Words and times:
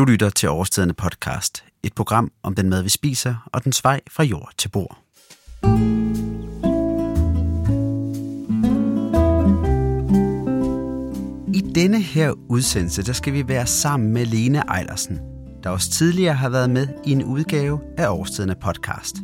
Du 0.00 0.04
lytter 0.04 0.30
til 0.30 0.48
Overstedende 0.48 0.94
podcast, 0.94 1.64
et 1.82 1.94
program 1.94 2.32
om 2.42 2.54
den 2.54 2.70
mad, 2.70 2.82
vi 2.82 2.88
spiser, 2.88 3.48
og 3.52 3.64
den 3.64 3.72
vej 3.82 4.00
fra 4.10 4.22
jord 4.22 4.50
til 4.58 4.68
bord. 4.68 4.98
I 11.54 11.60
denne 11.74 12.00
her 12.00 12.32
udsendelse, 12.48 13.02
der 13.02 13.12
skal 13.12 13.32
vi 13.32 13.48
være 13.48 13.66
sammen 13.66 14.12
med 14.12 14.26
Lene 14.26 14.58
Ejlersen, 14.58 15.18
der 15.64 15.70
også 15.70 15.90
tidligere 15.90 16.34
har 16.34 16.48
været 16.48 16.70
med 16.70 16.88
i 17.04 17.12
en 17.12 17.24
udgave 17.24 17.80
af 17.98 18.08
Overstedende 18.08 18.56
podcast. 18.62 19.16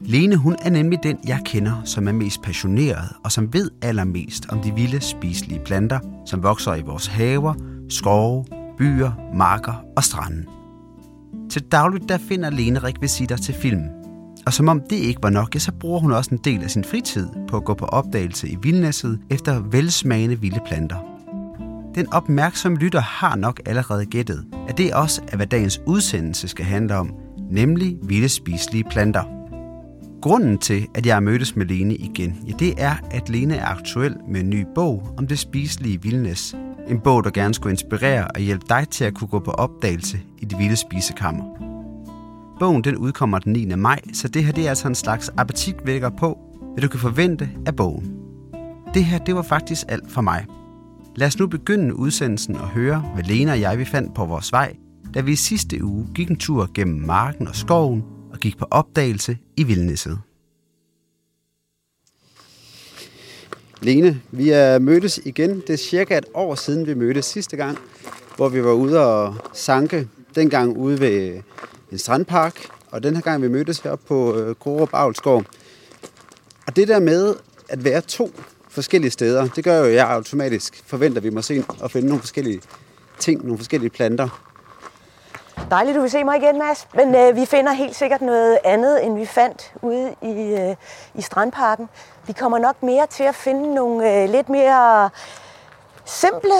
Lene, 0.00 0.36
hun 0.36 0.56
er 0.62 0.70
nemlig 0.70 0.98
den, 1.02 1.18
jeg 1.26 1.40
kender, 1.44 1.82
som 1.84 2.08
er 2.08 2.12
mest 2.12 2.42
passioneret 2.42 3.08
og 3.24 3.32
som 3.32 3.52
ved 3.52 3.70
allermest 3.82 4.46
om 4.48 4.60
de 4.60 4.74
vilde 4.74 5.00
spiselige 5.00 5.60
planter, 5.64 6.00
som 6.26 6.42
vokser 6.42 6.74
i 6.74 6.82
vores 6.82 7.06
haver, 7.06 7.54
skove, 7.88 8.44
byer, 8.78 9.12
marker 9.34 9.84
og 9.96 10.04
stranden. 10.04 10.46
Til 11.50 11.62
dagligt 11.62 12.08
der 12.08 12.18
finder 12.18 12.50
Lene 12.50 12.78
rekvisitter 12.78 13.36
til 13.36 13.54
film. 13.54 13.82
Og 14.46 14.52
som 14.52 14.68
om 14.68 14.80
det 14.90 14.96
ikke 14.96 15.22
var 15.22 15.30
nok, 15.30 15.54
så 15.58 15.72
bruger 15.72 16.00
hun 16.00 16.12
også 16.12 16.30
en 16.30 16.40
del 16.44 16.62
af 16.62 16.70
sin 16.70 16.84
fritid 16.84 17.28
på 17.48 17.56
at 17.56 17.64
gå 17.64 17.74
på 17.74 17.84
opdagelse 17.84 18.48
i 18.48 18.56
vildnæsset 18.62 19.20
efter 19.30 19.60
velsmagende 19.60 20.40
vilde 20.40 20.60
planter. 20.66 20.96
Den 21.94 22.12
opmærksomme 22.12 22.78
lytter 22.78 23.00
har 23.00 23.36
nok 23.36 23.60
allerede 23.66 24.06
gættet, 24.06 24.44
at 24.68 24.78
det 24.78 24.94
også 24.94 25.22
er, 25.32 25.36
hvad 25.36 25.46
dagens 25.46 25.80
udsendelse 25.86 26.48
skal 26.48 26.64
handle 26.64 26.96
om, 26.96 27.14
nemlig 27.50 27.96
vilde 28.02 28.28
spiselige 28.28 28.84
planter. 28.84 29.22
Grunden 30.22 30.58
til, 30.58 30.86
at 30.94 31.06
jeg 31.06 31.14
har 31.14 31.20
mødtes 31.20 31.56
med 31.56 31.66
Lene 31.66 31.94
igen, 31.94 32.36
ja, 32.46 32.52
det 32.58 32.74
er, 32.78 32.94
at 33.10 33.28
Lene 33.28 33.56
er 33.56 33.66
aktuel 33.66 34.16
med 34.28 34.40
en 34.40 34.50
ny 34.50 34.66
bog 34.74 35.14
om 35.18 35.26
det 35.26 35.38
spiselige 35.38 36.02
vildnæs, 36.02 36.54
en 36.88 37.00
bog, 37.00 37.24
der 37.24 37.30
gerne 37.30 37.54
skulle 37.54 37.72
inspirere 37.72 38.28
og 38.34 38.40
hjælpe 38.40 38.66
dig 38.68 38.88
til 38.88 39.04
at 39.04 39.14
kunne 39.14 39.28
gå 39.28 39.38
på 39.38 39.50
opdagelse 39.50 40.20
i 40.38 40.44
det 40.44 40.58
vilde 40.58 40.76
spisekammer. 40.76 41.44
Bogen 42.58 42.84
den 42.84 42.96
udkommer 42.96 43.38
den 43.38 43.52
9. 43.52 43.66
maj, 43.74 44.00
så 44.12 44.28
det 44.28 44.44
her 44.44 44.52
det 44.52 44.64
er 44.64 44.68
altså 44.68 44.88
en 44.88 44.94
slags 44.94 45.30
appetitvækker 45.36 46.10
på, 46.10 46.38
hvad 46.72 46.82
du 46.82 46.88
kan 46.88 47.00
forvente 47.00 47.50
af 47.66 47.76
bogen. 47.76 48.14
Det 48.94 49.04
her 49.04 49.18
det 49.18 49.34
var 49.34 49.42
faktisk 49.42 49.86
alt 49.88 50.10
for 50.10 50.20
mig. 50.20 50.46
Lad 51.16 51.26
os 51.26 51.38
nu 51.38 51.46
begynde 51.46 51.96
udsendelsen 51.96 52.56
og 52.56 52.68
høre, 52.68 53.04
hvad 53.14 53.24
Lena 53.24 53.52
og 53.52 53.60
jeg 53.60 53.78
vi 53.78 53.84
fandt 53.84 54.14
på 54.14 54.24
vores 54.24 54.52
vej, 54.52 54.76
da 55.14 55.20
vi 55.20 55.32
i 55.32 55.36
sidste 55.36 55.84
uge 55.84 56.06
gik 56.14 56.30
en 56.30 56.36
tur 56.36 56.70
gennem 56.74 57.06
marken 57.06 57.48
og 57.48 57.56
skoven 57.56 58.04
og 58.32 58.38
gik 58.38 58.58
på 58.58 58.66
opdagelse 58.70 59.38
i 59.56 59.62
vildnæsset. 59.62 60.18
Lene, 63.80 64.20
vi 64.30 64.50
er 64.50 64.78
mødtes 64.78 65.20
igen. 65.24 65.60
Det 65.60 65.70
er 65.70 65.76
cirka 65.76 66.18
et 66.18 66.26
år 66.34 66.54
siden, 66.54 66.86
vi 66.86 66.94
mødtes 66.94 67.26
sidste 67.26 67.56
gang, 67.56 67.78
hvor 68.36 68.48
vi 68.48 68.64
var 68.64 68.72
ude 68.72 69.06
og 69.06 69.36
sanke. 69.52 70.08
Dengang 70.34 70.76
ude 70.76 71.00
ved 71.00 71.40
en 71.92 71.98
strandpark, 71.98 72.66
og 72.90 73.02
den 73.02 73.14
her 73.14 73.22
gang 73.22 73.42
vi 73.42 73.48
mødtes 73.48 73.80
heroppe 73.80 74.04
på 74.06 74.36
øh, 74.36 74.88
Avlsgård. 74.92 75.44
Og 76.66 76.76
det 76.76 76.88
der 76.88 77.00
med 77.00 77.34
at 77.68 77.84
være 77.84 78.00
to 78.00 78.30
forskellige 78.68 79.10
steder, 79.10 79.48
det 79.48 79.64
gør 79.64 79.78
jo, 79.78 79.84
at 79.84 79.94
jeg 79.94 80.10
automatisk 80.10 80.82
forventer, 80.86 81.16
at 81.16 81.24
vi 81.24 81.30
må 81.30 81.42
se 81.42 81.64
og 81.80 81.90
finde 81.90 82.08
nogle 82.08 82.20
forskellige 82.20 82.60
ting, 83.18 83.42
nogle 83.44 83.58
forskellige 83.58 83.90
planter. 83.90 84.47
Dejligt, 85.70 85.96
du 85.96 86.00
vil 86.00 86.10
se 86.10 86.24
mig 86.24 86.36
igen, 86.36 86.58
Mads. 86.58 86.88
Men 86.94 87.14
øh, 87.14 87.36
vi 87.36 87.46
finder 87.46 87.72
helt 87.72 87.96
sikkert 87.96 88.20
noget 88.20 88.58
andet, 88.64 89.04
end 89.04 89.18
vi 89.18 89.26
fandt 89.26 89.72
ude 89.82 90.14
i, 90.22 90.32
øh, 90.32 90.76
i 91.14 91.22
Strandparken. 91.22 91.88
Vi 92.26 92.32
kommer 92.32 92.58
nok 92.58 92.82
mere 92.82 93.06
til 93.06 93.24
at 93.24 93.34
finde 93.34 93.74
nogle 93.74 94.12
øh, 94.12 94.28
lidt 94.28 94.48
mere 94.48 95.10
simple 96.04 96.52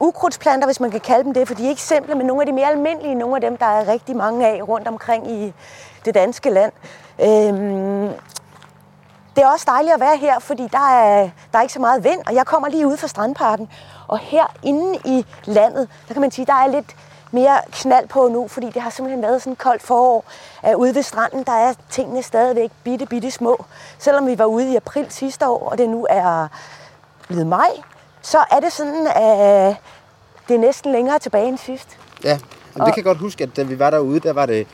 ukrudtsplanter, 0.00 0.66
hvis 0.66 0.80
man 0.80 0.90
kan 0.90 1.00
kalde 1.00 1.24
dem 1.24 1.34
det, 1.34 1.48
for 1.48 1.54
de 1.54 1.64
er 1.64 1.68
ikke 1.68 1.82
simple, 1.82 2.14
men 2.14 2.26
nogle 2.26 2.42
af 2.42 2.46
de 2.46 2.52
mere 2.52 2.70
almindelige, 2.70 3.14
nogle 3.14 3.34
af 3.36 3.40
dem, 3.40 3.56
der 3.56 3.66
er 3.66 3.88
rigtig 3.88 4.16
mange 4.16 4.46
af 4.46 4.68
rundt 4.68 4.88
omkring 4.88 5.30
i 5.30 5.54
det 6.04 6.14
danske 6.14 6.50
land. 6.50 6.72
Øhm, 7.20 8.10
det 9.36 9.44
er 9.44 9.48
også 9.48 9.64
dejligt 9.68 9.94
at 9.94 10.00
være 10.00 10.16
her, 10.16 10.38
fordi 10.38 10.68
der 10.72 10.88
er, 10.90 11.28
der 11.52 11.58
er 11.58 11.62
ikke 11.62 11.74
så 11.74 11.80
meget 11.80 12.04
vind, 12.04 12.20
og 12.26 12.34
jeg 12.34 12.46
kommer 12.46 12.68
lige 12.68 12.86
ud 12.86 12.96
fra 12.96 13.08
Strandparken. 13.08 13.68
Og 14.08 14.18
herinde 14.18 14.98
i 15.04 15.26
landet, 15.44 15.88
der 16.08 16.14
kan 16.14 16.20
man 16.20 16.30
sige, 16.30 16.46
der 16.46 16.54
er 16.54 16.66
lidt 16.66 16.96
mere 17.30 17.60
knald 17.72 18.08
på 18.08 18.28
nu, 18.28 18.48
fordi 18.48 18.70
det 18.70 18.82
har 18.82 18.90
simpelthen 18.90 19.22
været 19.22 19.42
sådan 19.42 19.56
koldt 19.56 19.82
forår. 19.82 20.24
at 20.62 20.74
ude 20.74 20.94
ved 20.94 21.02
stranden, 21.02 21.44
der 21.44 21.52
er 21.52 21.74
tingene 21.90 22.22
stadigvæk 22.22 22.70
bitte, 22.84 23.06
bitte 23.06 23.30
små. 23.30 23.64
Selvom 23.98 24.26
vi 24.26 24.38
var 24.38 24.44
ude 24.44 24.72
i 24.72 24.76
april 24.76 25.06
sidste 25.10 25.48
år, 25.48 25.68
og 25.68 25.78
det 25.78 25.88
nu 25.88 26.06
er 26.10 26.48
blevet 27.28 27.46
maj, 27.46 27.70
så 28.22 28.38
er 28.50 28.60
det 28.60 28.72
sådan, 28.72 29.06
at 29.06 29.76
det 30.48 30.54
er 30.54 30.58
næsten 30.58 30.92
længere 30.92 31.18
tilbage 31.18 31.48
end 31.48 31.58
sidst. 31.58 31.98
Ja, 32.24 32.38
og, 32.74 32.80
og 32.80 32.86
det 32.86 32.94
kan 32.94 32.96
jeg 32.96 33.04
godt 33.04 33.18
huske, 33.18 33.44
at 33.44 33.56
da 33.56 33.62
vi 33.62 33.78
var 33.78 33.90
derude, 33.90 34.20
der 34.20 34.32
var 34.32 34.46
det 34.46 34.66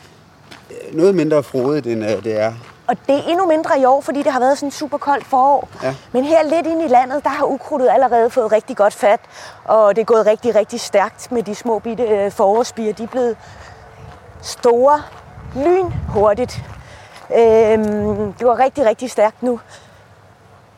øh, 0.70 0.96
noget 0.96 1.14
mindre 1.14 1.42
frodigt, 1.42 1.86
end 1.86 2.04
øh, 2.04 2.24
det 2.24 2.40
er 2.40 2.52
og 2.92 2.98
det 3.06 3.14
er 3.14 3.22
endnu 3.22 3.46
mindre 3.46 3.80
i 3.80 3.84
år, 3.84 4.00
fordi 4.00 4.22
det 4.22 4.32
har 4.32 4.40
været 4.40 4.58
sådan 4.58 4.70
super 4.70 4.98
koldt 4.98 5.26
forår. 5.26 5.68
Ja. 5.82 5.94
Men 6.12 6.24
her 6.24 6.42
lidt 6.42 6.66
ind 6.66 6.82
i 6.82 6.88
landet, 6.88 7.24
der 7.24 7.30
har 7.30 7.44
ukrudtet 7.44 7.88
allerede 7.88 8.30
fået 8.30 8.52
rigtig 8.52 8.76
godt 8.76 8.94
fat. 8.94 9.20
Og 9.64 9.96
det 9.96 10.02
er 10.02 10.06
gået 10.06 10.26
rigtig, 10.26 10.54
rigtig 10.54 10.80
stærkt 10.80 11.32
med 11.32 11.42
de 11.42 11.54
små 11.54 11.78
bitte 11.78 12.02
øh, 12.02 12.30
forårsbier. 12.30 12.92
De 12.92 13.02
er 13.02 13.06
blevet 13.06 13.36
store 14.42 15.02
lyn 15.56 15.92
hurtigt. 16.08 16.62
Øhm, 17.36 18.32
det 18.32 18.46
var 18.46 18.58
rigtig, 18.58 18.86
rigtig 18.86 19.10
stærkt 19.10 19.42
nu. 19.42 19.60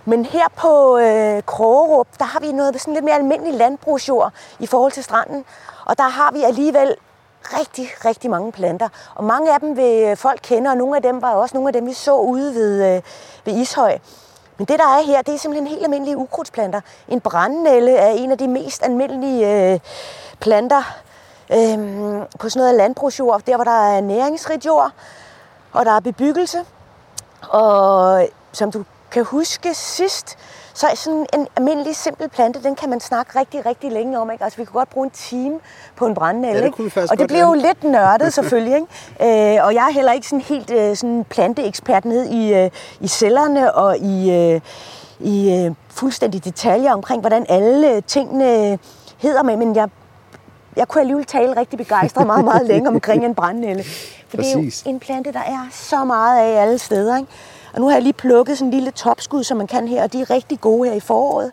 Men 0.05 0.25
her 0.25 0.49
på 0.57 0.99
øh, 0.99 1.43
Krogerup, 1.43 2.09
der 2.19 2.25
har 2.25 2.41
vi 2.41 2.53
noget 2.53 2.81
sådan 2.81 2.95
lidt 2.95 3.05
mere 3.05 3.15
almindelig 3.15 3.55
landbrugsjord 3.55 4.33
i 4.59 4.67
forhold 4.67 4.93
til 4.93 5.05
stranden. 5.05 5.45
Og 5.85 5.99
der 5.99 6.09
har 6.09 6.33
vi 6.33 6.43
alligevel 6.43 6.95
rigtig, 7.45 7.89
rigtig 8.05 8.31
mange 8.31 8.53
planter. 8.53 8.89
Og 9.15 9.25
mange 9.25 9.55
af 9.55 9.61
dem 9.61 9.77
vil 9.77 10.03
øh, 10.03 10.17
folk 10.17 10.41
kende, 10.43 10.71
og 10.71 10.77
nogle 10.77 10.97
af 10.97 11.03
dem 11.03 11.23
var 11.23 11.35
også 11.35 11.57
nogle 11.57 11.69
af 11.69 11.73
dem, 11.73 11.87
vi 11.87 11.93
så 11.93 12.17
ude 12.17 12.55
ved, 12.55 12.97
øh, 12.97 13.03
ved 13.45 13.55
Ishøj. 13.55 13.99
Men 14.59 14.67
det, 14.67 14.79
der 14.79 14.85
er 14.85 15.03
her, 15.03 15.23
det 15.23 15.35
er 15.35 15.39
simpelthen 15.39 15.67
helt 15.67 15.83
almindelige 15.83 16.17
ukrudtsplanter. 16.17 16.81
En 17.09 17.21
brændenælle 17.21 17.97
er 17.97 18.11
en 18.11 18.31
af 18.31 18.39
de 18.39 18.49
mest 18.49 18.83
almindelige 18.83 19.73
øh, 19.73 19.81
planter 20.41 20.83
øh, 21.53 21.79
på 22.39 22.49
sådan 22.49 22.61
noget 22.61 22.75
landbrugsjord, 22.75 23.43
der 23.47 23.57
hvor 23.57 23.65
der 23.65 23.97
er 23.97 24.01
næringsrigt 24.01 24.67
jord, 24.67 24.91
og 25.73 25.85
der 25.85 25.93
er 25.93 26.01
bebyggelse. 26.01 26.59
Og 27.49 28.29
som 28.53 28.71
du 28.71 28.85
kan 29.11 29.25
huske 29.25 29.75
sidst, 29.75 30.39
så 30.75 30.87
sådan 30.95 31.27
en 31.33 31.47
almindelig 31.57 31.97
simpel 31.97 32.29
plante, 32.29 32.63
den 32.63 32.77
kan 32.77 32.91
man 32.91 33.01
snakke 33.01 33.39
rigtig, 33.39 33.67
rigtig 33.67 33.93
længe 33.93 34.19
om. 34.19 34.31
Ikke? 34.31 34.45
Altså, 34.45 34.57
vi 34.57 34.65
kan 34.65 34.73
godt 34.73 34.91
bruge 34.91 35.05
en 35.07 35.11
time 35.11 35.61
på 35.97 36.07
en 36.07 36.15
brændende 36.15 36.49
ja, 36.49 36.55
det 36.55 37.11
Og 37.11 37.19
det 37.19 37.27
bliver 37.27 37.49
jo 37.49 37.55
lidt 37.55 37.85
nørdet 37.85 38.33
selvfølgelig. 38.33 38.75
Ikke? 38.75 38.87
Øh, 39.55 39.65
og 39.65 39.75
jeg 39.75 39.87
er 39.89 39.93
heller 39.93 40.13
ikke 40.13 40.29
sådan 40.29 40.41
helt 40.41 40.71
øh, 40.71 40.97
sådan 40.97 41.25
planteekspert 41.31 42.05
ned 42.05 42.29
i, 42.29 42.55
øh, 42.55 42.71
i 43.01 43.09
cellerne 43.09 43.75
og 43.75 43.99
i, 43.99 44.31
øh, 44.31 44.61
i 45.21 45.65
øh, 45.65 45.75
fuldstændig 45.91 46.45
detaljer 46.45 46.93
omkring, 46.93 47.21
hvordan 47.21 47.47
alle 47.49 48.01
tingene 48.01 48.79
hedder 49.19 49.43
med. 49.43 49.57
Men 49.57 49.77
jeg 49.77 49.89
jeg 50.77 50.89
kunne 50.89 51.01
alligevel 51.01 51.25
tale 51.25 51.57
rigtig 51.57 51.79
begejstret 51.79 52.27
meget, 52.27 52.45
meget 52.45 52.67
længe 52.67 52.89
omkring 52.89 53.25
en 53.25 53.35
brændnælle. 53.35 53.85
For 54.29 54.37
Præcis. 54.37 54.79
det 54.79 54.87
er 54.87 54.91
jo 54.91 54.95
en 54.95 55.01
plante, 55.01 55.33
der 55.33 55.39
er 55.39 55.69
så 55.71 56.05
meget 56.05 56.39
af 56.39 56.63
alle 56.63 56.79
steder. 56.79 57.17
Ikke? 57.17 57.29
Og 57.75 57.81
nu 57.81 57.87
har 57.87 57.95
jeg 57.95 58.03
lige 58.03 58.13
plukket 58.13 58.59
sådan 58.59 58.67
en 58.67 58.75
lille 58.75 58.91
topskud, 58.91 59.45
som 59.45 59.57
man 59.57 59.67
kan 59.67 59.89
her, 59.89 60.03
og 60.03 60.13
de 60.13 60.21
er 60.21 60.31
rigtig 60.31 60.61
gode 60.61 60.89
her 60.89 60.97
i 60.97 61.01
foråret. 61.01 61.53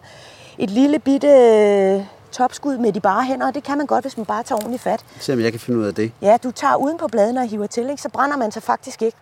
Et 0.58 0.70
lille 0.70 1.00
bitte 1.00 1.28
øh, 1.28 2.06
topskud 2.32 2.78
med 2.78 2.94
de 2.94 3.00
bare 3.00 3.24
hænder, 3.24 3.48
og 3.48 3.56
det 3.56 3.64
kan 3.64 3.78
man 3.78 3.88
godt, 3.88 4.04
hvis 4.04 4.18
man 4.18 4.26
bare 4.26 4.44
tager 4.44 4.58
ordentligt 4.58 4.84
fat. 4.84 5.06
Se 5.20 5.34
om 5.34 5.40
jeg 5.40 5.52
kan 5.52 5.60
finde 5.60 5.80
ud 5.80 5.86
af 5.86 5.96
det. 5.96 6.12
Ja, 6.22 6.38
du 6.44 6.52
tager 6.52 6.76
uden 6.76 6.98
på 6.98 7.08
bladene 7.08 7.40
og 7.40 7.48
hiver 7.48 7.68
til, 7.68 7.90
ikke? 7.90 8.02
så 8.02 8.10
brænder 8.10 8.38
man 8.38 8.52
sig 8.52 8.64
faktisk 8.64 9.02
ikke. 9.02 9.18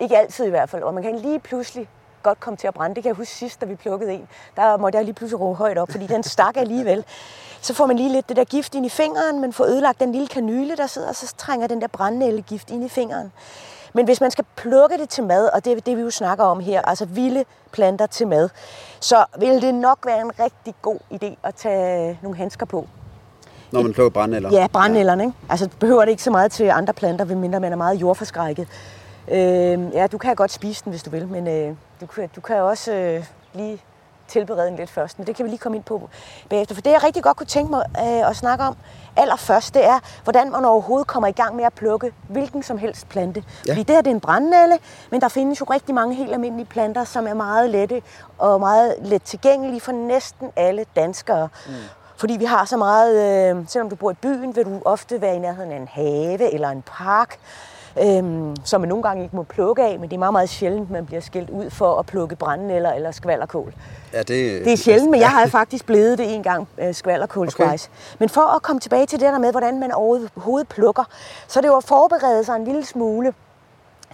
Ikke 0.00 0.18
altid 0.18 0.44
i 0.44 0.50
hvert 0.50 0.70
fald, 0.70 0.82
og 0.82 0.94
man 0.94 1.02
kan 1.02 1.18
lige 1.18 1.38
pludselig 1.38 1.88
godt 2.22 2.40
komme 2.40 2.56
til 2.56 2.66
at 2.66 2.74
brænde. 2.74 2.94
Det 2.94 3.02
kan 3.02 3.08
jeg 3.08 3.16
huske 3.16 3.34
sidst, 3.34 3.60
da 3.60 3.66
vi 3.66 3.74
plukkede 3.74 4.12
en. 4.12 4.28
Der 4.56 4.76
måtte 4.76 4.96
jeg 4.96 5.04
lige 5.04 5.14
pludselig 5.14 5.40
råbe 5.40 5.54
højt 5.58 5.78
op, 5.78 5.90
fordi 5.90 6.06
den 6.06 6.22
stak 6.22 6.56
alligevel. 6.56 7.04
Så 7.60 7.74
får 7.74 7.86
man 7.86 7.96
lige 7.96 8.12
lidt 8.12 8.28
det 8.28 8.36
der 8.36 8.44
gift 8.44 8.74
ind 8.74 8.86
i 8.86 8.88
fingeren, 8.88 9.40
men 9.40 9.52
får 9.52 9.64
ødelagt 9.64 10.00
den 10.00 10.12
lille 10.12 10.28
kanyle, 10.28 10.76
der 10.76 10.86
sidder, 10.86 11.08
og 11.08 11.16
så 11.16 11.34
trænger 11.36 11.66
den 11.66 11.80
der 11.80 11.86
brændnællegift 11.86 12.70
ind 12.70 12.84
i 12.84 12.88
fingeren. 12.88 13.32
Men 13.92 14.04
hvis 14.04 14.20
man 14.20 14.30
skal 14.30 14.44
plukke 14.56 14.98
det 14.98 15.08
til 15.08 15.24
mad, 15.24 15.48
og 15.54 15.64
det 15.64 15.72
er 15.72 15.80
det, 15.80 15.96
vi 15.96 16.02
jo 16.02 16.10
snakker 16.10 16.44
om 16.44 16.60
her, 16.60 16.82
altså 16.82 17.04
vilde 17.04 17.44
planter 17.72 18.06
til 18.06 18.28
mad, 18.28 18.48
så 19.00 19.24
vil 19.38 19.62
det 19.62 19.74
nok 19.74 19.98
være 20.06 20.20
en 20.20 20.32
rigtig 20.40 20.74
god 20.82 20.98
idé 21.12 21.34
at 21.42 21.54
tage 21.54 22.18
nogle 22.22 22.36
handsker 22.36 22.66
på. 22.66 22.88
Når 23.72 23.82
man 23.82 23.92
plukker 23.92 24.10
brændnælder? 24.10 24.50
Ja, 24.52 24.66
brændnælderne. 24.72 25.22
Ikke? 25.22 25.36
Altså 25.48 25.68
behøver 25.80 26.04
det 26.04 26.10
ikke 26.10 26.22
så 26.22 26.30
meget 26.30 26.52
til 26.52 26.64
andre 26.64 26.92
planter, 26.92 27.24
medmindre 27.24 27.60
man 27.60 27.72
er 27.72 27.76
meget 27.76 28.00
jordforskrækket. 28.00 28.68
Øh, 29.28 29.78
ja, 29.94 30.06
du 30.06 30.18
kan 30.18 30.34
godt 30.34 30.50
spise 30.50 30.84
den, 30.84 30.90
hvis 30.90 31.02
du 31.02 31.10
vil, 31.10 31.28
men 31.28 31.48
øh, 31.48 31.74
du, 32.00 32.06
kan, 32.06 32.30
du 32.36 32.40
kan 32.40 32.56
også 32.56 32.92
øh, 32.92 33.24
lige 33.54 33.82
tilberede 34.30 34.66
den 34.66 34.76
lidt 34.76 34.90
først, 34.90 35.18
men 35.18 35.26
det 35.26 35.36
kan 35.36 35.44
vi 35.44 35.50
lige 35.50 35.58
komme 35.58 35.76
ind 35.76 35.84
på 35.84 36.08
bagefter. 36.48 36.74
For 36.74 36.82
det, 36.82 36.90
jeg 36.90 37.04
rigtig 37.04 37.22
godt 37.22 37.36
kunne 37.36 37.46
tænke 37.46 37.70
mig 37.70 37.84
øh, 37.98 38.30
at 38.30 38.36
snakke 38.36 38.64
om 38.64 38.76
allerførst, 39.16 39.74
det 39.74 39.84
er, 39.84 39.98
hvordan 40.24 40.50
man 40.50 40.64
overhovedet 40.64 41.06
kommer 41.06 41.28
i 41.28 41.32
gang 41.32 41.56
med 41.56 41.64
at 41.64 41.72
plukke 41.72 42.12
hvilken 42.28 42.62
som 42.62 42.78
helst 42.78 43.08
plante. 43.08 43.44
Ja. 43.66 43.72
Fordi 43.72 43.82
det 43.82 43.94
her 43.94 44.02
det 44.02 44.10
er 44.10 44.14
en 44.14 44.20
brændnælle, 44.20 44.78
men 45.10 45.20
der 45.20 45.28
findes 45.28 45.60
jo 45.60 45.64
rigtig 45.64 45.94
mange 45.94 46.14
helt 46.14 46.32
almindelige 46.32 46.66
planter, 46.66 47.04
som 47.04 47.26
er 47.26 47.34
meget 47.34 47.70
lette 47.70 48.02
og 48.38 48.60
meget 48.60 48.94
let 49.02 49.22
tilgængelige 49.22 49.80
for 49.80 49.92
næsten 49.92 50.50
alle 50.56 50.86
danskere. 50.96 51.48
Mm. 51.66 51.72
Fordi 52.16 52.36
vi 52.36 52.44
har 52.44 52.64
så 52.64 52.76
meget, 52.76 53.14
øh, 53.16 53.64
selvom 53.68 53.90
du 53.90 53.96
bor 53.96 54.10
i 54.10 54.14
byen, 54.14 54.56
vil 54.56 54.64
du 54.64 54.82
ofte 54.84 55.20
være 55.20 55.36
i 55.36 55.38
nærheden 55.38 55.72
af 55.72 55.76
en 55.76 55.88
have 55.88 56.52
eller 56.52 56.68
en 56.68 56.82
park, 56.82 57.38
øh, 57.98 58.56
som 58.64 58.80
man 58.80 58.88
nogle 58.88 59.02
gange 59.02 59.22
ikke 59.22 59.36
må 59.36 59.42
plukke 59.42 59.82
af, 59.82 59.98
men 59.98 60.08
det 60.08 60.14
er 60.14 60.18
meget, 60.18 60.32
meget 60.32 60.48
sjældent, 60.48 60.90
man 60.90 61.06
bliver 61.06 61.20
skilt 61.20 61.50
ud 61.50 61.70
for 61.70 61.98
at 61.98 62.06
plukke 62.06 62.36
brændenælder 62.36 62.92
eller 62.92 63.10
skvallerkål. 63.10 63.74
Ja, 64.12 64.18
det, 64.18 64.64
det 64.64 64.72
er 64.72 64.76
sjældent, 64.76 65.10
men 65.10 65.20
jeg 65.20 65.30
har 65.30 65.46
faktisk 65.46 65.86
blevet 65.86 66.18
det 66.18 66.34
en 66.34 66.42
gang, 66.42 66.68
øh, 66.78 66.94
skvallerkålsvejs. 66.94 67.86
Okay. 67.86 68.16
Men 68.18 68.28
for 68.28 68.56
at 68.56 68.62
komme 68.62 68.80
tilbage 68.80 69.06
til 69.06 69.20
det 69.20 69.32
der 69.32 69.38
med, 69.38 69.50
hvordan 69.50 69.80
man 69.80 69.92
overhovedet 69.92 70.68
plukker, 70.68 71.04
så 71.48 71.58
er 71.58 71.60
det 71.60 71.68
jo 71.68 71.76
at 71.76 71.84
forberede 71.84 72.44
sig 72.44 72.56
en 72.56 72.64
lille 72.64 72.84
smule. 72.84 73.34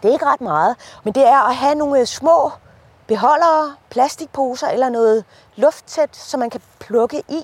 Det 0.03 0.09
er 0.09 0.13
ikke 0.13 0.27
ret 0.27 0.41
meget, 0.41 0.77
men 1.05 1.15
det 1.15 1.27
er 1.27 1.49
at 1.49 1.55
have 1.55 1.75
nogle 1.75 2.01
øh, 2.01 2.07
små 2.07 2.51
beholdere, 3.07 3.75
plastikposer 3.91 4.69
eller 4.69 4.89
noget 4.89 5.25
lufttæt, 5.57 6.17
som 6.17 6.41
man 6.41 6.51
kan 6.51 6.61
plukke 6.79 7.23
i. 7.29 7.43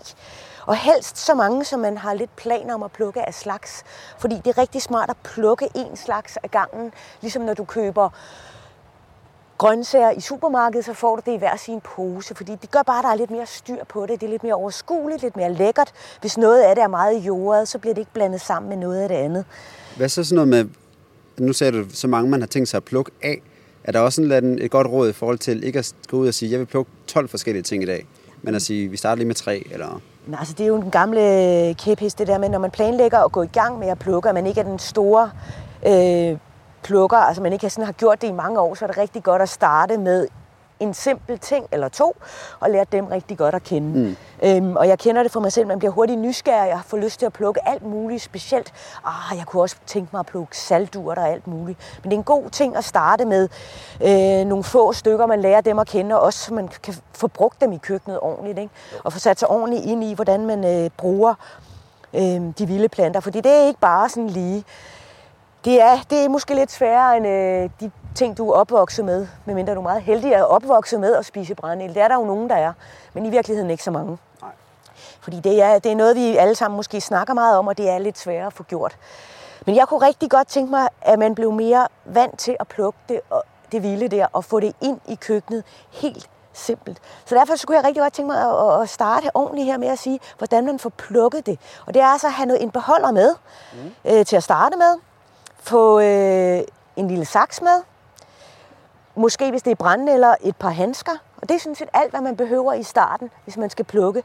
Og 0.66 0.76
helst 0.76 1.18
så 1.18 1.34
mange, 1.34 1.64
som 1.64 1.80
man 1.80 1.98
har 1.98 2.14
lidt 2.14 2.36
planer 2.36 2.74
om 2.74 2.82
at 2.82 2.92
plukke 2.92 3.28
af 3.28 3.34
slags. 3.34 3.84
Fordi 4.18 4.34
det 4.34 4.46
er 4.46 4.58
rigtig 4.58 4.82
smart 4.82 5.10
at 5.10 5.16
plukke 5.24 5.68
en 5.74 5.96
slags 5.96 6.36
af 6.36 6.50
gangen. 6.50 6.92
Ligesom 7.20 7.42
når 7.42 7.54
du 7.54 7.64
køber 7.64 8.10
grøntsager 9.58 10.10
i 10.10 10.20
supermarkedet, 10.20 10.84
så 10.84 10.94
får 10.94 11.16
du 11.16 11.22
det 11.26 11.32
i 11.32 11.38
hver 11.38 11.56
sin 11.56 11.80
pose, 11.80 12.34
fordi 12.34 12.52
det 12.62 12.70
gør 12.70 12.82
bare, 12.82 12.98
at 12.98 13.04
der 13.04 13.10
er 13.10 13.16
lidt 13.16 13.30
mere 13.30 13.46
styr 13.46 13.84
på 13.88 14.06
det. 14.06 14.20
Det 14.20 14.26
er 14.26 14.30
lidt 14.30 14.42
mere 14.42 14.54
overskueligt, 14.54 15.22
lidt 15.22 15.36
mere 15.36 15.52
lækkert. 15.52 15.92
Hvis 16.20 16.38
noget 16.38 16.62
af 16.62 16.74
det 16.74 16.82
er 16.82 16.88
meget 16.88 17.18
jordet, 17.18 17.68
så 17.68 17.78
bliver 17.78 17.94
det 17.94 18.00
ikke 18.00 18.12
blandet 18.12 18.40
sammen 18.40 18.68
med 18.68 18.76
noget 18.76 19.02
af 19.02 19.08
det 19.08 19.14
andet. 19.14 19.44
Hvad 19.96 20.08
så 20.08 20.24
sådan 20.24 20.34
noget 20.34 20.48
med, 20.48 20.74
nu 21.46 21.52
sagde 21.52 21.72
du, 21.72 21.84
så 21.90 22.08
mange 22.08 22.30
man 22.30 22.40
har 22.40 22.46
tænkt 22.46 22.68
sig 22.68 22.76
at 22.76 22.84
plukke 22.84 23.12
af. 23.22 23.42
Er 23.84 23.92
der 23.92 24.00
også 24.00 24.22
en, 24.22 24.62
et 24.62 24.70
godt 24.70 24.86
råd 24.86 25.08
i 25.08 25.12
forhold 25.12 25.38
til 25.38 25.64
ikke 25.64 25.78
at 25.78 25.92
gå 26.08 26.16
ud 26.16 26.28
og 26.28 26.34
sige, 26.34 26.50
jeg 26.50 26.58
vil 26.58 26.66
plukke 26.66 26.90
12 27.06 27.28
forskellige 27.28 27.62
ting 27.62 27.82
i 27.82 27.86
dag, 27.86 28.06
men 28.42 28.54
at 28.54 28.62
sige, 28.62 28.88
vi 28.88 28.96
starter 28.96 29.16
lige 29.16 29.26
med 29.26 29.34
tre, 29.34 29.66
eller... 29.70 30.00
Men 30.26 30.34
altså, 30.34 30.54
det 30.54 30.64
er 30.64 30.68
jo 30.68 30.76
den 30.76 30.90
gamle 30.90 31.20
øh, 31.20 31.74
kæphest, 31.74 32.18
det 32.18 32.26
der 32.26 32.38
med, 32.38 32.48
når 32.48 32.58
man 32.58 32.70
planlægger 32.70 33.18
at 33.18 33.32
gå 33.32 33.42
i 33.42 33.46
gang 33.46 33.78
med 33.78 33.88
at 33.88 33.98
plukke, 33.98 34.28
at 34.28 34.34
man 34.34 34.46
ikke 34.46 34.60
er 34.60 34.64
den 34.64 34.78
store 34.78 35.30
øh, 35.86 36.38
plukker, 36.82 37.16
altså 37.16 37.42
man 37.42 37.52
ikke 37.52 37.70
sådan 37.70 37.84
har 37.84 37.92
gjort 37.92 38.22
det 38.22 38.28
i 38.28 38.32
mange 38.32 38.60
år, 38.60 38.74
så 38.74 38.84
er 38.84 38.86
det 38.86 38.98
rigtig 38.98 39.22
godt 39.22 39.42
at 39.42 39.48
starte 39.48 39.98
med 39.98 40.28
en 40.82 40.94
simpel 40.94 41.38
ting 41.38 41.66
eller 41.72 41.88
to, 41.88 42.16
og 42.60 42.70
lære 42.70 42.86
dem 42.92 43.06
rigtig 43.06 43.38
godt 43.38 43.54
at 43.54 43.62
kende. 43.62 43.88
Mm. 43.88 44.16
Øhm, 44.42 44.76
og 44.76 44.88
jeg 44.88 44.98
kender 44.98 45.22
det 45.22 45.32
for 45.32 45.40
mig 45.40 45.52
selv, 45.52 45.66
man 45.66 45.78
bliver 45.78 45.92
hurtigt 45.92 46.20
nysgerrig, 46.20 46.68
jeg 46.68 46.80
får 46.86 46.96
lyst 46.96 47.18
til 47.18 47.26
at 47.26 47.32
plukke 47.32 47.68
alt 47.68 47.82
muligt 47.82 48.22
specielt. 48.22 48.72
Ah, 49.04 49.38
jeg 49.38 49.46
kunne 49.46 49.62
også 49.62 49.76
tænke 49.86 50.08
mig 50.12 50.20
at 50.20 50.26
plukke 50.26 50.58
salturt 50.58 51.18
og 51.18 51.28
alt 51.28 51.46
muligt. 51.46 51.78
Men 52.02 52.10
det 52.10 52.16
er 52.16 52.20
en 52.20 52.24
god 52.24 52.50
ting 52.50 52.76
at 52.76 52.84
starte 52.84 53.24
med 53.24 53.48
øh, 54.00 54.46
nogle 54.46 54.64
få 54.64 54.92
stykker, 54.92 55.26
man 55.26 55.40
lærer 55.40 55.60
dem 55.60 55.78
at 55.78 55.86
kende, 55.86 56.14
og 56.14 56.20
også 56.20 56.38
så 56.38 56.54
man 56.54 56.68
kan 56.82 56.94
få 57.12 57.28
brugt 57.28 57.60
dem 57.60 57.72
i 57.72 57.78
køkkenet 57.78 58.20
ordentligt, 58.20 58.58
ikke? 58.58 58.74
og 59.04 59.12
få 59.12 59.18
sat 59.18 59.38
sig 59.38 59.50
ordentligt 59.50 59.84
ind 59.84 60.04
i, 60.04 60.14
hvordan 60.14 60.46
man 60.46 60.64
øh, 60.64 60.90
bruger 60.96 61.34
øh, 62.14 62.40
de 62.58 62.66
vilde 62.66 62.88
planter. 62.88 63.20
Fordi 63.20 63.40
det 63.40 63.52
er 63.52 63.66
ikke 63.66 63.80
bare 63.80 64.08
sådan 64.08 64.30
lige 64.30 64.64
det 65.64 65.82
er, 65.82 65.98
det 66.10 66.24
er 66.24 66.28
måske 66.28 66.54
lidt 66.54 66.72
sværere 66.72 67.16
end 67.16 67.26
øh, 67.26 67.70
de 67.80 67.90
ting, 68.14 68.38
du 68.38 68.50
er 68.50 68.54
opvokset 68.54 69.04
med, 69.04 69.26
medmindre 69.44 69.74
du 69.74 69.78
er 69.78 69.82
meget 69.82 70.02
heldig 70.02 70.34
at 70.34 70.48
opvokset 70.48 71.00
med 71.00 71.14
at 71.14 71.26
spise 71.26 71.54
brændel. 71.54 71.94
Det 71.94 72.02
er 72.02 72.08
der 72.08 72.14
jo 72.14 72.24
nogen, 72.24 72.50
der 72.50 72.56
er, 72.56 72.72
men 73.12 73.26
i 73.26 73.30
virkeligheden 73.30 73.70
ikke 73.70 73.82
så 73.82 73.90
mange. 73.90 74.18
Nej. 74.42 74.50
Fordi 75.20 75.40
det 75.40 75.62
er, 75.62 75.78
det 75.78 75.92
er 75.92 75.96
noget, 75.96 76.16
vi 76.16 76.36
alle 76.36 76.54
sammen 76.54 76.76
måske 76.76 77.00
snakker 77.00 77.34
meget 77.34 77.58
om, 77.58 77.68
og 77.68 77.78
det 77.78 77.90
er 77.90 77.98
lidt 77.98 78.18
sværere 78.18 78.46
at 78.46 78.52
få 78.52 78.62
gjort. 78.62 78.96
Men 79.66 79.76
jeg 79.76 79.88
kunne 79.88 80.06
rigtig 80.06 80.30
godt 80.30 80.48
tænke 80.48 80.70
mig, 80.70 80.88
at 81.02 81.18
man 81.18 81.34
blev 81.34 81.52
mere 81.52 81.88
vant 82.04 82.38
til 82.38 82.56
at 82.60 82.68
plukke 82.68 82.98
det, 83.08 83.20
og 83.30 83.42
det 83.72 83.82
vilde 83.82 84.08
der, 84.08 84.26
og 84.32 84.44
få 84.44 84.60
det 84.60 84.76
ind 84.80 85.00
i 85.08 85.14
køkkenet 85.14 85.64
helt 85.90 86.30
simpelt. 86.52 86.98
Så 87.24 87.34
derfor 87.34 87.56
så 87.56 87.66
kunne 87.66 87.76
jeg 87.76 87.84
rigtig 87.84 88.02
godt 88.02 88.12
tænke 88.12 88.32
mig 88.32 88.80
at, 88.82 88.88
starte 88.88 89.30
ordentligt 89.34 89.66
her 89.66 89.78
med 89.78 89.88
at 89.88 89.98
sige, 89.98 90.20
hvordan 90.38 90.66
man 90.66 90.78
får 90.78 90.90
plukket 90.90 91.46
det. 91.46 91.58
Og 91.86 91.94
det 91.94 92.02
er 92.02 92.06
altså 92.06 92.26
at 92.26 92.32
have 92.32 92.46
noget, 92.46 92.62
en 92.62 92.70
beholder 92.70 93.10
med 93.10 93.34
mm. 93.72 93.92
øh, 94.04 94.26
til 94.26 94.36
at 94.36 94.42
starte 94.42 94.76
med 94.76 94.98
få 95.62 96.00
øh, 96.00 96.62
en 96.96 97.08
lille 97.08 97.24
saks 97.24 97.62
med. 97.62 97.82
Måske 99.14 99.50
hvis 99.50 99.62
det 99.62 99.70
er 99.70 99.74
brænde 99.74 100.12
eller 100.12 100.34
et 100.40 100.56
par 100.56 100.70
handsker. 100.70 101.12
Og 101.36 101.48
det 101.48 101.54
er 101.54 101.58
sådan 101.58 101.74
set 101.74 101.88
alt, 101.92 102.10
hvad 102.10 102.20
man 102.20 102.36
behøver 102.36 102.72
i 102.72 102.82
starten, 102.82 103.30
hvis 103.44 103.56
man 103.56 103.70
skal 103.70 103.84
plukke. 103.84 104.22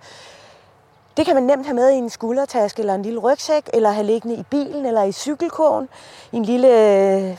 Det 1.17 1.25
kan 1.25 1.35
man 1.35 1.43
nemt 1.43 1.65
have 1.65 1.75
med 1.75 1.91
i 1.91 1.95
en 1.95 2.09
skuldertaske 2.09 2.79
eller 2.79 2.95
en 2.95 3.01
lille 3.01 3.19
rygsæk, 3.19 3.69
eller 3.73 3.91
have 3.91 4.05
liggende 4.05 4.35
i 4.35 4.43
bilen 4.43 4.85
eller 4.85 5.03
i 5.03 5.11
cykelkurven, 5.11 5.89
i 6.31 6.37
en 6.37 6.45
lille 6.45 6.67
øh, 6.67 7.37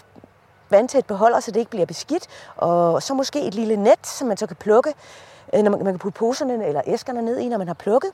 vandtæt 0.71 1.07
beholder, 1.07 1.41
så 1.41 1.51
det 1.51 1.61
ikke 1.61 1.71
bliver 1.71 1.87
beskidt. 1.87 2.27
Og 2.57 3.03
så 3.03 3.15
måske 3.15 3.41
et 3.41 3.55
lille 3.55 3.77
net, 3.77 4.07
som 4.07 4.29
man 4.29 4.37
så 4.37 4.47
kan 4.47 4.57
plukke, 4.57 4.95
øh, 5.55 5.63
når 5.63 5.71
man, 5.71 5.85
man 5.85 5.93
kan 5.93 5.99
putte 5.99 6.19
poserne 6.19 6.67
eller 6.67 6.83
æskerne 6.87 7.23
ned 7.23 7.39
i, 7.39 7.49
når 7.49 7.59
man 7.59 7.67
har 7.67 7.75
plukket 7.75 8.13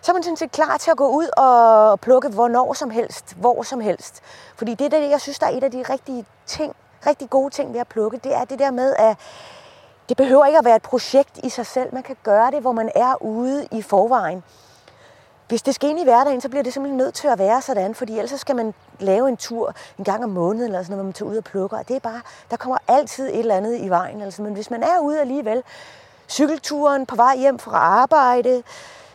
så 0.00 0.12
er 0.12 0.14
man 0.14 0.22
sådan 0.22 0.36
set 0.36 0.52
klar 0.52 0.76
til 0.76 0.90
at 0.90 0.96
gå 0.96 1.08
ud 1.08 1.28
og 1.36 2.00
plukke 2.00 2.28
hvornår 2.28 2.72
som 2.72 2.90
helst, 2.90 3.36
hvor 3.36 3.62
som 3.62 3.80
helst. 3.80 4.22
Fordi 4.56 4.74
det 4.74 4.84
er 4.94 5.00
det, 5.00 5.10
jeg 5.10 5.20
synes, 5.20 5.38
der 5.38 5.46
er 5.46 5.50
et 5.50 5.64
af 5.64 5.70
de 5.70 5.84
rigtige 5.90 6.24
ting, 6.46 6.76
rigtig 7.06 7.30
gode 7.30 7.50
ting 7.50 7.72
ved 7.72 7.80
at 7.80 7.88
plukke, 7.88 8.20
det 8.24 8.34
er 8.34 8.44
det 8.44 8.58
der 8.58 8.70
med, 8.70 8.94
at 8.98 9.16
det 10.08 10.16
behøver 10.16 10.46
ikke 10.46 10.58
at 10.58 10.64
være 10.64 10.76
et 10.76 10.82
projekt 10.82 11.38
i 11.44 11.48
sig 11.48 11.66
selv. 11.66 11.94
Man 11.94 12.02
kan 12.02 12.16
gøre 12.22 12.50
det, 12.50 12.60
hvor 12.60 12.72
man 12.72 12.90
er 12.94 13.22
ude 13.22 13.68
i 13.72 13.82
forvejen. 13.82 14.42
Hvis 15.48 15.62
det 15.62 15.74
skal 15.74 15.90
ind 15.90 16.00
i 16.00 16.04
hverdagen, 16.04 16.40
så 16.40 16.48
bliver 16.48 16.62
det 16.62 16.72
simpelthen 16.72 16.98
nødt 16.98 17.14
til 17.14 17.28
at 17.28 17.38
være 17.38 17.62
sådan, 17.62 17.94
fordi 17.94 18.18
ellers 18.18 18.40
skal 18.40 18.56
man 18.56 18.74
lave 18.98 19.28
en 19.28 19.36
tur 19.36 19.74
en 19.98 20.04
gang 20.04 20.24
om 20.24 20.30
måneden, 20.30 20.64
eller 20.64 20.82
sådan, 20.82 20.90
noget, 20.90 20.98
hvor 20.98 21.04
man 21.04 21.12
tager 21.12 21.30
ud 21.30 21.36
og 21.36 21.44
plukker. 21.44 21.78
Og 21.78 21.88
det 21.88 21.96
er 21.96 22.00
bare, 22.00 22.20
der 22.50 22.56
kommer 22.56 22.78
altid 22.88 23.28
et 23.28 23.38
eller 23.38 23.56
andet 23.56 23.78
i 23.80 23.88
vejen. 23.88 24.22
Altså, 24.22 24.42
men 24.42 24.54
hvis 24.54 24.70
man 24.70 24.82
er 24.82 24.98
ude 25.02 25.20
alligevel, 25.20 25.62
cykelturen 26.28 27.06
på 27.06 27.16
vej 27.16 27.36
hjem 27.36 27.58
fra 27.58 27.76
arbejde, 27.76 28.62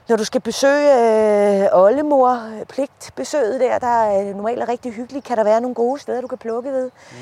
når 0.10 0.16
du 0.16 0.24
skal 0.24 0.42
besøge 0.42 1.64
øh, 1.64 1.68
oldemor, 1.72 2.30
øh, 2.32 2.66
pligtbesøget 2.66 3.60
der, 3.60 3.80
der 3.80 3.88
er 3.88 4.34
normalt 4.34 4.62
er 4.62 4.70
rigtig 4.70 4.94
hyggeligt, 4.94 5.26
kan 5.26 5.38
der 5.38 5.44
være 5.44 5.62
nogle 5.62 5.76
gode 5.76 6.00
steder, 6.00 6.22
du 6.22 6.28
kan 6.28 6.38
plukke 6.38 6.72
ved. 6.72 6.86
Mm. 7.12 7.18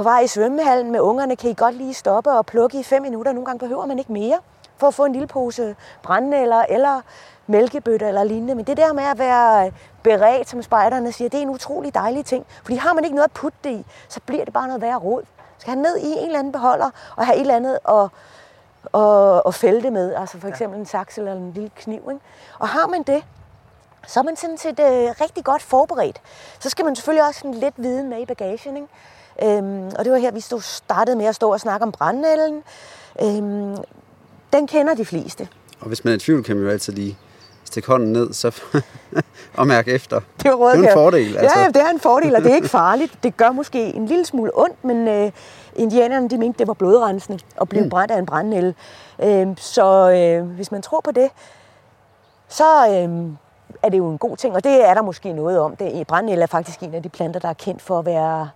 På 0.00 0.04
vej 0.04 0.20
i 0.20 0.26
svømmehallen 0.26 0.92
med 0.92 1.00
ungerne 1.00 1.36
kan 1.36 1.50
I 1.50 1.54
godt 1.54 1.74
lige 1.74 1.94
stoppe 1.94 2.30
og 2.30 2.46
plukke 2.46 2.80
i 2.80 2.82
fem 2.82 3.02
minutter. 3.02 3.32
Nogle 3.32 3.46
gange 3.46 3.58
behøver 3.58 3.86
man 3.86 3.98
ikke 3.98 4.12
mere 4.12 4.38
for 4.76 4.86
at 4.86 4.94
få 4.94 5.04
en 5.04 5.12
lille 5.12 5.26
pose 5.26 5.76
brændnælder 6.02 6.62
eller 6.68 7.00
mælkebøtter 7.46 8.08
eller 8.08 8.24
lignende. 8.24 8.54
Men 8.54 8.64
det 8.64 8.76
der 8.76 8.92
med 8.92 9.04
at 9.04 9.18
være 9.18 9.72
beredt, 10.02 10.48
som 10.48 10.62
spejderne 10.62 11.12
siger, 11.12 11.28
det 11.28 11.38
er 11.38 11.42
en 11.42 11.50
utrolig 11.50 11.94
dejlig 11.94 12.24
ting. 12.24 12.46
Fordi 12.62 12.76
har 12.76 12.92
man 12.92 13.04
ikke 13.04 13.14
noget 13.14 13.28
at 13.28 13.32
putte 13.32 13.58
det 13.64 13.70
i, 13.70 13.86
så 14.08 14.20
bliver 14.26 14.44
det 14.44 14.52
bare 14.52 14.66
noget 14.66 14.82
værre 14.82 14.96
råd. 14.96 15.22
Skal 15.58 15.72
have 15.72 15.82
ned 15.82 15.96
i 15.96 16.12
en 16.12 16.26
eller 16.26 16.38
anden 16.38 16.52
beholder 16.52 16.90
og 17.16 17.26
have 17.26 17.36
et 17.36 17.40
eller 17.40 17.56
andet 17.56 17.78
at 17.88 18.08
og, 18.92 19.46
og 19.46 19.54
fælde 19.54 19.82
det 19.82 19.92
med. 19.92 20.14
Altså 20.14 20.40
for 20.40 20.48
eksempel 20.48 20.76
ja. 20.76 20.80
en 20.80 20.86
saks 20.86 21.18
eller 21.18 21.32
en 21.32 21.52
lille 21.52 21.70
kniv. 21.76 22.08
Ikke? 22.10 22.24
Og 22.58 22.68
har 22.68 22.86
man 22.86 23.02
det, 23.02 23.24
så 24.06 24.20
er 24.20 24.24
man 24.24 24.36
sådan 24.36 24.58
set 24.58 24.80
øh, 24.80 25.14
rigtig 25.20 25.44
godt 25.44 25.62
forberedt. 25.62 26.20
Så 26.58 26.70
skal 26.70 26.84
man 26.84 26.96
selvfølgelig 26.96 27.26
også 27.26 27.40
sådan 27.40 27.54
lidt 27.54 27.74
viden 27.76 28.08
med 28.08 28.20
i 28.20 28.26
bagagen. 28.26 28.76
Ikke? 28.76 28.88
Øhm, 29.42 29.90
og 29.98 30.04
det 30.04 30.12
var 30.12 30.18
her, 30.18 30.32
vi 30.32 30.40
stod, 30.40 30.60
startede 30.60 31.16
med 31.16 31.26
at 31.26 31.34
stå 31.34 31.52
og 31.52 31.60
snakke 31.60 31.86
om 31.86 31.92
brændnælden. 31.92 32.62
Øhm, 33.22 33.76
den 34.52 34.66
kender 34.66 34.94
de 34.94 35.04
fleste. 35.04 35.48
Og 35.80 35.88
hvis 35.88 36.04
man 36.04 36.12
er 36.12 36.16
i 36.16 36.20
tvivl, 36.20 36.44
kan 36.44 36.56
man 36.56 36.64
jo 36.64 36.70
altid 36.70 36.92
lige 36.92 37.18
stikke 37.64 37.88
hånden 37.88 38.12
ned 38.12 38.32
så 38.32 38.62
og 39.58 39.66
mærke 39.66 39.92
efter. 39.92 40.20
Det 40.42 40.46
er, 40.46 40.56
det 40.56 40.84
er 40.84 40.88
en 40.88 40.92
fordel. 40.92 41.36
Altså. 41.36 41.58
Ja, 41.58 41.66
det 41.66 41.76
er 41.76 41.90
en 41.90 42.00
fordel, 42.00 42.36
og 42.36 42.42
det 42.42 42.50
er 42.50 42.54
ikke 42.54 42.68
farligt. 42.68 43.22
Det 43.22 43.36
gør 43.36 43.50
måske 43.50 43.94
en 43.94 44.06
lille 44.06 44.24
smule 44.24 44.50
ondt, 44.54 44.84
men 44.84 45.08
øh, 45.08 45.30
indianerne 45.76 46.28
de 46.28 46.38
mente, 46.38 46.58
det 46.58 46.68
var 46.68 46.74
blodrensende 46.74 47.38
at 47.60 47.68
blive 47.68 47.84
mm. 47.84 47.90
brændt 47.90 48.12
af 48.12 48.18
en 48.18 48.26
brændnælle. 48.26 48.74
Øh, 49.22 49.46
så 49.56 50.10
øh, 50.10 50.46
hvis 50.46 50.72
man 50.72 50.82
tror 50.82 51.00
på 51.00 51.10
det, 51.10 51.30
så 52.48 52.64
øh, 52.88 53.32
er 53.82 53.88
det 53.88 53.98
jo 53.98 54.10
en 54.10 54.18
god 54.18 54.36
ting, 54.36 54.54
og 54.54 54.64
det 54.64 54.88
er 54.88 54.94
der 54.94 55.02
måske 55.02 55.32
noget 55.32 55.58
om. 55.58 55.76
Det, 55.76 56.06
brændnælle 56.06 56.42
er 56.42 56.46
faktisk 56.46 56.80
en 56.80 56.94
af 56.94 57.02
de 57.02 57.08
planter, 57.08 57.40
der 57.40 57.48
er 57.48 57.52
kendt 57.52 57.82
for 57.82 57.98
at 57.98 58.06
være 58.06 58.48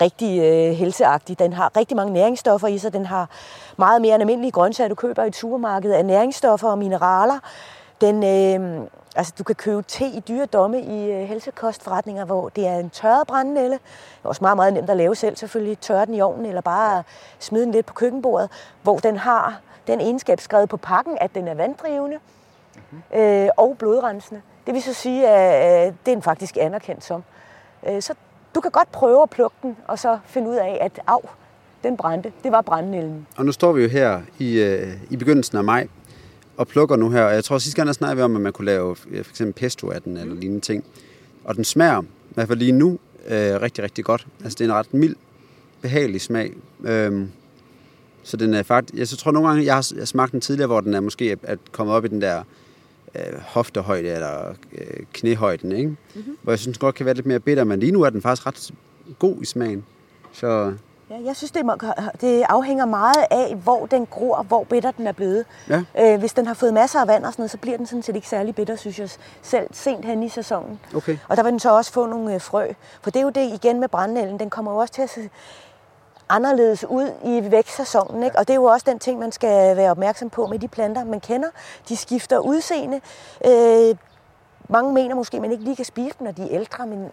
rigtig 0.00 0.40
øh, 0.40 0.74
helseagtig. 0.74 1.38
Den 1.38 1.52
har 1.52 1.76
rigtig 1.76 1.96
mange 1.96 2.12
næringsstoffer 2.12 2.68
i 2.68 2.78
sig. 2.78 2.92
Den 2.92 3.06
har 3.06 3.28
meget 3.76 4.02
mere 4.02 4.14
end 4.14 4.22
almindelige 4.22 4.52
grøntsager, 4.52 4.88
du 4.88 4.94
køber 4.94 5.24
i 5.24 5.26
et 5.26 5.36
supermarked 5.36 5.92
af 5.92 6.04
næringsstoffer 6.04 6.68
og 6.68 6.78
mineraler. 6.78 7.38
Den, 8.00 8.24
øh, 8.24 8.86
altså, 9.16 9.34
du 9.38 9.44
kan 9.44 9.54
købe 9.54 9.82
te 9.82 10.04
i 10.04 10.20
dyre 10.28 10.46
domme 10.46 10.82
i 10.82 11.10
øh, 11.10 11.28
helsekostforretninger, 11.28 12.24
hvor 12.24 12.48
det 12.48 12.66
er 12.66 12.78
en 12.78 12.90
tørret 12.90 13.26
brændnælle. 13.26 13.72
Det 13.72 14.24
er 14.24 14.28
også 14.28 14.44
meget, 14.44 14.56
meget 14.56 14.72
nemt 14.72 14.90
at 14.90 14.96
lave 14.96 15.14
selv, 15.14 15.36
selvfølgelig. 15.36 15.78
Tørre 15.78 16.06
den 16.06 16.14
i 16.14 16.20
ovnen, 16.20 16.46
eller 16.46 16.60
bare 16.60 17.02
smide 17.38 17.64
den 17.64 17.72
lidt 17.72 17.86
på 17.86 17.94
køkkenbordet, 17.94 18.50
hvor 18.82 18.98
den 18.98 19.16
har 19.16 19.60
den 19.86 20.00
egenskab 20.00 20.40
skrevet 20.40 20.68
på 20.68 20.76
pakken, 20.76 21.18
at 21.20 21.34
den 21.34 21.48
er 21.48 21.54
vanddrivende 21.54 22.18
mm-hmm. 22.74 23.20
øh, 23.20 23.48
og 23.56 23.76
blodrensende. 23.78 24.42
Det 24.66 24.74
vil 24.74 24.82
så 24.82 24.94
sige, 24.94 25.28
at 25.28 25.86
øh, 25.86 25.92
det 26.06 26.10
er 26.10 26.14
den 26.14 26.22
faktisk 26.22 26.56
anerkendt 26.60 27.04
som. 27.04 27.24
Øh, 27.86 28.02
så 28.02 28.14
du 28.54 28.60
kan 28.60 28.70
godt 28.70 28.92
prøve 28.92 29.22
at 29.22 29.30
plukke 29.30 29.56
den, 29.62 29.76
og 29.86 29.98
så 29.98 30.18
finde 30.26 30.48
ud 30.50 30.56
af, 30.56 30.78
at 30.80 31.00
af, 31.06 31.34
den 31.82 31.96
brændte. 31.96 32.32
Det 32.44 32.52
var 32.52 32.60
brændnælden. 32.62 33.26
Og 33.36 33.44
nu 33.44 33.52
står 33.52 33.72
vi 33.72 33.82
jo 33.82 33.88
her 33.88 34.20
i, 34.38 34.60
øh, 34.60 34.88
i 35.10 35.16
begyndelsen 35.16 35.58
af 35.58 35.64
maj, 35.64 35.88
og 36.56 36.68
plukker 36.68 36.96
nu 36.96 37.10
her. 37.10 37.28
Jeg 37.28 37.44
tror 37.44 37.58
sidste 37.58 37.76
gang, 37.76 37.86
der 37.86 37.92
snakkede 37.92 38.16
vi 38.16 38.22
om, 38.22 38.36
at 38.36 38.42
man 38.42 38.52
kunne 38.52 38.64
lave 38.64 38.96
for 38.96 39.30
eksempel 39.30 39.52
pesto 39.52 39.90
af 39.90 40.02
den, 40.02 40.16
eller 40.16 40.34
lignende 40.34 40.60
ting. 40.60 40.84
Og 41.44 41.56
den 41.56 41.64
smager, 41.64 42.02
i 42.02 42.34
hvert 42.34 42.48
fald 42.48 42.58
lige 42.58 42.72
nu, 42.72 42.98
øh, 43.26 43.60
rigtig, 43.60 43.84
rigtig 43.84 44.04
godt. 44.04 44.26
Altså 44.44 44.56
det 44.58 44.60
er 44.60 44.68
en 44.68 44.74
ret 44.74 44.94
mild, 44.94 45.16
behagelig 45.80 46.20
smag. 46.20 46.52
Øhm, 46.84 47.30
så 48.22 48.36
den 48.36 48.54
er 48.54 48.62
faktisk, 48.62 48.98
jeg 48.98 49.08
så 49.08 49.16
tror 49.16 49.32
nogle 49.32 49.48
gange, 49.48 49.64
jeg 49.64 49.74
har, 49.74 50.04
smagt 50.04 50.32
den 50.32 50.40
tidligere, 50.40 50.66
hvor 50.66 50.80
den 50.80 50.94
er 50.94 51.00
måske 51.00 51.36
er 51.42 51.56
kommet 51.72 51.96
op 51.96 52.04
i 52.04 52.08
den 52.08 52.20
der 52.20 52.42
øh, 53.18 53.40
hoftehøjde 53.40 54.08
eller 54.08 54.54
øh, 54.72 55.06
knæhøjden, 55.12 55.72
ikke? 55.72 55.88
Mm-hmm. 55.88 56.38
Hvor 56.42 56.52
jeg 56.52 56.58
synes 56.58 56.78
godt 56.78 56.94
kan 56.94 57.06
være 57.06 57.14
lidt 57.14 57.26
mere 57.26 57.40
bitter, 57.40 57.64
men 57.64 57.80
lige 57.80 57.92
nu 57.92 58.02
er 58.02 58.10
den 58.10 58.22
faktisk 58.22 58.46
ret 58.46 58.70
god 59.18 59.36
i 59.42 59.44
smagen. 59.44 59.84
Så 60.32 60.72
Ja, 61.10 61.16
jeg 61.24 61.36
synes, 61.36 61.50
det, 61.50 61.64
det 62.20 62.44
afhænger 62.48 62.86
meget 62.86 63.24
af, 63.30 63.56
hvor 63.56 63.86
den 63.86 64.06
gror, 64.06 64.36
og 64.36 64.44
hvor 64.44 64.64
bitter 64.64 64.90
den 64.90 65.06
er 65.06 65.12
blevet. 65.12 65.44
Ja. 65.68 65.82
Øh, 65.98 66.18
hvis 66.18 66.32
den 66.32 66.46
har 66.46 66.54
fået 66.54 66.74
masser 66.74 67.00
af 67.00 67.08
vand 67.08 67.24
og 67.24 67.32
sådan 67.32 67.42
noget, 67.42 67.50
så 67.50 67.58
bliver 67.58 67.76
den 67.76 67.86
sådan 67.86 68.02
set 68.02 68.16
ikke 68.16 68.28
særlig 68.28 68.54
bitter, 68.54 68.76
synes 68.76 68.98
jeg, 68.98 69.08
selv 69.42 69.66
sent 69.72 70.04
hen 70.04 70.22
i 70.22 70.28
sæsonen. 70.28 70.80
Okay. 70.94 71.18
Og 71.28 71.36
der 71.36 71.42
vil 71.42 71.50
den 71.50 71.60
så 71.60 71.76
også 71.76 71.92
få 71.92 72.06
nogle 72.06 72.34
øh, 72.34 72.40
frø. 72.40 72.68
For 73.02 73.10
det 73.10 73.20
er 73.20 73.24
jo 73.24 73.30
det 73.30 73.52
igen 73.62 73.80
med 73.80 73.88
brændnælden, 73.88 74.38
den 74.38 74.50
kommer 74.50 74.72
jo 74.72 74.78
også 74.78 74.94
til 74.94 75.02
at 75.02 75.10
se 75.10 75.30
anderledes 76.28 76.84
ud 76.84 77.10
i 77.24 77.50
vækstsæsonen. 77.50 78.22
Ikke? 78.22 78.38
Og 78.38 78.48
det 78.48 78.54
er 78.54 78.58
jo 78.58 78.64
også 78.64 78.84
den 78.90 78.98
ting, 78.98 79.18
man 79.18 79.32
skal 79.32 79.76
være 79.76 79.90
opmærksom 79.90 80.30
på 80.30 80.46
med 80.46 80.58
de 80.58 80.68
planter, 80.68 81.04
man 81.04 81.20
kender. 81.20 81.48
De 81.88 81.96
skifter 81.96 82.38
udseende. 82.38 83.00
Øh, 83.46 83.96
mange 84.68 84.92
mener 84.92 85.14
måske, 85.14 85.36
at 85.36 85.40
man 85.40 85.52
ikke 85.52 85.64
lige 85.64 85.76
kan 85.76 85.84
spise 85.84 86.14
dem, 86.18 86.24
når 86.24 86.32
de 86.32 86.42
er 86.42 86.48
ældre, 86.50 86.86
men 86.86 87.10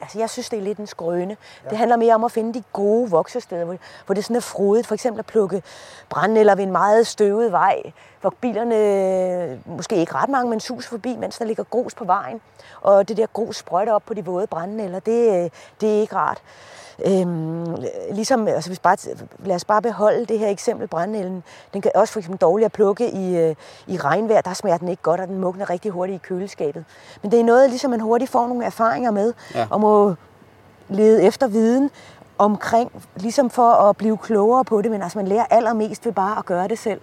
Altså, 0.00 0.18
jeg 0.18 0.30
synes, 0.30 0.48
det 0.48 0.58
er 0.58 0.62
lidt 0.62 0.78
en 0.78 0.86
skrøne. 0.86 1.36
Ja. 1.64 1.70
Det 1.70 1.78
handler 1.78 1.96
mere 1.96 2.14
om 2.14 2.24
at 2.24 2.32
finde 2.32 2.54
de 2.54 2.62
gode 2.72 3.10
voksesteder, 3.10 3.64
hvor, 3.64 3.76
hvor 4.06 4.14
det 4.14 4.24
sådan 4.24 4.36
er 4.36 4.40
frodigt. 4.40 4.86
For 4.86 4.94
eksempel 4.94 5.18
at 5.18 5.26
plukke 5.26 5.62
brændenælder 6.08 6.54
ved 6.54 6.64
en 6.64 6.72
meget 6.72 7.06
støvet 7.06 7.52
vej, 7.52 7.82
hvor 8.20 8.34
bilerne, 8.40 9.60
måske 9.66 9.96
ikke 9.96 10.14
ret 10.14 10.28
mange, 10.28 10.50
men 10.50 10.60
sus 10.60 10.86
forbi, 10.86 11.16
mens 11.16 11.38
der 11.38 11.44
ligger 11.44 11.64
grus 11.64 11.94
på 11.94 12.04
vejen. 12.04 12.40
Og 12.80 13.08
det 13.08 13.16
der 13.16 13.26
grus 13.26 13.56
sprøjter 13.56 13.92
op 13.92 14.02
på 14.06 14.14
de 14.14 14.24
våde 14.24 14.46
brændenælder, 14.46 15.00
det, 15.00 15.52
det 15.80 15.96
er 15.96 16.00
ikke 16.00 16.16
rart. 16.16 16.42
Øhm, 17.04 17.76
ligesom, 18.10 18.48
altså 18.48 18.70
hvis 18.70 18.78
bare, 18.78 18.96
lad 19.44 19.56
os 19.56 19.64
bare 19.64 19.82
beholde 19.82 20.26
det 20.26 20.38
her 20.38 20.48
eksempel, 20.48 20.88
brændnælden. 20.88 21.42
Den 21.72 21.82
kan 21.82 21.90
også 21.94 22.12
for 22.12 22.20
eksempel 22.20 22.40
dårligt 22.40 22.64
at 22.64 22.72
plukke 22.72 23.10
i, 23.10 23.36
øh, 23.36 23.54
i 23.86 23.96
regnvejr. 23.96 24.40
Der 24.40 24.54
smager 24.54 24.78
den 24.78 24.88
ikke 24.88 25.02
godt, 25.02 25.20
og 25.20 25.28
den 25.28 25.38
mugner 25.38 25.70
rigtig 25.70 25.90
hurtigt 25.90 26.16
i 26.16 26.26
køleskabet. 26.26 26.84
Men 27.22 27.30
det 27.30 27.40
er 27.40 27.44
noget, 27.44 27.70
ligesom 27.70 27.90
man 27.90 28.00
hurtigt 28.00 28.30
får 28.30 28.48
nogle 28.48 28.64
erfaringer 28.64 29.10
med, 29.10 29.32
ja. 29.54 29.66
og 29.70 29.80
må 29.80 30.14
lede 30.88 31.22
efter 31.22 31.46
viden 31.46 31.90
omkring, 32.38 32.92
ligesom 33.16 33.50
for 33.50 33.70
at 33.70 33.96
blive 33.96 34.18
klogere 34.18 34.64
på 34.64 34.82
det. 34.82 34.90
Men 34.90 35.02
altså, 35.02 35.18
man 35.18 35.28
lærer 35.28 35.46
allermest 35.50 36.06
ved 36.06 36.12
bare 36.12 36.38
at 36.38 36.46
gøre 36.46 36.68
det 36.68 36.78
selv. 36.78 37.00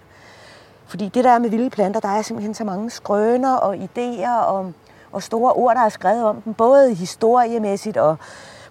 Fordi 0.86 1.08
det 1.08 1.24
der 1.24 1.30
er 1.30 1.38
med 1.38 1.50
vilde 1.50 1.70
planter, 1.70 2.00
der 2.00 2.08
er 2.08 2.22
simpelthen 2.22 2.54
så 2.54 2.64
mange 2.64 2.90
skrøner 2.90 3.54
og 3.54 3.76
idéer 3.76 4.44
og, 4.46 4.72
og 5.12 5.22
store 5.22 5.52
ord, 5.52 5.74
der 5.74 5.80
er 5.80 5.88
skrevet 5.88 6.24
om 6.24 6.42
dem, 6.42 6.54
både 6.54 6.94
historiemæssigt 6.94 7.96
og 7.96 8.16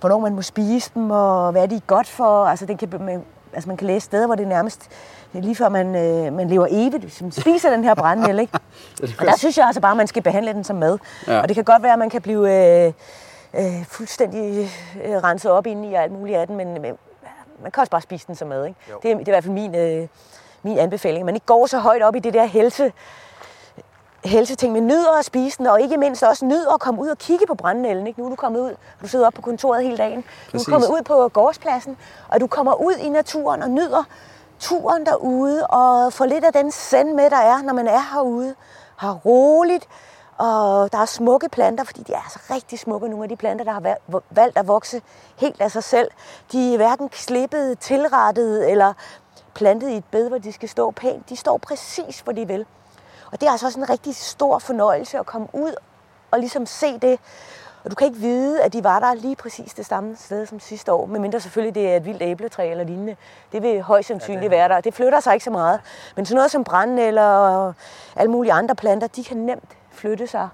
hvornår 0.03 0.19
man 0.19 0.36
må 0.36 0.41
spise 0.41 0.91
dem, 0.93 1.12
og 1.12 1.51
hvad 1.51 1.67
de 1.67 1.75
er 1.75 1.79
godt 1.88 2.07
for. 2.07 2.45
Altså, 2.45 2.65
det 2.65 2.79
kan, 2.79 2.89
man, 3.00 3.24
altså 3.53 3.67
man 3.67 3.77
kan 3.77 3.88
læse 3.88 4.05
steder, 4.05 4.25
hvor 4.25 4.36
det 4.36 4.43
er 4.43 4.48
nærmest 4.48 4.89
det 5.33 5.39
er 5.39 5.43
lige 5.43 5.55
før 5.55 5.69
man, 5.69 5.95
øh, 5.95 6.33
man 6.33 6.48
lever 6.48 6.67
evigt, 6.69 7.03
hvis 7.03 7.22
man 7.22 7.31
spiser 7.31 7.69
den 7.69 7.83
her 7.83 7.95
brændel, 7.95 8.39
ikke? 8.39 8.53
Og 9.19 9.25
der 9.25 9.38
synes 9.38 9.57
jeg 9.57 9.65
altså 9.65 9.81
bare, 9.81 9.91
at 9.91 9.98
man 9.98 10.07
skal 10.07 10.22
behandle 10.24 10.53
den 10.53 10.63
som 10.63 10.75
mad. 10.75 10.98
Ja. 11.27 11.41
Og 11.41 11.48
det 11.48 11.55
kan 11.55 11.63
godt 11.63 11.83
være, 11.83 11.93
at 11.93 12.00
man 12.00 12.10
kan 12.10 12.22
blive 12.22 12.53
øh, 12.86 12.93
øh, 13.53 13.86
fuldstændig 13.86 14.69
øh, 15.03 15.15
renset 15.15 15.51
op 15.51 15.67
ind 15.67 15.86
i 15.86 15.93
alt 15.93 16.12
muligt 16.12 16.38
af 16.38 16.48
den, 16.48 16.57
men, 16.57 16.74
men 16.74 16.98
man 17.62 17.72
kan 17.72 17.81
også 17.81 17.91
bare 17.91 18.01
spise 18.01 18.27
den 18.27 18.36
som 18.36 18.48
mad, 18.48 18.65
ikke? 18.65 18.79
Det 19.03 19.12
er, 19.12 19.17
det 19.17 19.27
er 19.27 19.31
i 19.31 19.31
hvert 19.31 19.43
fald 19.43 19.53
min, 19.53 19.75
øh, 19.75 20.07
min 20.63 20.77
anbefaling. 20.77 21.25
Man 21.25 21.36
ikke 21.36 21.45
går 21.45 21.65
så 21.65 21.79
højt 21.79 22.01
op 22.01 22.15
i 22.15 22.19
det 22.19 22.33
der 22.33 22.45
helse, 22.45 22.91
helseting, 24.25 24.74
men 24.74 24.88
nyder 24.88 25.12
at 25.20 25.25
spise 25.25 25.58
den, 25.58 25.68
og 25.68 25.82
ikke 25.82 25.98
mindst 25.98 26.24
også 26.24 26.46
nyder 26.46 26.74
at 26.74 26.80
komme 26.80 27.01
ud 27.01 27.08
og 27.08 27.18
kigge 27.18 27.46
på 27.48 27.56
brændnælden. 27.56 28.08
Ikke? 28.08 28.20
Nu 28.20 28.25
er 28.25 28.30
du 28.30 28.36
kommet 28.36 28.60
ud, 28.60 28.75
du 29.01 29.08
sidder 29.08 29.27
oppe 29.27 29.36
på 29.36 29.42
kontoret 29.42 29.84
hele 29.84 29.98
dagen. 29.98 30.24
Præcis. 30.51 30.65
Du 30.65 30.72
er 30.72 30.75
kommet 30.75 30.89
ud 30.89 31.01
på 31.01 31.27
gårdspladsen, 31.34 31.98
og 32.30 32.42
du 32.42 32.48
kommer 32.48 32.74
ud 32.74 32.94
i 32.94 33.10
naturen 33.10 33.63
og 33.63 33.70
nyder 33.70 34.03
turen 34.60 35.06
derude, 35.06 35.68
og 35.68 36.13
får 36.13 36.25
lidt 36.25 36.46
af 36.46 36.53
den 36.53 36.72
send 36.72 37.13
med, 37.13 37.30
der 37.30 37.38
er, 37.38 37.62
når 37.62 37.74
man 37.74 37.88
er 37.88 38.01
herude. 38.13 38.56
Har 38.96 39.13
roligt, 39.13 39.88
og 40.38 40.92
der 40.92 40.98
er 40.98 41.06
smukke 41.06 41.50
planter, 41.50 41.84
fordi 41.84 42.03
de 42.03 42.13
er 42.13 42.22
altså 42.22 42.39
rigtig 42.53 42.80
smukke, 42.80 43.08
nogle 43.08 43.24
af 43.24 43.30
de 43.30 43.36
planter, 43.36 43.65
der 43.65 43.72
har 43.72 43.98
valgt 44.30 44.58
at 44.58 44.68
vokse 44.68 45.01
helt 45.36 45.62
af 45.62 45.72
sig 45.72 45.84
selv. 45.84 46.12
De 46.51 46.74
er 46.74 46.77
hverken 46.77 47.10
klippet, 47.10 47.80
tilrettet 47.80 48.72
eller 48.72 48.94
plantet 49.53 49.89
i 49.89 49.98
et 49.98 50.06
bed, 50.12 50.27
hvor 50.30 50.38
de 50.38 50.53
skal 50.53 50.70
stå 50.70 50.92
pænt. 50.92 51.30
De 51.30 51.36
står 51.36 51.58
præcis, 51.58 52.20
hvor 52.20 52.34
de 52.34 52.48
vil. 52.48 52.65
Og 53.34 53.42
det 53.42 53.48
er 53.48 53.52
altså 53.52 53.66
også 53.66 53.80
en 53.80 53.90
rigtig 53.90 54.16
stor 54.16 54.60
fornøjelse 54.60 55.20
at 55.20 55.25
komme 55.25 55.48
ud 55.54 55.75
og 56.32 56.40
ligesom 56.40 56.66
se 56.66 57.00
det. 57.00 57.20
Og 57.84 57.92
du 57.92 57.96
kan 57.96 58.08
ikke 58.08 58.20
vide, 58.20 58.62
at 58.62 58.74
de 58.74 58.84
var 58.84 59.00
der 59.00 59.13
lige 59.13 59.36
præcis 59.36 59.74
det 59.74 59.86
samme 59.86 60.16
sted 60.16 60.46
som 60.46 60.60
sidste 60.60 60.94
år, 60.94 61.06
medmindre 61.06 61.40
selvfølgelig 61.40 61.75
det 61.75 61.92
er 61.92 61.98
et 61.98 62.06
vildt 62.06 62.22
æbletræ 62.22 62.72
eller 62.72 62.84
lignende. 62.84 63.16
Det 63.52 63.62
vil 63.62 63.82
højst 63.82 64.08
sandsynligt 64.08 64.44
ja, 64.44 64.50
være 64.58 64.70
der. 64.70 64.82
Det 64.82 64.94
flytter 64.94 65.20
sig 65.20 65.34
ikke 65.34 65.44
så 65.44 65.52
meget. 65.52 65.82
Men 66.16 66.25
sådan 66.25 66.36
noget 66.36 66.52
som 66.52 66.63
brænde 66.63 67.04
eller 67.04 67.74
alle 68.16 68.32
mulige 68.32 68.54
andre 68.54 68.75
planter, 68.75 69.08
de 69.08 69.24
kan 69.24 69.38
nemt 69.38 69.78
flytte 69.92 70.28
sig 70.28 70.50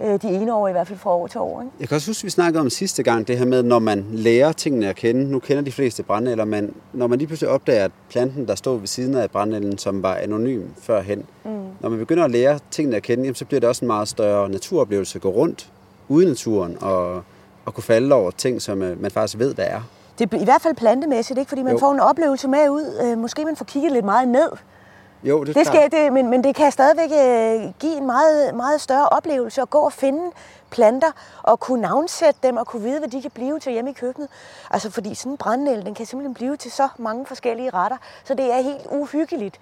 øh, 0.00 0.22
de 0.22 0.28
ene 0.28 0.54
år 0.54 0.68
i 0.68 0.72
hvert 0.72 0.86
fald 0.86 0.98
fra 0.98 1.10
år 1.10 1.26
til 1.26 1.40
år. 1.40 1.60
Ikke? 1.60 1.72
Jeg 1.80 1.88
kan 1.88 1.94
også 1.94 2.10
huske, 2.10 2.20
at 2.20 2.24
vi 2.24 2.30
snakkede 2.30 2.60
om 2.60 2.70
sidste 2.70 3.02
gang, 3.02 3.28
det 3.28 3.38
her 3.38 3.44
med, 3.44 3.62
når 3.62 3.78
man 3.78 4.06
lærer 4.12 4.52
tingene 4.52 4.88
at 4.88 4.96
kende. 4.96 5.30
Nu 5.30 5.38
kender 5.38 5.62
de 5.62 5.72
fleste 5.72 6.02
brændenælder, 6.02 6.44
men 6.44 6.74
når 6.92 7.06
man 7.06 7.18
lige 7.18 7.26
pludselig 7.26 7.50
opdager, 7.50 7.84
at 7.84 7.90
planten, 8.10 8.48
der 8.48 8.54
stod 8.54 8.78
ved 8.78 8.86
siden 8.86 9.14
af 9.14 9.30
brændenælden, 9.30 9.78
som 9.78 10.02
var 10.02 10.14
anonym 10.14 10.62
førhen, 10.80 11.26
mm. 11.44 11.50
når 11.80 11.88
man 11.88 11.98
begynder 11.98 12.24
at 12.24 12.30
lære 12.30 12.58
tingene 12.70 12.96
at 12.96 13.02
kende, 13.02 13.22
jamen, 13.24 13.34
så 13.34 13.44
bliver 13.44 13.60
det 13.60 13.68
også 13.68 13.84
en 13.84 13.86
meget 13.86 14.08
større 14.08 14.48
naturoplevelse 14.48 15.16
at 15.16 15.22
gå 15.22 15.28
rundt 15.28 15.70
ude 16.08 16.24
i 16.24 16.28
naturen 16.28 16.76
og, 16.80 17.22
og 17.64 17.74
kunne 17.74 17.84
falde 17.84 18.14
over 18.14 18.30
ting, 18.30 18.62
som 18.62 18.82
øh, 18.82 19.02
man 19.02 19.10
faktisk 19.10 19.38
ved, 19.38 19.54
hvad 19.54 19.66
er. 19.68 19.80
Det 20.18 20.34
er 20.34 20.40
i 20.40 20.44
hvert 20.44 20.62
fald 20.62 20.74
plantemæssigt, 20.74 21.38
ikke? 21.38 21.48
fordi 21.48 21.62
man 21.62 21.72
jo. 21.72 21.78
får 21.78 21.92
en 21.92 22.00
oplevelse 22.00 22.48
med 22.48 22.68
ud. 22.70 23.00
Øh, 23.04 23.18
måske 23.18 23.44
man 23.44 23.56
får 23.56 23.64
kigget 23.64 23.92
lidt 23.92 24.04
meget 24.04 24.28
ned 24.28 24.48
jo, 25.22 25.44
det, 25.44 25.54
det 25.54 25.66
skal 25.66 25.90
det, 25.90 26.12
men, 26.12 26.30
men 26.30 26.44
det 26.44 26.54
kan 26.54 26.72
stadigvæk 26.72 27.10
øh, 27.10 27.72
give 27.78 27.96
en 27.96 28.06
meget, 28.06 28.54
meget 28.54 28.80
større 28.80 29.08
oplevelse 29.08 29.62
at 29.62 29.70
gå 29.70 29.78
og 29.78 29.92
finde 29.92 30.30
planter 30.70 31.12
og 31.42 31.60
kunne 31.60 31.82
navnsætte 31.82 32.40
dem 32.42 32.56
og 32.56 32.66
kunne 32.66 32.82
vide, 32.82 32.98
hvad 32.98 33.08
de 33.08 33.22
kan 33.22 33.30
blive 33.30 33.58
til 33.58 33.72
hjemme 33.72 33.90
i 33.90 33.92
køkkenet. 33.92 34.28
Altså 34.70 34.90
fordi 34.90 35.14
sådan 35.14 35.32
en 35.32 35.36
brændnæl, 35.36 35.84
den 35.84 35.94
kan 35.94 36.06
simpelthen 36.06 36.34
blive 36.34 36.56
til 36.56 36.70
så 36.72 36.88
mange 36.98 37.26
forskellige 37.26 37.70
retter, 37.70 37.96
så 38.24 38.34
det 38.34 38.52
er 38.52 38.60
helt 38.60 38.86
uhyggeligt. 38.90 39.60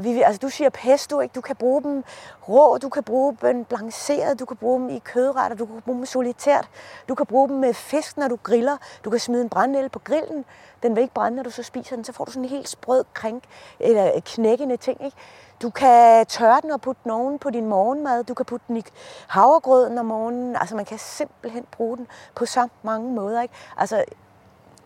Vi, 0.00 0.22
altså 0.22 0.38
du 0.38 0.48
siger 0.48 0.70
pesto, 0.70 1.20
ikke? 1.20 1.32
du 1.32 1.40
kan 1.40 1.56
bruge 1.56 1.82
dem 1.82 2.04
rå, 2.48 2.78
du 2.78 2.88
kan 2.88 3.02
bruge 3.02 3.36
dem 3.42 3.64
blanceret, 3.64 4.38
du 4.38 4.44
kan 4.44 4.56
bruge 4.56 4.80
dem 4.80 4.88
i 4.88 4.98
kødretter, 4.98 5.56
du 5.56 5.66
kan 5.66 5.82
bruge 5.82 5.98
dem 5.98 6.06
solitært, 6.06 6.68
du 7.08 7.14
kan 7.14 7.26
bruge 7.26 7.48
dem 7.48 7.56
med 7.56 7.74
fisk, 7.74 8.16
når 8.16 8.28
du 8.28 8.38
griller, 8.42 8.76
du 9.04 9.10
kan 9.10 9.20
smide 9.20 9.42
en 9.42 9.48
brændnæl 9.48 9.88
på 9.88 9.98
grillen, 9.98 10.44
den 10.82 10.96
vil 10.96 11.02
ikke 11.02 11.14
brænde, 11.14 11.36
når 11.36 11.42
du 11.42 11.50
så 11.50 11.62
spiser 11.62 11.96
den, 11.96 12.04
så 12.04 12.12
får 12.12 12.24
du 12.24 12.30
sådan 12.30 12.44
en 12.44 12.50
helt 12.50 12.68
sprød 12.68 13.04
krænk, 13.14 13.44
eller 13.80 14.20
knækkende 14.20 14.76
ting. 14.76 15.04
Ikke? 15.04 15.16
Du 15.62 15.70
kan 15.70 16.26
tørre 16.26 16.60
den 16.62 16.70
og 16.70 16.80
putte 16.80 17.00
den 17.04 17.10
oven 17.10 17.38
på 17.38 17.50
din 17.50 17.66
morgenmad. 17.66 18.24
Du 18.24 18.34
kan 18.34 18.46
putte 18.46 18.64
den 18.68 18.76
i 18.76 18.82
havregrøden 19.26 19.98
om 19.98 20.06
morgenen. 20.06 20.56
Altså 20.56 20.76
man 20.76 20.84
kan 20.84 20.98
simpelthen 20.98 21.64
bruge 21.70 21.96
den 21.96 22.06
på 22.34 22.46
så 22.46 22.68
mange 22.82 23.12
måder. 23.12 23.42
Ikke? 23.42 23.54
Altså 23.76 24.04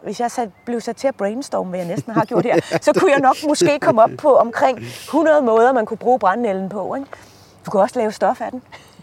hvis 0.02 0.20
jeg 0.20 0.30
sat, 0.30 0.50
blev 0.64 0.80
sat 0.80 0.96
til 0.96 1.08
at 1.08 1.14
brainstorme, 1.14 1.68
hvad 1.68 1.78
jeg 1.78 1.88
næsten 1.88 2.12
har 2.12 2.24
gjort 2.24 2.44
her, 2.44 2.60
så 2.86 2.92
kunne 2.98 3.12
jeg 3.12 3.20
nok 3.20 3.36
måske 3.48 3.78
komme 3.78 4.02
op 4.02 4.10
på 4.18 4.36
omkring 4.36 4.78
100 4.78 5.42
måder, 5.42 5.72
man 5.72 5.86
kunne 5.86 5.98
bruge 5.98 6.18
brændnælden 6.18 6.68
på. 6.68 6.94
Ikke? 6.94 7.06
Du 7.66 7.70
kan 7.70 7.80
også 7.80 7.98
lave 7.98 8.12
stof 8.12 8.40
af 8.40 8.50
den. 8.50 8.62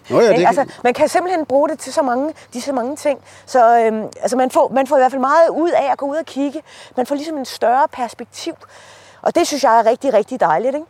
Nå 0.09 0.21
ja, 0.21 0.27
det 0.27 0.47
altså, 0.47 0.65
man 0.83 0.93
kan 0.93 1.09
simpelthen 1.09 1.45
bruge 1.45 1.69
det 1.69 1.79
til 1.79 1.93
så 1.93 2.01
mange, 2.01 2.33
de 2.53 2.61
så 2.61 2.73
mange 2.73 2.95
ting. 2.95 3.19
Så 3.45 3.79
øhm, 3.79 4.03
altså, 4.21 4.37
man, 4.37 4.51
får, 4.51 4.71
man 4.73 4.87
får 4.87 4.95
i 4.95 4.99
hvert 4.99 5.11
fald 5.11 5.21
meget 5.21 5.49
ud 5.49 5.69
af 5.69 5.91
at 5.91 5.97
gå 5.97 6.05
ud 6.05 6.15
og 6.15 6.25
kigge. 6.25 6.61
Man 6.97 7.05
får 7.05 7.15
ligesom 7.15 7.37
en 7.37 7.45
større 7.45 7.87
perspektiv. 7.91 8.53
Og 9.21 9.35
det 9.35 9.47
synes 9.47 9.63
jeg 9.63 9.79
er 9.79 9.85
rigtig, 9.85 10.13
rigtig 10.13 10.39
dejligt. 10.39 10.75
Ikke? 10.75 10.87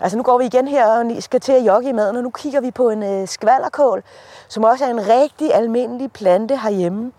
Altså 0.00 0.16
nu 0.16 0.22
går 0.22 0.38
vi 0.38 0.44
igen 0.44 0.68
her 0.68 0.86
og 0.86 1.04
skal 1.20 1.40
til 1.40 1.52
at 1.52 1.66
jogge 1.66 1.88
i 1.88 1.92
maden, 1.92 2.16
og 2.16 2.22
nu 2.22 2.30
kigger 2.30 2.60
vi 2.60 2.70
på 2.70 2.90
en 2.90 3.02
øh, 3.02 3.28
skvallerkål, 3.28 4.02
som 4.48 4.64
også 4.64 4.84
er 4.84 4.88
en 4.90 5.08
rigtig 5.08 5.54
almindelig 5.54 6.12
plante 6.12 6.56
herhjemme. 6.56 7.12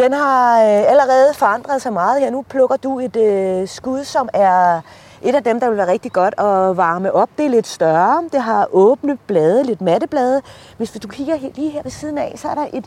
Den 0.00 0.12
har 0.12 0.60
øh, 0.60 0.90
allerede 0.90 1.34
forandret 1.34 1.82
sig 1.82 1.92
meget. 1.92 2.20
Ja, 2.20 2.30
nu 2.30 2.42
plukker 2.42 2.76
du 2.76 3.00
et 3.00 3.16
øh, 3.16 3.68
skud, 3.68 4.04
som 4.04 4.28
er 4.34 4.80
et 5.22 5.34
af 5.34 5.44
dem, 5.44 5.60
der 5.60 5.68
vil 5.68 5.76
være 5.76 5.86
rigtig 5.86 6.12
godt 6.12 6.34
at 6.38 6.76
varme 6.76 7.12
op. 7.12 7.28
Det 7.38 7.46
er 7.46 7.50
lidt 7.50 7.66
større. 7.66 8.24
Det 8.32 8.42
har 8.42 8.68
åbne 8.72 9.16
blade, 9.26 9.64
lidt 9.64 9.80
matte 9.80 10.06
blade. 10.06 10.42
Hvis 10.76 10.90
du 10.90 11.08
kigger 11.08 11.36
lige 11.54 11.70
her 11.70 11.82
ved 11.82 11.90
siden 11.90 12.18
af, 12.18 12.32
så 12.36 12.48
er 12.48 12.54
der 12.54 12.66
et 12.72 12.84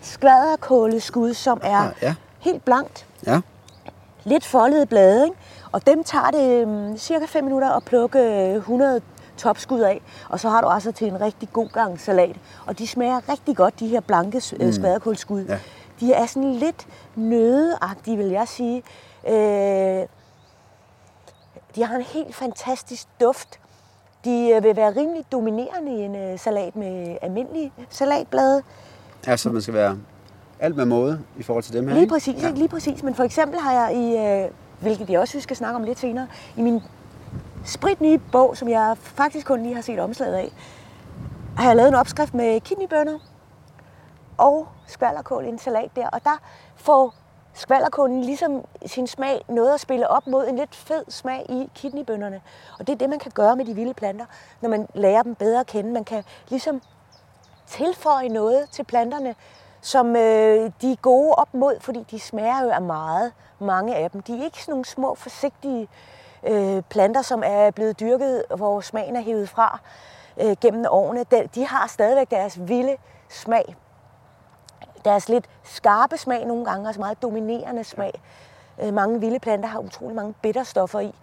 skvaderkåleskud, 0.00 1.34
som 1.34 1.60
er 1.62 1.82
ja, 1.82 1.90
ja. 2.02 2.14
helt 2.38 2.64
blankt. 2.64 3.06
Ja. 3.26 3.40
Lidt 4.24 4.44
foldede 4.44 4.86
blade, 4.86 5.24
ikke? 5.24 5.36
Og 5.72 5.86
dem 5.86 6.04
tager 6.04 6.30
det 6.30 6.64
um, 6.64 6.96
cirka 6.98 7.26
5 7.26 7.44
minutter 7.44 7.70
at 7.70 7.84
plukke 7.84 8.52
100 8.54 9.00
topskud 9.36 9.80
af, 9.80 10.02
og 10.28 10.40
så 10.40 10.48
har 10.48 10.60
du 10.60 10.68
altså 10.68 10.92
til 10.92 11.06
en 11.06 11.20
rigtig 11.20 11.48
god 11.52 11.68
gang 11.68 12.00
salat. 12.00 12.36
Og 12.66 12.78
de 12.78 12.86
smager 12.86 13.28
rigtig 13.28 13.56
godt, 13.56 13.80
de 13.80 13.88
her 13.88 14.00
blanke 14.00 14.42
mm. 14.60 14.72
skvaderkålskud. 14.72 15.44
Ja. 15.44 15.58
De 16.00 16.12
er 16.12 16.26
sådan 16.26 16.52
lidt 16.52 16.86
nødeagtige, 17.16 18.16
vil 18.16 18.26
jeg 18.26 18.48
sige. 18.48 18.82
Øh, 19.28 20.06
de 21.74 21.84
har 21.84 21.96
en 21.96 22.02
helt 22.02 22.34
fantastisk 22.34 23.06
duft. 23.20 23.60
De 24.24 24.52
øh, 24.56 24.64
vil 24.64 24.76
være 24.76 24.96
rimelig 24.96 25.24
dominerende 25.32 25.92
i 25.92 26.00
en 26.00 26.16
øh, 26.16 26.38
salat 26.38 26.76
med 26.76 27.16
almindelige 27.22 27.72
salatblade. 27.90 28.62
Ja, 29.26 29.36
så 29.36 29.50
man 29.50 29.62
skal 29.62 29.74
være 29.74 29.98
alt 30.60 30.76
med 30.76 30.84
måde 30.84 31.20
i 31.38 31.42
forhold 31.42 31.64
til 31.64 31.72
dem 31.74 31.86
her, 31.86 31.94
Lige 31.94 32.02
ikke? 32.02 32.12
præcis, 32.12 32.42
ja. 32.42 32.50
lige 32.50 32.68
præcis. 32.68 33.02
Men 33.02 33.14
for 33.14 33.22
eksempel 33.24 33.60
har 33.60 33.72
jeg 33.72 33.96
i, 33.96 34.16
øh, 34.16 34.50
hvilket 34.80 35.10
jeg 35.10 35.20
også 35.20 35.40
skal 35.40 35.56
snakke 35.56 35.76
om 35.76 35.82
lidt 35.82 35.98
senere, 35.98 36.26
i 36.56 36.62
min 36.62 36.82
spritnye 37.64 38.18
bog, 38.32 38.56
som 38.56 38.68
jeg 38.68 38.96
faktisk 38.98 39.46
kun 39.46 39.62
lige 39.62 39.74
har 39.74 39.82
set 39.82 39.98
omslaget 39.98 40.34
af, 40.34 40.52
har 41.56 41.66
jeg 41.66 41.76
lavet 41.76 41.88
en 41.88 41.94
opskrift 41.94 42.34
med 42.34 42.60
kidneybønner 42.60 43.18
og 44.38 44.68
skvallerkål 44.86 45.44
i 45.44 45.48
en 45.48 45.58
salat 45.58 45.90
der. 45.96 46.08
Og 46.08 46.24
der 46.24 46.38
får 46.76 47.14
skvallerkålen 47.54 48.20
ligesom 48.20 48.64
sin 48.86 49.06
smag 49.06 49.44
noget 49.48 49.74
at 49.74 49.80
spille 49.80 50.08
op 50.08 50.26
mod 50.26 50.48
en 50.48 50.56
lidt 50.56 50.74
fed 50.74 51.04
smag 51.08 51.46
i 51.48 51.70
kidneybønnerne. 51.74 52.40
Og 52.78 52.86
det 52.86 52.92
er 52.92 52.96
det, 52.96 53.10
man 53.10 53.18
kan 53.18 53.32
gøre 53.34 53.56
med 53.56 53.64
de 53.64 53.74
vilde 53.74 53.94
planter, 53.94 54.24
når 54.60 54.68
man 54.68 54.88
lærer 54.94 55.22
dem 55.22 55.34
bedre 55.34 55.60
at 55.60 55.66
kende. 55.66 55.92
Man 55.92 56.04
kan 56.04 56.24
ligesom 56.48 56.82
tilføje 57.66 58.28
noget 58.28 58.70
til 58.70 58.84
planterne, 58.84 59.34
som 59.80 60.16
øh, 60.16 60.70
de 60.82 60.92
er 60.92 60.96
gode 61.02 61.34
op 61.34 61.54
mod, 61.54 61.80
fordi 61.80 62.06
de 62.10 62.20
smager 62.20 62.62
jo 62.62 62.70
af 62.70 62.82
meget, 62.82 63.32
mange 63.58 63.96
af 63.96 64.10
dem. 64.10 64.22
De 64.22 64.40
er 64.40 64.44
ikke 64.44 64.60
sådan 64.60 64.72
nogle 64.72 64.84
små, 64.84 65.14
forsigtige 65.14 65.88
øh, 66.42 66.82
planter, 66.82 67.22
som 67.22 67.42
er 67.46 67.70
blevet 67.70 68.00
dyrket, 68.00 68.44
hvor 68.56 68.80
smagen 68.80 69.16
er 69.16 69.20
hævet 69.20 69.48
fra 69.48 69.80
øh, 70.40 70.56
gennem 70.60 70.84
årene. 70.88 71.24
De, 71.30 71.48
de 71.54 71.66
har 71.66 71.86
stadigvæk 71.88 72.30
deres 72.30 72.68
vilde 72.68 72.96
smag. 73.28 73.76
Deres 75.06 75.28
lidt 75.28 75.44
skarpe 75.64 76.16
smag 76.16 76.46
nogle 76.46 76.64
gange, 76.64 76.86
altså 76.86 77.00
meget 77.00 77.22
dominerende 77.22 77.84
smag. 77.84 78.20
Øh, 78.82 78.94
mange 78.94 79.20
vilde 79.20 79.38
planter 79.38 79.68
har 79.68 79.78
utrolig 79.78 80.16
mange 80.16 80.34
bitterstoffer 80.42 81.00
i. 81.00 81.14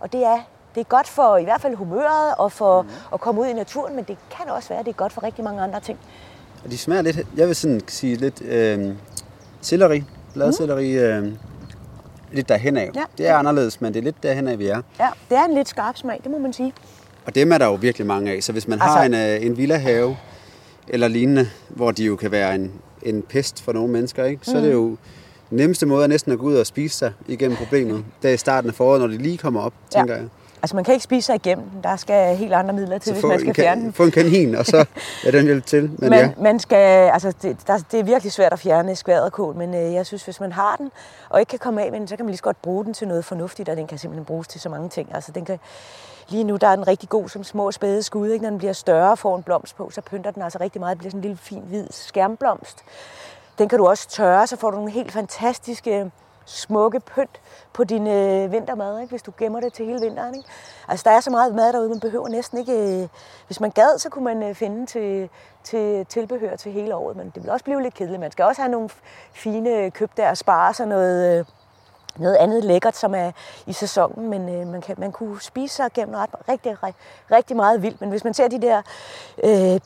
Og 0.00 0.12
det 0.12 0.24
er, 0.24 0.38
det 0.74 0.80
er 0.80 0.84
godt 0.84 1.08
for 1.08 1.36
i 1.36 1.44
hvert 1.44 1.60
fald 1.60 1.74
humøret 1.74 2.34
og 2.38 2.52
for 2.52 2.82
mm. 2.82 2.88
at 3.12 3.20
komme 3.20 3.40
ud 3.40 3.46
i 3.46 3.52
naturen, 3.52 3.96
men 3.96 4.04
det 4.04 4.16
kan 4.30 4.50
også 4.50 4.68
være, 4.68 4.78
at 4.78 4.86
det 4.86 4.92
er 4.92 4.96
godt 4.96 5.12
for 5.12 5.22
rigtig 5.22 5.44
mange 5.44 5.62
andre 5.62 5.80
ting. 5.80 5.98
Og 6.64 6.70
de 6.70 6.78
smager 6.78 7.02
lidt, 7.02 7.16
jeg 7.36 7.46
vil 7.46 7.56
sådan 7.56 7.80
sige 7.88 8.16
lidt 8.16 8.42
øh, 8.42 8.94
selleri, 9.60 10.04
bladselleri, 10.34 10.92
mm. 10.92 11.26
øh, 11.26 11.32
lidt 12.32 12.48
derhen 12.48 12.76
af. 12.76 12.90
Ja. 12.94 13.04
Det 13.18 13.28
er 13.28 13.36
anderledes, 13.36 13.80
men 13.80 13.94
det 13.94 14.00
er 14.00 14.04
lidt 14.04 14.22
derhen 14.22 14.48
af, 14.48 14.58
vi 14.58 14.66
er. 14.66 14.82
Ja, 15.00 15.08
det 15.30 15.38
er 15.38 15.44
en 15.44 15.54
lidt 15.54 15.68
skarp 15.68 15.96
smag, 15.96 16.20
det 16.22 16.30
må 16.30 16.38
man 16.38 16.52
sige. 16.52 16.72
Og 17.26 17.34
dem 17.34 17.52
er 17.52 17.58
der 17.58 17.66
jo 17.66 17.74
virkelig 17.74 18.06
mange 18.06 18.32
af. 18.32 18.42
Så 18.42 18.52
hvis 18.52 18.68
man 18.68 18.78
altså, 18.82 18.96
har 18.96 19.04
en, 19.04 19.14
øh, 19.14 19.46
en 19.46 19.56
villa 19.56 19.76
have 19.76 20.16
eller 20.88 21.08
lignende, 21.08 21.50
hvor 21.68 21.90
de 21.90 22.04
jo 22.04 22.16
kan 22.16 22.30
være 22.30 22.54
en, 22.54 22.72
en 23.06 23.22
pest 23.22 23.62
for 23.62 23.72
nogle 23.72 23.92
mennesker, 23.92 24.24
ikke? 24.24 24.46
så 24.46 24.50
mm. 24.50 24.56
er 24.56 24.60
det 24.60 24.72
jo 24.72 24.96
nemmeste 25.50 25.86
måde 25.86 26.04
er 26.04 26.08
næsten 26.08 26.32
at 26.32 26.38
gå 26.38 26.46
ud 26.46 26.54
og 26.54 26.66
spise 26.66 26.96
sig 26.96 27.12
igennem 27.28 27.56
problemet. 27.56 28.04
Det 28.22 28.30
er 28.30 28.34
i 28.34 28.36
starten 28.36 28.70
af 28.70 28.74
foråret, 28.74 29.00
når 29.00 29.06
de 29.06 29.18
lige 29.18 29.38
kommer 29.38 29.60
op, 29.60 29.72
ja. 29.94 29.98
tænker 29.98 30.14
jeg. 30.14 30.24
Altså 30.62 30.76
man 30.76 30.84
kan 30.84 30.94
ikke 30.94 31.04
spise 31.04 31.26
sig 31.26 31.34
igennem. 31.34 31.64
Der 31.82 31.96
skal 31.96 32.36
helt 32.36 32.52
andre 32.52 32.74
midler 32.74 32.98
til, 32.98 33.12
hvis 33.12 33.24
man 33.24 33.40
skal 33.40 33.54
fjerne 33.54 33.80
den. 33.80 33.92
Få 33.92 34.02
en 34.02 34.10
kanin, 34.10 34.54
og 34.54 34.66
så 34.66 34.76
er 35.26 35.30
den 35.30 35.44
hjælp 35.44 35.66
til. 35.66 35.82
Men, 35.82 36.10
men 36.10 36.12
ja. 36.12 36.30
man 36.40 36.58
skal, 36.58 37.10
altså 37.10 37.32
det, 37.42 37.56
der, 37.66 37.78
det 37.92 38.00
er 38.00 38.04
virkelig 38.04 38.32
svært 38.32 38.52
at 38.52 38.58
fjerne 38.58 38.96
skvaderkål, 38.96 39.56
men 39.56 39.74
øh, 39.74 39.92
jeg 39.92 40.06
synes, 40.06 40.24
hvis 40.24 40.40
man 40.40 40.52
har 40.52 40.76
den, 40.76 40.90
og 41.28 41.40
ikke 41.40 41.50
kan 41.50 41.58
komme 41.58 41.82
af 41.82 41.90
med 41.90 42.00
den, 42.00 42.08
så 42.08 42.16
kan 42.16 42.24
man 42.24 42.30
lige 42.30 42.36
så 42.36 42.42
godt 42.42 42.62
bruge 42.62 42.84
den 42.84 42.94
til 42.94 43.08
noget 43.08 43.24
fornuftigt, 43.24 43.68
og 43.68 43.76
den 43.76 43.86
kan 43.86 43.98
simpelthen 43.98 44.24
bruges 44.24 44.48
til 44.48 44.60
så 44.60 44.68
mange 44.68 44.88
ting. 44.88 45.14
Altså 45.14 45.32
den 45.32 45.44
kan, 45.44 45.58
lige 46.28 46.44
nu 46.44 46.56
der 46.56 46.68
er 46.68 46.76
den 46.76 46.88
rigtig 46.88 47.08
god 47.08 47.28
som 47.28 47.44
små 47.44 47.72
spæde 47.72 48.02
skud. 48.02 48.28
Ikke? 48.28 48.42
Når 48.42 48.50
den 48.50 48.58
bliver 48.58 48.72
større 48.72 49.10
og 49.10 49.18
får 49.18 49.36
en 49.36 49.42
blomst 49.42 49.76
på, 49.76 49.90
så 49.90 50.00
pynter 50.00 50.30
den 50.30 50.42
altså 50.42 50.58
rigtig 50.60 50.80
meget. 50.80 50.94
Det 50.94 50.98
bliver 50.98 51.10
sådan 51.10 51.18
en 51.18 51.22
lille 51.22 51.36
fin 51.36 51.62
hvid 51.66 51.86
skærmblomst. 51.90 52.78
Den 53.58 53.68
kan 53.68 53.78
du 53.78 53.86
også 53.86 54.08
tørre, 54.08 54.46
så 54.46 54.56
får 54.56 54.70
du 54.70 54.76
nogle 54.76 54.92
helt 54.92 55.12
fantastiske 55.12 56.10
smukke 56.46 57.00
pynt 57.00 57.40
på 57.72 57.84
din 57.84 58.06
øh, 58.06 58.52
vintermad, 58.52 59.00
ikke? 59.00 59.10
hvis 59.10 59.22
du 59.22 59.32
gemmer 59.38 59.60
det 59.60 59.72
til 59.72 59.86
hele 59.86 60.00
vinteren. 60.00 60.34
Ikke? 60.34 60.48
Altså, 60.88 61.04
der 61.08 61.16
er 61.16 61.20
så 61.20 61.30
meget 61.30 61.54
mad 61.54 61.72
derude, 61.72 61.88
man 61.88 62.00
behøver 62.00 62.28
næsten 62.28 62.58
ikke... 62.58 63.02
Øh, 63.02 63.08
hvis 63.46 63.60
man 63.60 63.70
gad, 63.70 63.98
så 63.98 64.08
kunne 64.08 64.24
man 64.24 64.42
øh, 64.42 64.54
finde 64.54 64.86
til, 64.86 65.30
til 65.64 66.06
tilbehør 66.06 66.56
til 66.56 66.72
hele 66.72 66.94
året, 66.94 67.16
men 67.16 67.32
det 67.34 67.42
vil 67.42 67.50
også 67.50 67.64
blive 67.64 67.82
lidt 67.82 67.94
kedeligt. 67.94 68.20
Man 68.20 68.30
skal 68.30 68.44
også 68.44 68.62
have 68.62 68.70
nogle 68.70 68.88
fine 69.32 69.90
køb 69.90 70.10
der 70.16 70.30
og 70.30 70.36
spare 70.36 70.74
sig 70.74 70.86
noget, 70.86 71.38
øh, 71.38 71.44
noget 72.16 72.36
andet 72.36 72.64
lækkert, 72.64 72.96
som 72.96 73.14
er 73.14 73.32
i 73.66 73.72
sæsonen, 73.72 74.30
men 74.30 74.48
øh, 74.48 74.66
man, 74.66 74.80
kan, 74.80 74.94
man 74.98 75.12
kunne 75.12 75.40
spise 75.40 75.74
sig 75.74 75.92
gennem 75.92 76.14
ret, 76.14 76.30
rigtig, 76.48 76.82
rigtig, 76.82 77.02
rigtig 77.32 77.56
meget 77.56 77.82
vildt. 77.82 78.00
Men 78.00 78.10
hvis 78.10 78.24
man 78.24 78.34
ser 78.34 78.48
de 78.48 78.62
der 78.62 78.82
øh, 79.44 79.80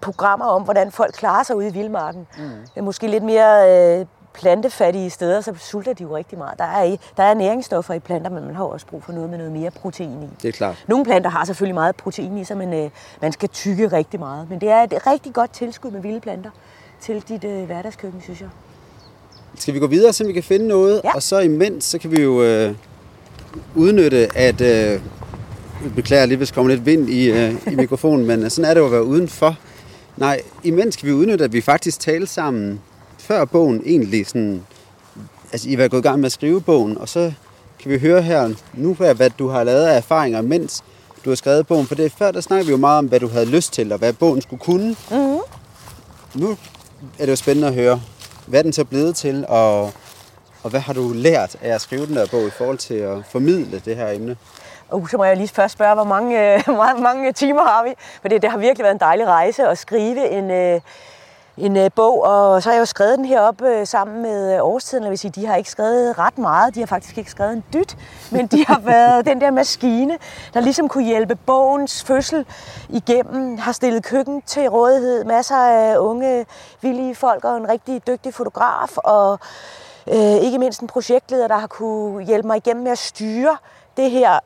programmer 0.00 0.46
om, 0.46 0.62
hvordan 0.62 0.92
folk 0.92 1.14
klarer 1.14 1.42
sig 1.42 1.56
ude 1.56 1.68
i 1.68 1.72
vildmarken, 1.72 2.28
mm. 2.76 2.84
måske 2.84 3.06
lidt 3.06 3.24
mere 3.24 3.98
øh, 4.00 4.06
plantefattige 4.40 5.10
steder, 5.10 5.40
så 5.40 5.54
sulter 5.58 5.92
de 5.92 6.02
jo 6.02 6.16
rigtig 6.16 6.38
meget. 6.38 6.58
Der 6.58 6.64
er, 6.64 6.96
der 7.16 7.22
er 7.22 7.34
næringsstoffer 7.34 7.94
i 7.94 7.98
planter, 7.98 8.30
men 8.30 8.44
man 8.44 8.54
har 8.54 8.64
også 8.64 8.86
brug 8.86 9.04
for 9.04 9.12
noget 9.12 9.30
med 9.30 9.38
noget 9.38 9.52
mere 9.52 9.70
protein 9.70 10.22
i. 10.22 10.26
Det 10.42 10.48
er 10.48 10.52
klart. 10.52 10.84
Nogle 10.88 11.04
planter 11.04 11.30
har 11.30 11.44
selvfølgelig 11.44 11.74
meget 11.74 11.96
protein 11.96 12.38
i 12.38 12.44
sig, 12.44 12.56
men 12.56 12.72
øh, 12.72 12.90
man 13.22 13.32
skal 13.32 13.48
tykke 13.48 13.88
rigtig 13.88 14.20
meget. 14.20 14.50
Men 14.50 14.60
det 14.60 14.68
er 14.68 14.82
et 14.82 15.06
rigtig 15.06 15.32
godt 15.32 15.52
tilskud 15.52 15.90
med 15.90 16.00
vilde 16.00 16.20
planter 16.20 16.50
til 17.00 17.24
dit 17.28 17.44
øh, 17.44 17.64
hverdagskøkken, 17.64 18.22
synes 18.22 18.40
jeg. 18.40 18.48
Skal 19.58 19.74
vi 19.74 19.78
gå 19.78 19.86
videre, 19.86 20.12
så 20.12 20.26
vi 20.26 20.32
kan 20.32 20.42
finde 20.42 20.68
noget? 20.68 21.00
Ja. 21.04 21.14
Og 21.14 21.22
så 21.22 21.38
imens, 21.38 21.84
så 21.84 21.98
kan 21.98 22.10
vi 22.10 22.22
jo 22.22 22.42
øh, 22.42 22.74
udnytte, 23.74 24.28
at... 24.36 24.60
Øh, 24.60 25.00
beklager 25.96 26.26
lige, 26.26 26.36
hvis 26.36 26.48
der 26.48 26.54
kommer 26.54 26.72
lidt 26.72 26.86
vind 26.86 27.10
i, 27.10 27.30
øh, 27.30 27.54
i 27.72 27.74
mikrofonen, 27.74 28.26
men 28.26 28.50
sådan 28.50 28.70
er 28.70 28.74
det 28.74 28.80
jo 28.80 28.86
at 28.86 28.92
være 28.92 29.04
udenfor. 29.04 29.56
Nej, 30.16 30.40
imens 30.62 30.96
kan 30.96 31.08
vi 31.08 31.12
udnytte, 31.12 31.44
at 31.44 31.52
vi 31.52 31.60
faktisk 31.60 32.00
taler 32.00 32.26
sammen 32.26 32.80
før 33.26 33.44
bogen 33.44 33.82
egentlig 33.86 34.26
sådan... 34.26 34.66
Altså, 35.52 35.68
I 35.68 35.74
har 35.74 35.88
gået 35.88 36.00
i 36.00 36.02
gang 36.02 36.18
med 36.18 36.26
at 36.26 36.32
skrive 36.32 36.60
bogen, 36.60 36.98
og 36.98 37.08
så 37.08 37.32
kan 37.82 37.90
vi 37.90 37.98
høre 37.98 38.22
her 38.22 38.50
nu, 38.74 38.94
hvad 38.94 39.30
du 39.30 39.48
har 39.48 39.64
lavet 39.64 39.84
af 39.84 39.96
erfaringer, 39.96 40.42
mens 40.42 40.84
du 41.24 41.30
har 41.30 41.34
skrevet 41.34 41.66
bogen. 41.66 41.86
For 41.86 41.94
det 41.94 42.12
før, 42.12 42.30
der 42.30 42.40
snakker 42.40 42.64
vi 42.64 42.70
jo 42.70 42.76
meget 42.76 42.98
om, 42.98 43.06
hvad 43.06 43.20
du 43.20 43.28
havde 43.28 43.46
lyst 43.46 43.72
til, 43.72 43.92
og 43.92 43.98
hvad 43.98 44.12
bogen 44.12 44.40
skulle 44.40 44.60
kunne. 44.60 44.96
Mm-hmm. 45.10 45.38
Nu 46.34 46.50
er 47.18 47.24
det 47.24 47.28
jo 47.28 47.36
spændende 47.36 47.68
at 47.68 47.74
høre, 47.74 48.00
hvad 48.46 48.64
den 48.64 48.72
så 48.72 48.84
blevet 48.84 49.16
til, 49.16 49.44
og, 49.48 49.82
og 50.62 50.70
hvad 50.70 50.80
har 50.80 50.92
du 50.92 51.12
lært 51.14 51.56
af 51.62 51.74
at 51.74 51.80
skrive 51.80 52.06
den 52.06 52.16
der 52.16 52.26
bog 52.30 52.46
i 52.46 52.50
forhold 52.50 52.78
til 52.78 52.94
at 52.94 53.18
formidle 53.30 53.82
det 53.84 53.96
her 53.96 54.10
emne? 54.10 54.36
Uh, 54.92 55.08
så 55.08 55.16
må 55.16 55.24
jeg 55.24 55.36
lige 55.36 55.48
først 55.48 55.72
spørge, 55.72 55.94
hvor 55.94 56.04
mange, 56.04 56.36
hvor 56.64 57.00
mange 57.00 57.32
timer 57.32 57.62
har 57.62 57.84
vi? 57.84 57.90
For 58.20 58.28
det, 58.28 58.42
det 58.42 58.50
har 58.50 58.58
virkelig 58.58 58.82
været 58.84 58.94
en 58.94 59.00
dejlig 59.00 59.26
rejse 59.26 59.66
at 59.66 59.78
skrive 59.78 60.28
en, 60.28 60.50
øh, 60.50 60.80
en 61.58 61.76
øh, 61.76 61.90
bog, 61.94 62.22
og 62.22 62.62
så 62.62 62.68
har 62.68 62.74
jeg 62.74 62.80
jo 62.80 62.84
skrevet 62.84 63.18
den 63.18 63.24
her 63.24 63.40
op 63.40 63.62
øh, 63.62 63.86
sammen 63.86 64.22
med 64.22 64.54
øh, 64.54 64.64
Årstiden, 64.64 65.04
jeg 65.04 65.10
vil 65.10 65.18
sige, 65.18 65.30
de 65.30 65.46
har 65.46 65.56
ikke 65.56 65.70
skrevet 65.70 66.18
ret 66.18 66.38
meget, 66.38 66.74
de 66.74 66.80
har 66.80 66.86
faktisk 66.86 67.18
ikke 67.18 67.30
skrevet 67.30 67.52
en 67.52 67.64
dyt, 67.72 67.96
men 68.30 68.46
de 68.46 68.66
har 68.66 68.78
været 68.94 69.26
den 69.26 69.40
der 69.40 69.50
maskine, 69.50 70.18
der 70.54 70.60
ligesom 70.60 70.88
kunne 70.88 71.04
hjælpe 71.04 71.34
bogens 71.34 72.04
fødsel 72.04 72.46
igennem, 72.88 73.58
har 73.58 73.72
stillet 73.72 74.04
køkken 74.04 74.42
til 74.42 74.68
rådighed, 74.68 75.24
masser 75.24 75.56
af 75.56 75.98
unge, 75.98 76.46
villige 76.80 77.14
folk 77.14 77.44
og 77.44 77.56
en 77.56 77.68
rigtig 77.68 78.06
dygtig 78.06 78.34
fotograf, 78.34 78.96
og 78.96 79.38
øh, 80.06 80.36
ikke 80.36 80.58
mindst 80.58 80.80
en 80.80 80.88
projektleder, 80.88 81.48
der 81.48 81.58
har 81.58 81.66
kunne 81.66 82.24
hjælpe 82.24 82.46
mig 82.46 82.56
igennem 82.56 82.82
med 82.82 82.92
at 82.92 82.98
styre 82.98 83.56
det 83.96 84.10
her 84.10 84.38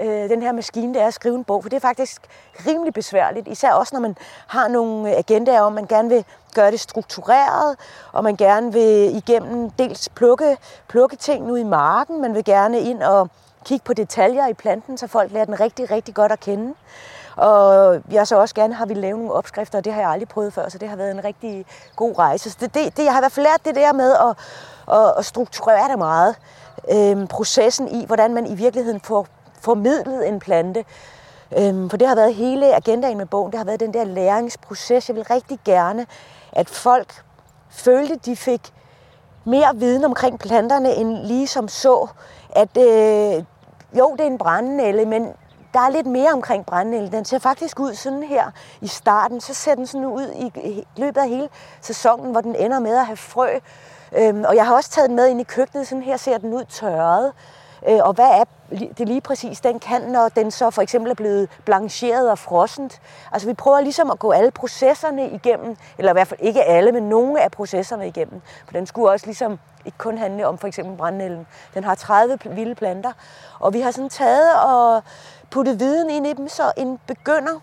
øh, 0.00 0.30
den 0.30 0.42
her 0.42 0.52
maskine, 0.52 0.94
det 0.94 1.02
er 1.02 1.06
at 1.06 1.14
skrive 1.14 1.34
en 1.34 1.44
bog, 1.44 1.62
for 1.62 1.68
det 1.68 1.76
er 1.76 1.80
faktisk 1.80 2.22
rimelig 2.66 2.94
besværligt, 2.94 3.48
især 3.48 3.72
også 3.72 3.94
når 3.94 4.00
man 4.00 4.16
har 4.46 4.68
nogle 4.68 5.16
agendaer 5.16 5.60
om, 5.60 5.72
man 5.72 5.86
gerne 5.86 6.08
vil 6.08 6.24
gøre 6.54 6.70
det 6.70 6.80
struktureret, 6.80 7.76
og 8.12 8.24
man 8.24 8.36
gerne 8.36 8.72
vil 8.72 9.16
igennem 9.16 9.70
dels 9.70 10.08
plukke, 10.08 10.56
plukke 10.88 11.16
ting 11.16 11.50
ud 11.50 11.58
i 11.58 11.64
marken, 11.64 12.20
man 12.20 12.34
vil 12.34 12.44
gerne 12.44 12.80
ind 12.80 13.02
og 13.02 13.28
kigge 13.64 13.84
på 13.84 13.94
detaljer 13.94 14.46
i 14.46 14.54
planten, 14.54 14.98
så 14.98 15.06
folk 15.06 15.32
lærer 15.32 15.44
den 15.44 15.60
rigtig, 15.60 15.90
rigtig 15.90 16.14
godt 16.14 16.32
at 16.32 16.40
kende. 16.40 16.74
Og 17.36 17.98
jeg 18.10 18.26
så 18.26 18.36
også 18.40 18.54
gerne 18.54 18.74
har 18.74 18.86
vi 18.86 18.94
lavet 18.94 19.18
nogle 19.18 19.32
opskrifter, 19.32 19.78
og 19.78 19.84
det 19.84 19.92
har 19.92 20.00
jeg 20.00 20.10
aldrig 20.10 20.28
prøvet 20.28 20.52
før, 20.52 20.68
så 20.68 20.78
det 20.78 20.88
har 20.88 20.96
været 20.96 21.10
en 21.10 21.24
rigtig 21.24 21.66
god 21.96 22.18
rejse. 22.18 22.50
Så 22.50 22.56
det, 22.60 22.74
det, 22.74 22.96
det 22.96 23.04
jeg 23.04 23.12
har 23.12 23.20
i 23.20 23.22
hvert 23.22 23.32
fald 23.32 23.46
lært 23.46 23.64
det 23.64 23.74
der 23.74 23.92
med 23.92 24.12
at, 24.12 24.36
at, 24.98 25.14
at 25.18 25.24
strukturere 25.24 25.88
det 25.88 25.98
meget. 25.98 26.36
Øhm, 26.92 27.26
processen 27.26 27.88
i, 27.88 28.06
hvordan 28.06 28.34
man 28.34 28.46
i 28.46 28.54
virkeligheden 28.54 29.00
får 29.00 29.26
formidlet 29.60 30.28
en 30.28 30.38
plante. 30.38 30.84
Øhm, 31.58 31.90
for 31.90 31.96
det 31.96 32.08
har 32.08 32.14
været 32.14 32.34
hele 32.34 32.74
agendaen 32.74 33.18
med 33.18 33.26
bogen, 33.26 33.52
det 33.52 33.58
har 33.58 33.64
været 33.64 33.80
den 33.80 33.94
der 33.94 34.04
læringsproces. 34.04 35.08
Jeg 35.08 35.16
vil 35.16 35.24
rigtig 35.24 35.58
gerne, 35.64 36.06
at 36.52 36.68
folk 36.68 37.22
følte, 37.70 38.16
de 38.16 38.36
fik 38.36 38.72
mere 39.44 39.76
viden 39.76 40.04
omkring 40.04 40.38
planterne, 40.38 40.94
end 40.94 41.16
lige 41.16 41.46
som 41.46 41.68
så, 41.68 42.06
at 42.50 42.76
øh, 42.76 43.44
jo, 43.98 44.12
det 44.12 44.20
er 44.20 44.26
en 44.26 44.38
brændenælde, 44.38 45.06
men 45.06 45.32
der 45.74 45.80
er 45.80 45.90
lidt 45.90 46.06
mere 46.06 46.32
omkring 46.32 46.66
brændende. 46.66 47.16
Den 47.16 47.24
ser 47.24 47.38
faktisk 47.38 47.80
ud 47.80 47.94
sådan 47.94 48.22
her 48.22 48.50
i 48.80 48.86
starten. 48.86 49.40
Så 49.40 49.54
ser 49.54 49.74
den 49.74 49.86
sådan 49.86 50.06
ud 50.06 50.32
i 50.34 50.84
løbet 50.96 51.20
af 51.20 51.28
hele 51.28 51.48
sæsonen, 51.80 52.32
hvor 52.32 52.40
den 52.40 52.56
ender 52.56 52.78
med 52.78 52.96
at 52.96 53.06
have 53.06 53.16
frø. 53.16 53.48
Øhm, 54.12 54.44
og 54.44 54.56
jeg 54.56 54.66
har 54.66 54.74
også 54.74 54.90
taget 54.90 55.08
den 55.08 55.16
med 55.16 55.28
ind 55.28 55.40
i 55.40 55.44
køkkenet. 55.44 55.86
Sådan 55.86 56.02
her 56.02 56.16
ser 56.16 56.38
den 56.38 56.54
ud 56.54 56.64
tørret. 56.64 57.32
Øh, 57.88 57.98
og 58.02 58.12
hvad 58.12 58.28
er 58.28 58.44
det 58.98 59.08
lige 59.08 59.20
præcis, 59.20 59.60
den 59.60 59.78
kan, 59.78 60.02
når 60.02 60.28
den 60.28 60.50
så 60.50 60.70
for 60.70 60.82
eksempel 60.82 61.10
er 61.10 61.14
blevet 61.14 61.48
blancheret 61.64 62.30
og 62.30 62.38
frossent. 62.38 63.00
Altså 63.32 63.48
vi 63.48 63.54
prøver 63.54 63.80
ligesom 63.80 64.10
at 64.10 64.18
gå 64.18 64.30
alle 64.30 64.50
processerne 64.50 65.30
igennem, 65.30 65.76
eller 65.98 66.12
i 66.12 66.14
hvert 66.14 66.28
fald 66.28 66.40
ikke 66.40 66.64
alle, 66.64 66.92
men 66.92 67.02
nogle 67.02 67.40
af 67.42 67.50
processerne 67.50 68.08
igennem. 68.08 68.40
For 68.64 68.72
den 68.72 68.86
skulle 68.86 69.10
også 69.10 69.26
ligesom 69.26 69.58
ikke 69.84 69.98
kun 69.98 70.18
handle 70.18 70.46
om 70.46 70.58
for 70.58 70.66
eksempel 70.66 70.96
brændnælden. 70.96 71.46
Den 71.74 71.84
har 71.84 71.94
30 71.94 72.38
vilde 72.44 72.74
planter, 72.74 73.12
og 73.60 73.74
vi 73.74 73.80
har 73.80 73.90
sådan 73.90 74.10
taget 74.10 74.54
og 74.64 75.02
puttet 75.50 75.80
viden 75.80 76.10
ind 76.10 76.26
i 76.26 76.32
dem, 76.32 76.48
så 76.48 76.72
en 76.76 76.98
begynder 77.06 77.60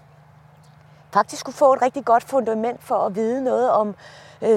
faktisk 1.13 1.45
kunne 1.45 1.53
få 1.53 1.73
et 1.73 1.81
rigtig 1.81 2.05
godt 2.05 2.23
fundament 2.23 2.83
for 2.83 2.95
at 2.95 3.15
vide 3.15 3.43
noget 3.43 3.71
om 3.71 3.95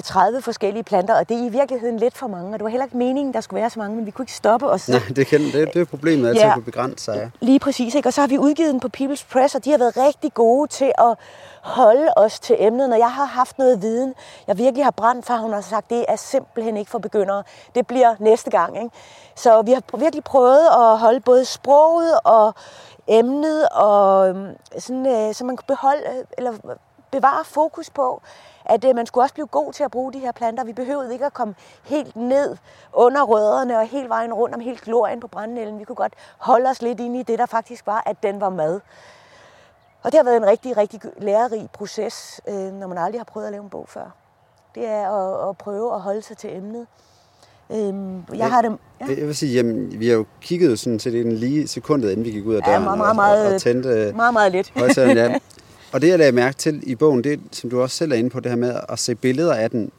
30 0.04 0.42
forskellige 0.42 0.82
planter, 0.82 1.14
og 1.14 1.28
det 1.28 1.40
er 1.40 1.46
i 1.46 1.48
virkeligheden 1.48 1.98
lidt 1.98 2.16
for 2.16 2.26
mange, 2.26 2.48
og 2.48 2.58
det 2.58 2.64
var 2.64 2.70
heller 2.70 2.84
ikke 2.84 2.96
meningen, 2.96 3.34
der 3.34 3.40
skulle 3.40 3.60
være 3.60 3.70
så 3.70 3.78
mange, 3.78 3.96
men 3.96 4.06
vi 4.06 4.10
kunne 4.10 4.22
ikke 4.22 4.32
stoppe 4.32 4.70
os. 4.70 4.88
Nej, 4.88 5.00
det, 5.16 5.26
kan, 5.26 5.40
det, 5.40 5.74
det 5.74 5.80
er 5.80 5.84
problemet 5.84 6.28
altid 6.28 6.42
ja, 6.42 6.56
at 6.56 6.64
begrænse 6.64 7.04
sig. 7.04 7.16
Ja. 7.16 7.30
Lige 7.40 7.58
præcis, 7.58 7.94
ikke? 7.94 8.08
og 8.08 8.12
så 8.12 8.20
har 8.20 8.28
vi 8.28 8.38
udgivet 8.38 8.72
den 8.72 8.80
på 8.80 8.88
People's 8.96 9.24
Press, 9.32 9.54
og 9.54 9.64
de 9.64 9.70
har 9.70 9.78
været 9.78 9.96
rigtig 9.96 10.34
gode 10.34 10.70
til 10.70 10.92
at 10.98 11.16
holde 11.60 12.08
os 12.16 12.40
til 12.40 12.56
emnet, 12.58 12.90
når 12.90 12.96
jeg 12.96 13.12
har 13.12 13.24
haft 13.24 13.58
noget 13.58 13.82
viden, 13.82 14.14
jeg 14.46 14.58
virkelig 14.58 14.84
har 14.84 14.90
brændt 14.90 15.26
for, 15.26 15.34
hun 15.34 15.52
har 15.52 15.60
sagt, 15.60 15.90
det 15.90 16.04
er 16.08 16.16
simpelthen 16.16 16.76
ikke 16.76 16.90
for 16.90 16.98
begyndere. 16.98 17.42
Det 17.74 17.86
bliver 17.86 18.14
næste 18.18 18.50
gang. 18.50 18.76
Ikke? 18.76 18.90
Så 19.36 19.62
vi 19.62 19.72
har 19.72 19.98
virkelig 19.98 20.24
prøvet 20.24 20.66
at 20.78 20.98
holde 20.98 21.20
både 21.20 21.44
sproget 21.44 22.18
og 22.24 22.54
emnet, 23.08 23.68
og 23.68 24.28
øhm, 24.28 24.56
sådan, 24.78 25.06
øh, 25.06 25.34
så 25.34 25.44
man 25.44 25.56
kan 25.56 25.64
beholde, 25.66 26.02
eller 26.38 26.52
bevare 27.10 27.44
fokus 27.44 27.90
på, 27.90 28.22
at 28.70 28.84
øh, 28.84 28.96
man 28.96 29.06
skulle 29.06 29.24
også 29.24 29.34
blive 29.34 29.46
god 29.46 29.72
til 29.72 29.84
at 29.84 29.90
bruge 29.90 30.12
de 30.12 30.18
her 30.18 30.32
planter. 30.32 30.64
Vi 30.64 30.72
behøvede 30.72 31.12
ikke 31.12 31.26
at 31.26 31.34
komme 31.34 31.54
helt 31.84 32.16
ned 32.16 32.56
under 32.92 33.22
rødderne 33.22 33.78
og 33.78 33.86
hele 33.86 34.08
vejen 34.08 34.32
rundt 34.32 34.54
om 34.54 34.60
helt 34.60 34.80
glorien 34.80 35.20
på 35.20 35.26
brændnælden. 35.26 35.78
Vi 35.78 35.84
kunne 35.84 35.96
godt 35.96 36.12
holde 36.38 36.70
os 36.70 36.82
lidt 36.82 37.00
ind 37.00 37.16
i 37.16 37.22
det, 37.22 37.38
der 37.38 37.46
faktisk 37.46 37.86
var, 37.86 38.02
at 38.06 38.22
den 38.22 38.40
var 38.40 38.50
mad. 38.50 38.80
Og 40.02 40.12
det 40.12 40.18
har 40.18 40.24
været 40.24 40.36
en 40.36 40.46
rigtig, 40.46 40.76
rigtig 40.76 41.00
lærerig 41.18 41.68
proces, 41.72 42.40
øh, 42.48 42.54
når 42.54 42.86
man 42.86 42.98
aldrig 42.98 43.20
har 43.20 43.24
prøvet 43.24 43.46
at 43.46 43.52
lave 43.52 43.64
en 43.64 43.70
bog 43.70 43.88
før. 43.88 44.10
Det 44.74 44.86
er 44.86 45.10
at, 45.10 45.48
at 45.48 45.58
prøve 45.58 45.94
at 45.94 46.00
holde 46.00 46.22
sig 46.22 46.38
til 46.38 46.56
emnet. 46.56 46.86
Øhm, 47.72 48.24
jeg 48.34 48.50
har 48.50 48.62
det... 48.62 48.76
Ja. 49.00 49.06
Jeg 49.08 49.26
vil 49.26 49.36
sige, 49.36 49.52
jamen, 49.52 50.00
vi 50.00 50.08
har 50.08 50.14
jo 50.14 50.24
kigget 50.40 50.78
sådan 50.78 50.98
set 50.98 51.20
en 51.20 51.32
lige 51.32 51.68
sekundet, 51.68 52.10
inden 52.10 52.24
vi 52.24 52.30
gik 52.30 52.46
ud 52.46 52.54
af 52.54 52.62
døren 52.62 52.82
ja, 52.82 52.94
meget, 52.94 53.16
meget, 53.16 53.46
og, 53.46 53.54
og 53.54 53.60
tændte... 53.60 54.12
Meget, 54.16 54.32
meget 54.32 54.52
lidt. 54.52 54.72
Ja. 54.76 55.38
Og 55.92 56.00
det, 56.00 56.08
jeg 56.08 56.18
lagde 56.18 56.32
mærke 56.32 56.56
til 56.56 56.82
i 56.86 56.94
bogen, 56.94 57.24
det 57.24 57.40
som 57.52 57.70
du 57.70 57.80
også 57.80 57.96
selv 57.96 58.12
er 58.12 58.16
inde 58.16 58.30
på, 58.30 58.40
det 58.40 58.50
her 58.50 58.56
med 58.56 58.80
at 58.88 58.98
se 58.98 59.14
billeder 59.14 59.54
af 59.54 59.70
den, 59.70 59.90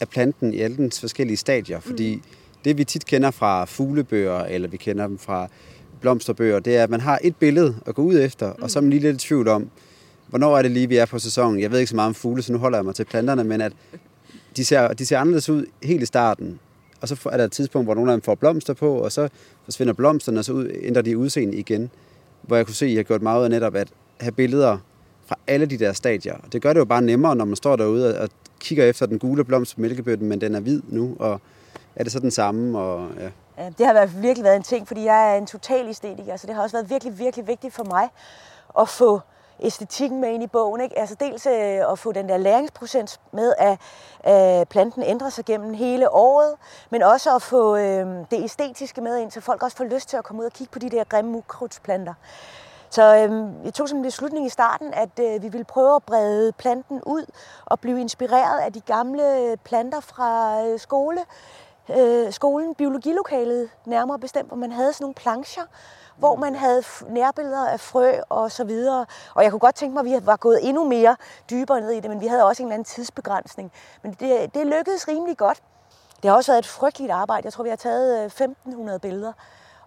af 0.00 0.08
planten 0.08 0.54
i 0.54 0.60
alle 0.60 0.76
dens 0.76 1.00
forskellige 1.00 1.36
stadier. 1.36 1.80
Fordi 1.80 2.14
mm. 2.14 2.22
det, 2.64 2.78
vi 2.78 2.84
tit 2.84 3.06
kender 3.06 3.30
fra 3.30 3.64
fuglebøger, 3.64 4.38
eller 4.38 4.68
vi 4.68 4.76
kender 4.76 5.06
dem 5.06 5.18
fra 5.18 5.48
blomsterbøger, 6.00 6.58
det 6.58 6.76
er, 6.76 6.82
at 6.82 6.90
man 6.90 7.00
har 7.00 7.18
et 7.22 7.36
billede 7.36 7.76
at 7.86 7.94
gå 7.94 8.02
ud 8.02 8.20
efter, 8.20 8.52
mm. 8.52 8.62
og 8.62 8.70
så 8.70 8.78
er 8.78 8.80
man 8.80 8.90
lige 8.90 9.02
lidt 9.02 9.24
i 9.24 9.26
tvivl 9.26 9.48
om, 9.48 9.70
hvornår 10.28 10.58
er 10.58 10.62
det 10.62 10.70
lige, 10.70 10.88
vi 10.88 10.96
er 10.96 11.06
på 11.06 11.18
sæsonen. 11.18 11.60
Jeg 11.60 11.70
ved 11.70 11.78
ikke 11.78 11.90
så 11.90 11.96
meget 11.96 12.08
om 12.08 12.14
fugle, 12.14 12.42
så 12.42 12.52
nu 12.52 12.58
holder 12.58 12.78
jeg 12.78 12.84
mig 12.84 12.94
til 12.94 13.04
planterne, 13.04 13.44
men 13.44 13.60
at 13.60 13.72
de 14.56 14.64
ser, 14.64 14.92
de 14.92 15.06
ser 15.06 15.18
anderledes 15.18 15.48
ud 15.48 15.66
helt 15.82 16.02
i 16.02 16.06
starten. 16.06 16.58
Og 17.00 17.08
så 17.08 17.28
er 17.32 17.36
der 17.36 17.44
et 17.44 17.52
tidspunkt, 17.52 17.86
hvor 17.86 17.94
nogle 17.94 18.12
af 18.12 18.16
dem 18.16 18.22
får 18.22 18.34
blomster 18.34 18.74
på, 18.74 18.94
og 18.94 19.12
så 19.12 19.28
forsvinder 19.64 19.92
blomsterne, 19.92 20.38
og 20.38 20.44
så 20.44 20.70
ændrer 20.82 21.02
de 21.02 21.18
udseende 21.18 21.56
igen. 21.56 21.90
Hvor 22.42 22.56
jeg 22.56 22.66
kunne 22.66 22.74
se, 22.74 22.84
at 22.86 22.90
jeg 22.90 22.98
har 22.98 23.02
gjort 23.02 23.22
meget 23.22 23.44
af 23.44 23.50
netop 23.50 23.74
at 23.74 23.88
have 24.20 24.32
billeder 24.32 24.78
fra 25.28 25.36
alle 25.46 25.66
de 25.66 25.78
der 25.78 25.92
stadier. 25.92 26.36
Det 26.52 26.62
gør 26.62 26.72
det 26.72 26.80
jo 26.80 26.84
bare 26.84 27.02
nemmere, 27.02 27.36
når 27.36 27.44
man 27.44 27.56
står 27.56 27.76
derude 27.76 28.20
og 28.20 28.28
kigger 28.60 28.84
efter 28.84 29.06
den 29.06 29.18
gule 29.18 29.44
blomst 29.44 29.74
på 29.74 29.80
mælkebøtten, 29.80 30.28
men 30.28 30.40
den 30.40 30.54
er 30.54 30.60
hvid 30.60 30.82
nu, 30.88 31.16
og 31.18 31.40
er 31.96 32.02
det 32.02 32.12
så 32.12 32.20
den 32.20 32.30
samme? 32.30 32.78
Og, 32.78 33.08
ja. 33.20 33.28
Det 33.78 33.86
har 33.86 34.06
virkelig 34.06 34.44
været 34.44 34.56
en 34.56 34.62
ting, 34.62 34.88
fordi 34.88 35.04
jeg 35.04 35.34
er 35.34 35.38
en 35.38 35.46
total 35.46 35.88
æstetiker, 35.88 36.36
så 36.36 36.46
det 36.46 36.54
har 36.54 36.62
også 36.62 36.76
været 36.76 36.90
virkelig, 36.90 37.18
virkelig 37.18 37.46
vigtigt 37.46 37.74
for 37.74 37.84
mig 37.84 38.08
at 38.78 38.88
få 38.88 39.20
æstetikken 39.60 40.20
med 40.20 40.28
ind 40.28 40.42
i 40.42 40.46
bogen. 40.46 40.80
Ikke? 40.80 40.98
Altså 40.98 41.14
dels 41.20 41.46
øh, 41.46 41.92
at 41.92 41.98
få 41.98 42.12
den 42.12 42.28
der 42.28 42.36
læringsprocent 42.36 43.20
med, 43.32 43.54
at 43.58 43.78
øh, 44.60 44.66
planten 44.66 45.02
ændrer 45.02 45.30
sig 45.30 45.44
gennem 45.44 45.74
hele 45.74 46.10
året, 46.10 46.54
men 46.90 47.02
også 47.02 47.34
at 47.36 47.42
få 47.42 47.76
øh, 47.76 48.06
det 48.30 48.44
æstetiske 48.44 49.00
med 49.00 49.18
ind, 49.18 49.30
så 49.30 49.40
folk 49.40 49.62
også 49.62 49.76
får 49.76 49.84
lyst 49.84 50.08
til 50.08 50.16
at 50.16 50.24
komme 50.24 50.42
ud 50.42 50.46
og 50.46 50.52
kigge 50.52 50.72
på 50.72 50.78
de 50.78 50.90
der 50.90 51.04
grimme 51.04 51.38
ukrudtsplanter. 51.38 52.14
Så 52.90 53.02
øh, 53.02 53.64
jeg 53.64 53.74
tog 53.74 53.88
som 53.88 53.98
en 53.98 54.04
beslutning 54.04 54.46
i 54.46 54.48
starten, 54.48 54.94
at 54.94 55.18
øh, 55.20 55.42
vi 55.42 55.48
ville 55.48 55.64
prøve 55.64 55.96
at 55.96 56.02
brede 56.02 56.52
planten 56.52 57.02
ud 57.06 57.24
og 57.66 57.80
blive 57.80 58.00
inspireret 58.00 58.60
af 58.60 58.72
de 58.72 58.80
gamle 58.80 59.56
planter 59.64 60.00
fra 60.00 60.62
øh, 60.66 60.78
skole, 60.78 61.20
øh, 61.96 62.32
skolen, 62.32 62.74
biologilokalet 62.74 63.70
nærmere 63.86 64.18
bestemt, 64.18 64.48
hvor 64.48 64.56
man 64.56 64.72
havde 64.72 64.92
sådan 64.92 65.04
nogle 65.04 65.14
plancher, 65.14 65.62
hvor 66.16 66.36
man 66.36 66.54
havde 66.54 66.82
nærbilleder 67.08 67.68
af 67.68 67.80
frø 67.80 68.12
og 68.28 68.52
så 68.52 68.64
videre. 68.64 69.06
Og 69.34 69.42
jeg 69.42 69.50
kunne 69.50 69.60
godt 69.60 69.74
tænke 69.74 69.94
mig, 69.94 70.00
at 70.00 70.22
vi 70.22 70.26
var 70.26 70.36
gået 70.36 70.68
endnu 70.68 70.84
mere 70.84 71.16
dybere 71.50 71.80
ned 71.80 71.90
i 71.90 72.00
det, 72.00 72.10
men 72.10 72.20
vi 72.20 72.26
havde 72.26 72.44
også 72.44 72.62
en 72.62 72.66
eller 72.66 72.74
anden 72.74 72.84
tidsbegrænsning. 72.84 73.72
Men 74.02 74.12
det, 74.20 74.54
det 74.54 74.66
lykkedes 74.66 75.08
rimelig 75.08 75.36
godt. 75.36 75.62
Det 76.22 76.30
har 76.30 76.36
også 76.36 76.52
været 76.52 76.58
et 76.58 76.66
frygteligt 76.66 77.12
arbejde. 77.12 77.44
Jeg 77.44 77.52
tror, 77.52 77.64
vi 77.64 77.70
har 77.70 77.76
taget 77.76 78.18
øh, 78.18 78.24
1500 78.24 78.98
billeder. 78.98 79.32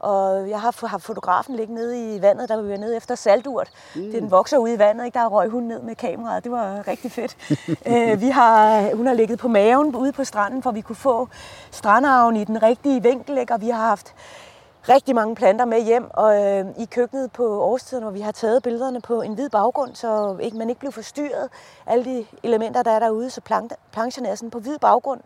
Og 0.02 0.50
jeg 0.50 0.62
har 0.62 0.88
haft 0.88 1.04
fotografen 1.04 1.56
ligge 1.56 1.74
nede 1.74 2.16
i 2.16 2.22
vandet, 2.22 2.50
der 2.50 2.62
vi 2.62 2.72
var 2.72 2.78
nede 2.78 2.98
efter 2.98 3.16
salturt. 3.16 3.70
Mm. 3.96 4.12
Den 4.12 4.32
vokser 4.32 4.58
ud 4.58 4.70
i 4.70 4.80
vandet, 4.80 5.06
ikke? 5.06 5.20
der 5.20 5.28
røg 5.28 5.50
hun 5.50 5.64
ned 5.64 5.82
med 5.82 5.96
kameraet. 5.96 6.44
Det 6.44 6.52
var 6.52 6.88
rigtig 6.88 7.12
fedt. 7.12 7.38
øh, 7.92 8.22
vi 8.22 8.30
har, 8.30 8.82
hun 8.96 9.08
har 9.08 9.14
ligget 9.14 9.40
på 9.40 9.48
maven 9.48 9.96
ude 9.96 10.12
på 10.12 10.24
stranden, 10.24 10.64
for 10.64 10.72
vi 10.72 10.82
kunne 10.82 10.96
få 10.96 11.28
strandarven 11.72 12.36
i 12.36 12.44
den 12.44 12.64
rigtige 12.64 13.04
vinkel. 13.04 13.38
Ikke? 13.38 13.54
Og 13.54 13.62
vi 13.62 13.70
har 13.70 13.88
haft 13.88 14.14
rigtig 14.90 15.16
mange 15.16 15.36
planter 15.36 15.66
med 15.66 15.82
hjem 15.82 16.12
og 16.14 16.44
øh, 16.44 16.66
i 16.80 16.86
køkkenet 16.86 17.32
på 17.32 17.62
årstiden, 17.64 18.04
hvor 18.04 18.12
vi 18.12 18.22
har 18.22 18.32
taget 18.32 18.64
billederne 18.64 19.02
på 19.02 19.22
en 19.22 19.34
hvid 19.34 19.50
baggrund, 19.50 19.96
så 19.96 20.38
ikke, 20.42 20.58
man 20.58 20.70
ikke 20.70 20.80
bliver 20.80 20.92
forstyrret. 20.92 21.50
Alle 21.86 22.06
de 22.06 22.26
elementer, 22.44 22.84
der 22.84 22.92
er 22.92 23.00
derude, 23.00 23.30
så 23.30 23.42
plancherne 23.92 24.28
er 24.28 24.36
sådan 24.36 24.50
på 24.50 24.60
hvid 24.60 24.78
baggrund 24.80 25.22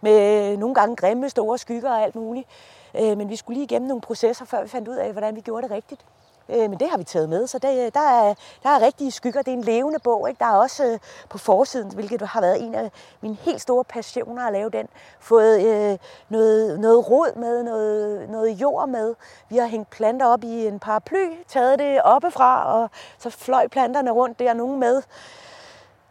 med 0.00 0.56
nogle 0.56 0.74
gange 0.74 0.96
grimme 0.96 1.30
store 1.30 1.58
skygger 1.58 1.90
og 1.90 2.02
alt 2.02 2.14
muligt. 2.14 2.48
Øh, 2.94 3.18
men 3.18 3.28
vi 3.28 3.36
skulle 3.36 3.54
lige 3.54 3.64
igennem 3.64 3.88
nogle 3.88 4.00
processer, 4.00 4.44
før 4.44 4.62
vi 4.62 4.68
fandt 4.68 4.88
ud 4.88 4.96
af, 4.96 5.12
hvordan 5.12 5.36
vi 5.36 5.40
gjorde 5.40 5.62
det 5.62 5.70
rigtigt. 5.70 6.04
Øh, 6.48 6.70
men 6.70 6.80
det 6.80 6.90
har 6.90 6.98
vi 6.98 7.04
taget 7.04 7.28
med, 7.28 7.46
så 7.46 7.58
det, 7.58 7.86
øh, 7.86 7.92
der, 7.94 8.00
er, 8.00 8.34
der 8.62 8.68
er 8.70 8.82
rigtige 8.82 9.10
skygger. 9.10 9.42
Det 9.42 9.52
er 9.52 9.56
en 9.56 9.64
levende 9.64 9.98
bog. 9.98 10.28
Ikke? 10.28 10.38
Der 10.38 10.46
er 10.46 10.56
også 10.56 10.86
øh, 10.86 10.98
på 11.28 11.38
forsiden, 11.38 11.90
hvilket 11.94 12.22
har 12.22 12.40
været 12.40 12.62
en 12.62 12.74
af 12.74 12.90
mine 13.20 13.34
helt 13.34 13.60
store 13.60 13.84
passioner 13.84 14.46
at 14.46 14.52
lave 14.52 14.70
den, 14.70 14.86
fået 15.20 15.66
øh, 15.66 15.98
noget, 16.28 16.80
noget 16.80 17.10
rod 17.10 17.36
med, 17.36 17.62
noget, 17.62 18.30
noget 18.30 18.50
jord 18.50 18.88
med. 18.88 19.14
Vi 19.48 19.56
har 19.56 19.66
hængt 19.66 19.90
planter 19.90 20.26
op 20.26 20.44
i 20.44 20.66
en 20.66 20.78
paraply, 20.78 21.26
taget 21.48 21.78
det 21.78 22.02
oppefra, 22.02 22.72
og 22.72 22.90
så 23.18 23.30
fløj 23.30 23.68
planterne 23.68 24.10
rundt 24.10 24.38
der, 24.38 24.52
nogen 24.52 24.80
med 24.80 25.02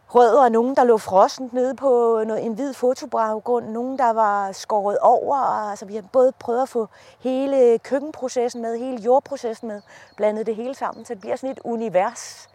rødder, 0.08 0.42
og 0.42 0.52
nogen, 0.52 0.76
der 0.76 0.84
lå 0.84 0.98
frossent 0.98 1.52
nede 1.52 1.74
på 1.74 2.22
noget, 2.26 2.44
en 2.44 2.54
hvid 2.54 2.72
fotobaggrund, 2.72 3.68
nogen, 3.68 3.98
der 3.98 4.10
var 4.10 4.52
skåret 4.52 4.98
over. 4.98 5.36
Altså, 5.70 5.86
vi 5.86 5.94
har 5.94 6.02
både 6.02 6.32
prøvet 6.40 6.62
at 6.62 6.68
få 6.68 6.88
hele 7.20 7.78
køkkenprocessen 7.78 8.62
med, 8.62 8.78
hele 8.78 9.02
jordprocessen 9.02 9.68
med, 9.68 9.80
blandet 10.16 10.46
det 10.46 10.56
hele 10.56 10.74
sammen, 10.74 11.04
så 11.04 11.14
det 11.14 11.20
bliver 11.20 11.36
sådan 11.36 11.50
et 11.50 11.60
univers, 11.64 12.48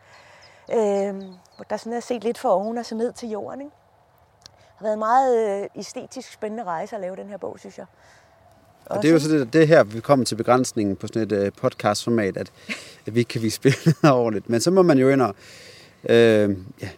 øh, 0.72 1.16
hvor 1.56 1.66
der 1.70 1.78
sådan 1.78 1.94
er 1.94 2.00
set 2.00 2.24
lidt 2.24 2.38
for 2.38 2.50
oven 2.50 2.78
og 2.78 2.86
så 2.86 2.96
ned 2.96 3.14
til 3.14 3.30
jorden. 3.30 3.62
Ikke? 3.62 3.74
Det 4.44 4.78
har 4.78 4.86
været 4.86 4.94
en 4.94 5.00
meget 5.00 5.62
øh, 5.62 5.68
æstetisk 5.76 6.34
spændende 6.34 6.64
rejse 6.64 6.96
at 6.96 7.02
lave 7.02 7.16
den 7.16 7.30
her 7.30 7.38
bog, 7.38 7.60
synes 7.60 7.78
jeg. 7.78 7.86
Og 8.86 9.02
det 9.02 9.10
er 9.10 9.14
jo 9.14 9.20
så 9.20 9.30
det, 9.30 9.54
det 9.54 9.68
her, 9.68 9.84
vi 9.84 10.00
kommer 10.00 10.26
til 10.26 10.36
begrænsningen 10.36 10.96
på 10.96 11.08
sådan 11.08 11.22
et 11.22 11.48
uh, 11.48 11.54
podcastformat, 11.62 12.38
at, 12.38 12.52
at 13.06 13.16
vi 13.16 13.24
kan 13.24 13.42
vise 13.42 13.62
billeder 13.62 14.12
ordentligt. 14.22 14.50
Men 14.50 14.62
så 14.62 14.72
må 14.72 14.82
man 14.82 14.98
jo 14.98 15.10
ind 15.10 15.22
og 15.22 15.36
øh, 16.10 16.58
ja, 16.82 16.90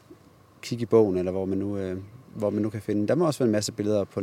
kigge 0.65 0.83
i 0.83 0.85
bogen, 0.85 1.17
eller 1.17 1.31
hvor 1.31 1.45
man 1.45 1.57
nu, 1.57 1.77
øh, 1.77 1.97
hvor 2.35 2.49
man 2.49 2.61
nu 2.61 2.69
kan 2.69 2.81
finde. 2.81 3.07
Der 3.07 3.15
må 3.15 3.25
også 3.25 3.39
være 3.39 3.47
en 3.47 3.51
masse 3.51 3.71
billeder 3.71 4.03
på 4.03 4.21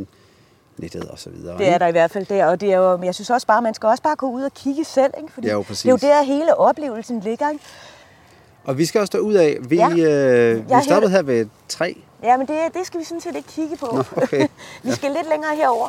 nettet 0.76 1.04
og 1.04 1.18
så 1.18 1.30
videre. 1.30 1.58
Det 1.58 1.68
er 1.68 1.78
der 1.78 1.86
i 1.86 1.90
hvert 1.90 2.10
fald 2.10 2.26
der, 2.26 2.46
og 2.46 2.60
det 2.60 2.72
er 2.72 2.76
jo, 2.76 3.02
jeg 3.02 3.14
synes 3.14 3.30
også 3.30 3.46
bare, 3.46 3.62
man 3.62 3.74
skal 3.74 3.86
også 3.86 4.02
bare 4.02 4.16
gå 4.16 4.30
ud 4.30 4.42
og 4.42 4.54
kigge 4.54 4.84
selv, 4.84 5.12
ikke? 5.20 5.32
Fordi 5.32 5.46
ja, 5.46 5.52
jo, 5.52 5.62
det 5.68 5.84
er 5.84 5.90
jo 5.90 5.96
der 5.96 6.22
hele 6.22 6.58
oplevelsen 6.58 7.20
ligger. 7.20 7.50
Ikke? 7.50 7.64
Og 8.64 8.78
vi 8.78 8.84
skal 8.84 9.00
også 9.00 9.18
ud 9.18 9.34
af, 9.34 9.58
vi, 9.68 9.76
ja. 9.76 9.88
øh, 9.90 10.68
vi 10.68 10.72
er 10.72 10.80
stoppet 10.80 11.10
her 11.10 11.22
ved 11.22 11.46
tre. 11.68 12.02
Ja, 12.22 12.36
men 12.36 12.46
det, 12.46 12.56
det 12.74 12.86
skal 12.86 13.00
vi 13.00 13.04
sådan 13.04 13.20
set 13.20 13.36
ikke 13.36 13.48
kigge 13.48 13.76
på. 13.76 13.86
Nå, 13.86 14.22
okay. 14.22 14.48
vi 14.82 14.90
skal 14.90 15.10
ja. 15.10 15.16
lidt 15.16 15.28
længere 15.28 15.56
herover. 15.56 15.88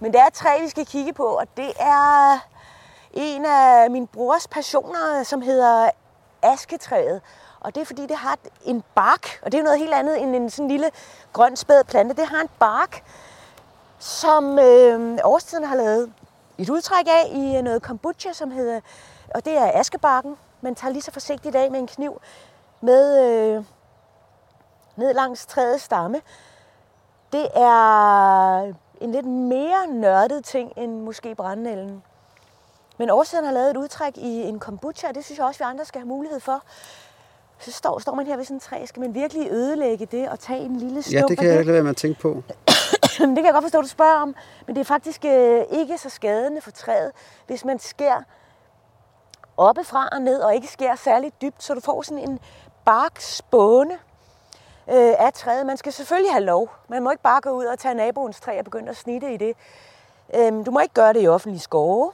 Men 0.00 0.12
det 0.12 0.20
er 0.20 0.28
tre, 0.34 0.48
vi 0.62 0.68
skal 0.68 0.86
kigge 0.86 1.12
på, 1.12 1.24
og 1.24 1.46
det 1.56 1.72
er 1.80 2.38
en 3.12 3.44
af 3.46 3.90
min 3.90 4.06
brors 4.06 4.48
passioner, 4.48 5.22
som 5.24 5.42
hedder 5.42 5.90
asketræet. 6.42 7.20
Og 7.60 7.74
det 7.74 7.80
er 7.80 7.84
fordi, 7.84 8.06
det 8.06 8.16
har 8.16 8.38
en 8.64 8.82
bark, 8.94 9.40
og 9.42 9.52
det 9.52 9.60
er 9.60 9.64
noget 9.64 9.78
helt 9.78 9.92
andet 9.92 10.22
end 10.22 10.36
en 10.36 10.50
sådan 10.50 10.68
lille 10.68 10.90
grøn 11.32 11.56
spæd 11.56 11.84
plante. 11.84 12.16
Det 12.16 12.26
har 12.26 12.40
en 12.40 12.50
bark, 12.58 13.04
som 13.98 14.58
øh, 14.58 15.18
årstiden 15.24 15.64
har 15.64 15.76
lavet 15.76 16.12
et 16.58 16.70
udtræk 16.70 17.06
af 17.06 17.30
i 17.32 17.56
øh, 17.56 17.62
noget 17.62 17.82
kombucha, 17.82 18.32
som 18.32 18.50
hedder, 18.50 18.80
og 19.34 19.44
det 19.44 19.58
er 19.58 19.70
askebarken. 19.74 20.36
Man 20.60 20.74
tager 20.74 20.92
lige 20.92 21.02
så 21.02 21.12
forsigtigt 21.12 21.56
af 21.56 21.70
med 21.70 21.78
en 21.78 21.86
kniv 21.86 22.20
med 22.80 23.24
øh, 23.24 23.64
ned 24.96 25.14
langs 25.14 25.46
træets 25.46 25.84
stamme. 25.84 26.20
Det 27.32 27.48
er 27.54 28.72
en 29.00 29.12
lidt 29.12 29.26
mere 29.26 29.86
nørdet 29.88 30.44
ting 30.44 30.72
end 30.76 31.00
måske 31.00 31.34
brændenælden. 31.34 32.02
Men 32.98 33.10
årstiden 33.10 33.44
har 33.44 33.52
lavet 33.52 33.70
et 33.70 33.76
udtræk 33.76 34.16
i 34.16 34.42
en 34.42 34.58
kombucha, 34.58 35.08
og 35.08 35.14
det 35.14 35.24
synes 35.24 35.38
jeg 35.38 35.46
også, 35.46 35.58
vi 35.58 35.64
andre 35.64 35.84
skal 35.84 36.00
have 36.00 36.08
mulighed 36.08 36.40
for. 36.40 36.62
Så 37.60 37.72
står, 37.72 37.98
står 37.98 38.14
man 38.14 38.26
her 38.26 38.36
ved 38.36 38.44
sådan 38.44 38.56
et 38.56 38.62
træ. 38.62 38.86
Skal 38.86 39.00
man 39.00 39.14
virkelig 39.14 39.50
ødelægge 39.50 40.06
det 40.06 40.28
og 40.28 40.40
tage 40.40 40.60
en 40.60 40.76
lille 40.76 41.02
stump 41.02 41.14
Ja, 41.14 41.22
det 41.28 41.38
kan 41.38 41.46
jeg 41.48 41.54
ikke 41.58 41.66
lade 41.66 41.74
være 41.74 41.82
med 41.82 41.90
at 41.90 41.96
tænke 41.96 42.20
på. 42.20 42.28
det 43.18 43.36
kan 43.36 43.44
jeg 43.44 43.52
godt 43.52 43.64
forstå, 43.64 43.78
at 43.78 43.84
du 43.84 43.88
spørger 43.88 44.14
om. 44.22 44.34
Men 44.66 44.76
det 44.76 44.80
er 44.80 44.84
faktisk 44.84 45.24
øh, 45.24 45.62
ikke 45.70 45.98
så 45.98 46.08
skadende 46.10 46.60
for 46.60 46.70
træet, 46.70 47.12
hvis 47.46 47.64
man 47.64 47.78
skærer 47.78 48.22
oppefra 49.56 50.08
og 50.12 50.22
ned, 50.22 50.40
og 50.40 50.54
ikke 50.54 50.68
skærer 50.68 50.96
særligt 50.96 51.42
dybt, 51.42 51.62
så 51.62 51.74
du 51.74 51.80
får 51.80 52.02
sådan 52.02 52.28
en 52.28 52.38
barkspåne. 52.84 53.94
øh, 54.88 55.14
af 55.18 55.32
træet. 55.34 55.66
Man 55.66 55.76
skal 55.76 55.92
selvfølgelig 55.92 56.32
have 56.32 56.44
lov. 56.44 56.70
Man 56.88 57.02
må 57.02 57.10
ikke 57.10 57.22
bare 57.22 57.40
gå 57.40 57.50
ud 57.50 57.64
og 57.64 57.78
tage 57.78 57.94
naboens 57.94 58.40
træ 58.40 58.58
og 58.58 58.64
begynde 58.64 58.88
at 58.90 58.96
snitte 58.96 59.34
i 59.34 59.36
det. 59.36 59.54
Øh, 60.34 60.66
du 60.66 60.70
må 60.70 60.80
ikke 60.80 60.94
gøre 60.94 61.12
det 61.12 61.22
i 61.22 61.28
offentlige 61.28 61.60
skove. 61.60 62.12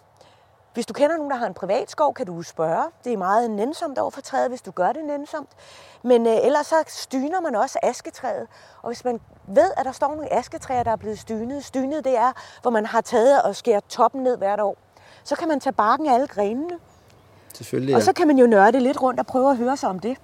Hvis 0.77 0.87
du 0.87 0.93
kender 0.93 1.17
nogen, 1.17 1.31
der 1.31 1.37
har 1.37 1.47
en 1.47 1.55
privat 1.55 1.91
skov, 1.91 2.15
kan 2.15 2.27
du 2.27 2.43
spørge. 2.43 2.85
Det 3.05 3.12
er 3.12 3.17
meget 3.17 3.51
nænsomt 3.51 3.99
over 3.99 4.11
for 4.11 4.21
træet, 4.21 4.49
hvis 4.49 4.62
du 4.62 4.71
gør 4.71 4.93
det 4.93 5.05
nænsomt. 5.05 5.49
Men 6.03 6.27
øh, 6.27 6.37
ellers 6.43 6.67
så 6.67 6.77
styner 6.87 7.41
man 7.41 7.55
også 7.55 7.79
asketræet. 7.83 8.47
Og 8.83 8.89
hvis 8.89 9.05
man 9.05 9.21
ved, 9.47 9.71
at 9.77 9.85
der 9.85 9.93
står 9.93 10.09
nogle 10.09 10.33
asketræer, 10.33 10.83
der 10.83 10.91
er 10.91 10.97
blevet 10.97 11.19
stynet. 11.19 11.65
Stynet, 11.65 12.05
det 12.05 12.17
er, 12.17 12.33
hvor 12.62 12.71
man 12.71 12.87
har 12.87 13.01
taget 13.01 13.43
og 13.43 13.57
skæret 13.57 13.85
toppen 13.85 14.23
ned 14.23 14.39
hvert 14.39 14.61
år. 14.61 14.77
Så 15.25 15.37
kan 15.37 15.49
man 15.49 15.61
tage 15.61 15.73
barken 15.73 16.07
af 16.07 16.15
alle 16.15 16.27
grenene. 16.27 16.79
Selvfølgelig, 17.55 17.93
ja. 17.93 17.97
Og 17.97 18.03
så 18.03 18.12
kan 18.12 18.27
man 18.27 18.39
jo 18.39 18.47
nørde 18.47 18.81
lidt 18.81 19.03
rundt 19.03 19.21
og 19.21 19.27
prøve 19.27 19.51
at 19.51 19.57
høre 19.57 19.77
sig 19.77 19.89
om 19.89 19.99
det. 19.99 20.17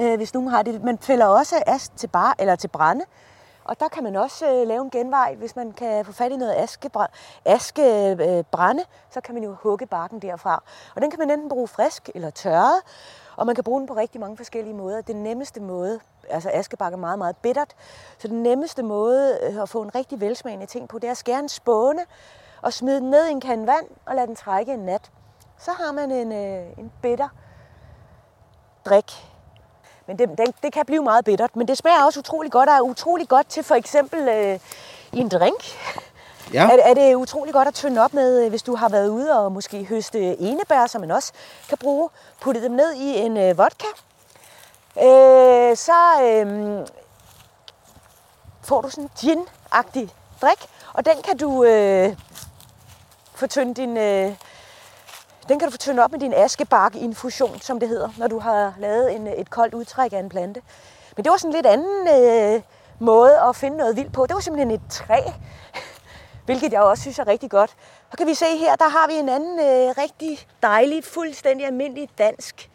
Øh, 0.00 0.16
hvis 0.16 0.34
nogen 0.34 0.48
har 0.48 0.62
det. 0.62 0.84
Man 0.84 0.98
fælder 0.98 1.26
også 1.26 1.62
ask 1.66 1.96
til, 1.96 2.06
bar, 2.06 2.36
eller 2.38 2.56
til 2.56 2.68
brænde. 2.68 3.04
Og 3.66 3.80
der 3.80 3.88
kan 3.88 4.04
man 4.04 4.16
også 4.16 4.52
øh, 4.52 4.68
lave 4.68 4.82
en 4.82 4.90
genvej, 4.90 5.34
hvis 5.34 5.56
man 5.56 5.72
kan 5.72 6.04
få 6.04 6.12
fat 6.12 6.32
i 6.32 6.36
noget 6.36 6.54
askebrænde, 6.56 7.12
aske, 7.44 7.82
øh, 8.10 8.44
så 9.10 9.20
kan 9.20 9.34
man 9.34 9.44
jo 9.44 9.54
hugge 9.54 9.86
barken 9.86 10.22
derfra. 10.22 10.62
Og 10.94 11.02
den 11.02 11.10
kan 11.10 11.18
man 11.18 11.30
enten 11.30 11.48
bruge 11.48 11.68
frisk 11.68 12.10
eller 12.14 12.30
tørret, 12.30 12.82
og 13.36 13.46
man 13.46 13.54
kan 13.54 13.64
bruge 13.64 13.80
den 13.80 13.86
på 13.86 13.94
rigtig 13.94 14.20
mange 14.20 14.36
forskellige 14.36 14.74
måder. 14.74 15.00
Den 15.00 15.16
nemmeste 15.16 15.60
måde, 15.60 16.00
altså 16.30 16.50
askebark 16.52 16.92
er 16.92 16.96
meget, 16.96 17.18
meget 17.18 17.36
bittert, 17.36 17.74
så 18.18 18.28
den 18.28 18.42
nemmeste 18.42 18.82
måde 18.82 19.38
øh, 19.42 19.62
at 19.62 19.68
få 19.68 19.82
en 19.82 19.94
rigtig 19.94 20.20
velsmagende 20.20 20.66
ting 20.66 20.88
på, 20.88 20.98
det 20.98 21.06
er 21.06 21.10
at 21.10 21.16
skære 21.16 21.38
en 21.38 21.48
spåne 21.48 22.02
og 22.62 22.72
smide 22.72 23.00
den 23.00 23.10
ned 23.10 23.26
i 23.26 23.30
en 23.30 23.40
kan 23.40 23.66
vand 23.66 23.86
og 24.06 24.14
lade 24.14 24.26
den 24.26 24.36
trække 24.36 24.72
en 24.72 24.80
nat. 24.80 25.10
Så 25.58 25.70
har 25.70 25.92
man 25.92 26.10
en, 26.10 26.32
øh, 26.32 26.78
en 26.78 26.92
bitter 27.02 27.28
drik, 28.84 29.35
men 30.06 30.18
det, 30.18 30.28
det, 30.38 30.54
det 30.62 30.72
kan 30.72 30.86
blive 30.86 31.02
meget 31.02 31.24
bittert. 31.24 31.56
Men 31.56 31.68
det 31.68 31.78
smager 31.78 32.04
også 32.04 32.20
utrolig 32.20 32.52
godt, 32.52 32.68
og 32.68 32.74
er 32.74 32.80
utrolig 32.80 33.28
godt 33.28 33.46
til 33.46 33.62
for 33.62 33.74
eksempel 33.74 34.28
øh, 34.28 34.58
i 35.12 35.18
en 35.18 35.28
drink. 35.28 35.64
Ja. 36.52 36.68
Er, 36.70 36.90
er 36.90 36.94
det 36.94 37.14
utrolig 37.14 37.54
godt 37.54 37.68
at 37.68 37.74
tynde 37.74 38.04
op 38.04 38.14
med, 38.14 38.44
øh, 38.44 38.50
hvis 38.50 38.62
du 38.62 38.74
har 38.74 38.88
været 38.88 39.08
ude 39.08 39.38
og 39.38 39.52
måske 39.52 39.84
høste 39.84 40.40
enebær, 40.40 40.86
som 40.86 41.00
man 41.00 41.10
også 41.10 41.32
kan 41.68 41.78
bruge. 41.78 42.08
Putte 42.40 42.62
dem 42.62 42.72
ned 42.72 42.94
i 42.94 43.16
en 43.18 43.36
øh, 43.36 43.58
vodka. 43.58 43.86
Øh, 45.02 45.76
så 45.76 46.22
øh, 46.22 46.86
får 48.62 48.80
du 48.80 48.90
sådan 48.90 49.04
en 49.04 49.10
gin-agtig 49.18 50.08
drik, 50.42 50.66
og 50.92 51.06
den 51.06 51.22
kan 51.22 51.36
du 51.36 51.64
øh, 51.64 52.16
fortynde 53.34 53.74
din... 53.74 53.96
Øh, 53.96 54.32
den 55.48 55.58
kan 55.58 55.68
du 55.68 55.70
få 55.70 55.78
tynde 55.78 56.04
op 56.04 56.12
med 56.12 56.20
din 56.20 56.34
askebark-infusion, 56.34 57.60
som 57.60 57.80
det 57.80 57.88
hedder, 57.88 58.08
når 58.18 58.26
du 58.26 58.38
har 58.38 58.74
lavet 58.78 59.14
en, 59.14 59.26
et 59.26 59.50
koldt 59.50 59.74
udtræk 59.74 60.12
af 60.12 60.18
en 60.18 60.28
plante. 60.28 60.62
Men 61.16 61.24
det 61.24 61.30
var 61.30 61.36
sådan 61.36 61.50
en 61.50 61.54
lidt 61.54 61.66
anden 61.66 62.08
øh, 62.08 62.62
måde 62.98 63.40
at 63.40 63.56
finde 63.56 63.76
noget 63.76 63.96
vildt 63.96 64.12
på. 64.12 64.26
Det 64.26 64.34
var 64.34 64.40
simpelthen 64.40 64.70
et 64.70 64.80
træ, 64.90 65.20
hvilket 66.46 66.72
jeg 66.72 66.80
også 66.80 67.00
synes 67.00 67.18
er 67.18 67.26
rigtig 67.26 67.50
godt. 67.50 67.70
Så 68.10 68.16
kan 68.16 68.26
vi 68.26 68.34
se 68.34 68.56
her, 68.58 68.76
der 68.76 68.88
har 68.88 69.06
vi 69.06 69.14
en 69.14 69.28
anden 69.28 69.58
øh, 69.58 69.94
rigtig 69.98 70.38
dejlig, 70.62 71.04
fuldstændig 71.04 71.66
almindelig 71.66 72.08
dansk 72.18 72.70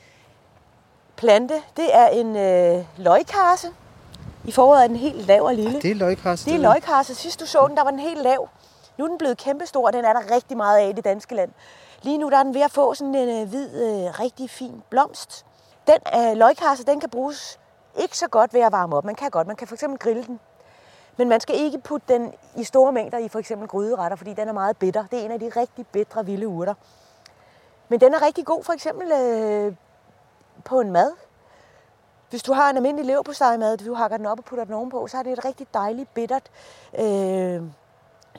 plante. 1.15 1.53
Det 1.77 1.95
er 1.95 2.07
en 2.07 2.36
øh, 2.36 2.86
løgkarse. 2.97 3.67
I 4.45 4.51
foråret 4.51 4.84
er 4.84 4.88
den 4.88 4.95
helt 4.95 5.27
lav 5.27 5.43
og 5.43 5.55
lille. 5.55 5.71
Ja, 5.71 5.79
det 5.79 5.91
er 5.91 5.95
løgkarse. 5.95 6.45
Det 6.45 6.55
er 6.55 6.60
løgkarse. 6.60 7.15
Sidst 7.15 7.39
du 7.39 7.45
så 7.45 7.67
den, 7.67 7.77
der 7.77 7.84
var 7.84 7.91
den 7.91 7.99
helt 7.99 8.21
lav. 8.21 8.49
Nu 8.97 9.03
er 9.03 9.10
den 9.10 9.17
blevet 9.17 9.38
kæmpestor, 9.38 9.88
og 9.88 9.93
den 9.93 10.05
er 10.05 10.13
der 10.13 10.36
rigtig 10.36 10.57
meget 10.57 10.79
af 10.79 10.89
i 10.89 10.91
det 10.91 11.03
danske 11.03 11.36
land. 11.36 11.51
Lige 12.01 12.17
nu 12.17 12.29
der 12.29 12.37
er 12.37 12.43
den 12.43 12.53
ved 12.53 12.61
at 12.61 12.71
få 12.71 12.93
sådan 12.93 13.15
en 13.15 13.41
øh, 13.41 13.49
hvid, 13.49 13.83
øh, 13.83 14.19
rigtig 14.19 14.49
fin 14.49 14.83
blomst. 14.89 15.45
Den 15.87 15.97
øh, 16.15 16.37
løgkarse, 16.37 16.85
den 16.85 16.99
kan 16.99 17.09
bruges 17.09 17.59
ikke 17.99 18.17
så 18.17 18.27
godt 18.27 18.53
ved 18.53 18.61
at 18.61 18.71
varme 18.71 18.95
op. 18.95 19.05
Man 19.05 19.15
kan 19.15 19.29
godt, 19.29 19.47
man 19.47 19.55
kan 19.55 19.67
for 19.67 19.75
eksempel 19.75 19.99
grille 19.99 20.23
den. 20.23 20.39
Men 21.17 21.29
man 21.29 21.39
skal 21.39 21.55
ikke 21.55 21.79
putte 21.79 22.13
den 22.13 22.33
i 22.57 22.63
store 22.63 22.91
mængder 22.91 23.17
i 23.17 23.27
for 23.27 23.39
eksempel 23.39 23.67
gryderetter, 23.67 24.15
fordi 24.15 24.33
den 24.33 24.47
er 24.47 24.53
meget 24.53 24.77
bitter. 24.77 25.05
Det 25.11 25.19
er 25.19 25.25
en 25.25 25.31
af 25.31 25.39
de 25.39 25.49
rigtig 25.49 25.87
bitre 25.87 26.25
vilde 26.25 26.47
urter. 26.47 26.73
Men 27.89 28.01
den 28.01 28.13
er 28.13 28.21
rigtig 28.21 28.45
god 28.45 28.63
for 28.63 28.73
eksempel 28.73 29.11
øh, 29.11 29.75
på 30.65 30.79
en 30.79 30.91
mad. 30.91 31.11
Hvis 32.29 32.43
du 32.43 32.53
har 32.53 32.69
en 32.69 32.75
almindelig 32.75 33.05
leverpostejmad, 33.05 33.77
du 33.77 33.93
hakker 33.93 34.17
den 34.17 34.25
op 34.25 34.39
og 34.39 34.45
putter 34.45 34.65
den 34.65 34.73
ovenpå, 34.73 35.07
så 35.07 35.17
er 35.17 35.23
det 35.23 35.31
et 35.31 35.45
rigtig 35.45 35.67
dejligt 35.73 36.13
bittert 36.13 36.51
øh, 36.99 37.61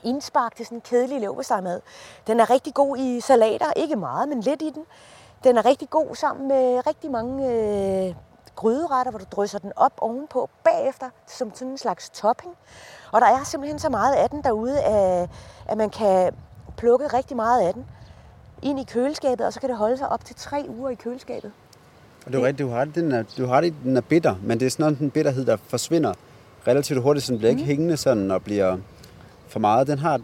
indspark 0.05 0.57
til 0.57 0.67
sådan 0.67 0.79
en 0.79 0.83
kedelig 0.83 1.21
leverpostejmad. 1.21 1.81
Den 2.27 2.41
er 2.41 2.51
rigtig 2.51 2.75
god 2.75 2.97
i 2.99 3.21
salater, 3.21 3.67
ikke 3.77 3.97
meget, 3.97 4.29
men 4.29 4.41
lidt 4.41 4.63
i 4.63 4.71
den. 4.71 4.85
Den 5.45 5.57
er 5.57 5.65
rigtig 5.65 5.91
god 5.91 6.15
sammen 6.15 6.49
med 6.49 6.87
rigtig 6.87 7.11
mange 7.11 7.51
øh, 7.51 8.15
gryderetter, 8.57 9.11
hvor 9.11 9.19
du 9.19 9.25
drysser 9.31 9.59
den 9.59 9.73
op 9.77 9.93
ovenpå 9.99 10.51
bagefter 10.65 11.09
som 11.27 11.55
sådan 11.55 11.69
en 11.69 11.79
slags 11.79 12.11
topping. 12.11 12.53
Og 13.13 13.21
der 13.21 13.27
er 13.27 13.45
simpelthen 13.45 13.79
så 13.79 13.89
meget 13.89 14.15
af 14.15 14.31
den 14.31 14.45
derude, 14.45 14.81
at, 14.81 15.29
at 15.69 15.79
man 15.79 15.91
kan 15.91 16.33
plukke 16.77 17.07
rigtig 17.07 17.37
meget 17.37 17.67
af 17.67 17.75
den 17.75 17.85
ind 18.63 18.81
i 18.81 18.85
køleskabet, 18.85 19.47
og 19.47 19.53
så 19.53 19.61
kan 19.61 19.69
det 19.69 19.79
holde 19.79 19.99
sig 19.99 20.09
op 20.09 20.25
til 20.25 20.37
tre 20.37 20.65
uger 20.69 20.91
i 20.91 20.95
køleskabet. 20.95 21.53
Og 22.27 22.33
det 22.33 22.41
er 22.41 22.47
rigtigt, 22.47 22.67
du 22.67 22.73
har 22.73 22.85
det, 22.85 22.95
den 22.95 23.13
er, 23.13 23.23
du 23.39 23.47
har 23.47 23.61
det, 23.61 23.75
den 23.85 23.97
er 23.97 24.01
bitter, 24.01 24.35
men 24.43 24.61
det 24.61 24.67
er 24.67 24.71
sådan 24.71 24.97
en 25.01 25.11
bitterhed, 25.11 25.45
der 25.45 25.57
forsvinder 25.57 26.13
relativt 26.67 27.03
hurtigt, 27.03 27.27
så 27.27 27.33
den 27.33 27.39
bliver 27.39 27.53
mm. 27.53 27.59
ikke 27.59 27.67
hængende 27.69 27.97
sådan 27.97 28.31
og 28.31 28.43
bliver 28.43 28.77
for 29.53 29.61
meget. 29.61 29.87
Den 29.87 29.99
har 29.99 30.21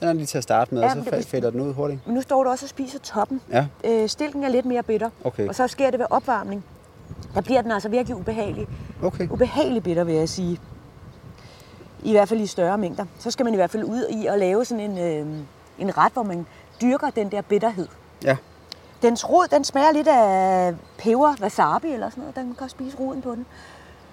den 0.00 0.08
er 0.08 0.12
lige 0.12 0.26
til 0.26 0.38
at 0.38 0.44
starte 0.44 0.74
med, 0.74 0.82
ja, 0.82 0.98
og 0.98 1.04
så 1.04 1.10
det, 1.10 1.26
fælder 1.26 1.50
den 1.50 1.60
ud 1.60 1.74
hurtigt. 1.74 2.06
Men 2.06 2.14
nu 2.14 2.22
står 2.22 2.44
du 2.44 2.50
også 2.50 2.64
og 2.64 2.68
spiser 2.68 2.98
toppen. 2.98 3.40
Ja. 3.52 3.66
Øh, 3.84 4.08
stilken 4.08 4.44
er 4.44 4.48
lidt 4.48 4.66
mere 4.66 4.82
bitter, 4.82 5.10
okay. 5.24 5.48
og 5.48 5.54
så 5.54 5.68
sker 5.68 5.90
det 5.90 5.98
ved 5.98 6.06
opvarmning. 6.10 6.64
Der 7.34 7.40
bliver 7.40 7.62
den 7.62 7.70
altså 7.70 7.88
virkelig 7.88 8.16
ubehagelig. 8.16 8.68
Okay. 9.02 9.28
Ubehagelig 9.30 9.82
bitter, 9.82 10.04
vil 10.04 10.14
jeg 10.14 10.28
sige. 10.28 10.60
I 12.02 12.12
hvert 12.12 12.28
fald 12.28 12.40
i 12.40 12.46
større 12.46 12.78
mængder. 12.78 13.04
Så 13.18 13.30
skal 13.30 13.44
man 13.44 13.54
i 13.54 13.56
hvert 13.56 13.70
fald 13.70 13.84
ud 13.84 14.06
i 14.10 14.26
at 14.26 14.38
lave 14.38 14.64
sådan 14.64 14.90
en, 14.90 14.98
øh, 14.98 15.38
en 15.78 15.98
ret, 15.98 16.12
hvor 16.12 16.22
man 16.22 16.46
dyrker 16.82 17.10
den 17.10 17.30
der 17.30 17.42
bitterhed. 17.42 17.88
Ja. 18.24 18.36
Dens 19.02 19.30
rod, 19.30 19.48
den 19.50 19.64
smager 19.64 19.92
lidt 19.92 20.08
af 20.08 20.74
peber, 20.98 21.34
wasabi 21.40 21.92
eller 21.92 22.10
sådan 22.10 22.20
noget. 22.20 22.36
Den 22.36 22.54
kan 22.58 22.68
spise 22.68 22.96
roden 23.00 23.22
på 23.22 23.34
den. 23.34 23.46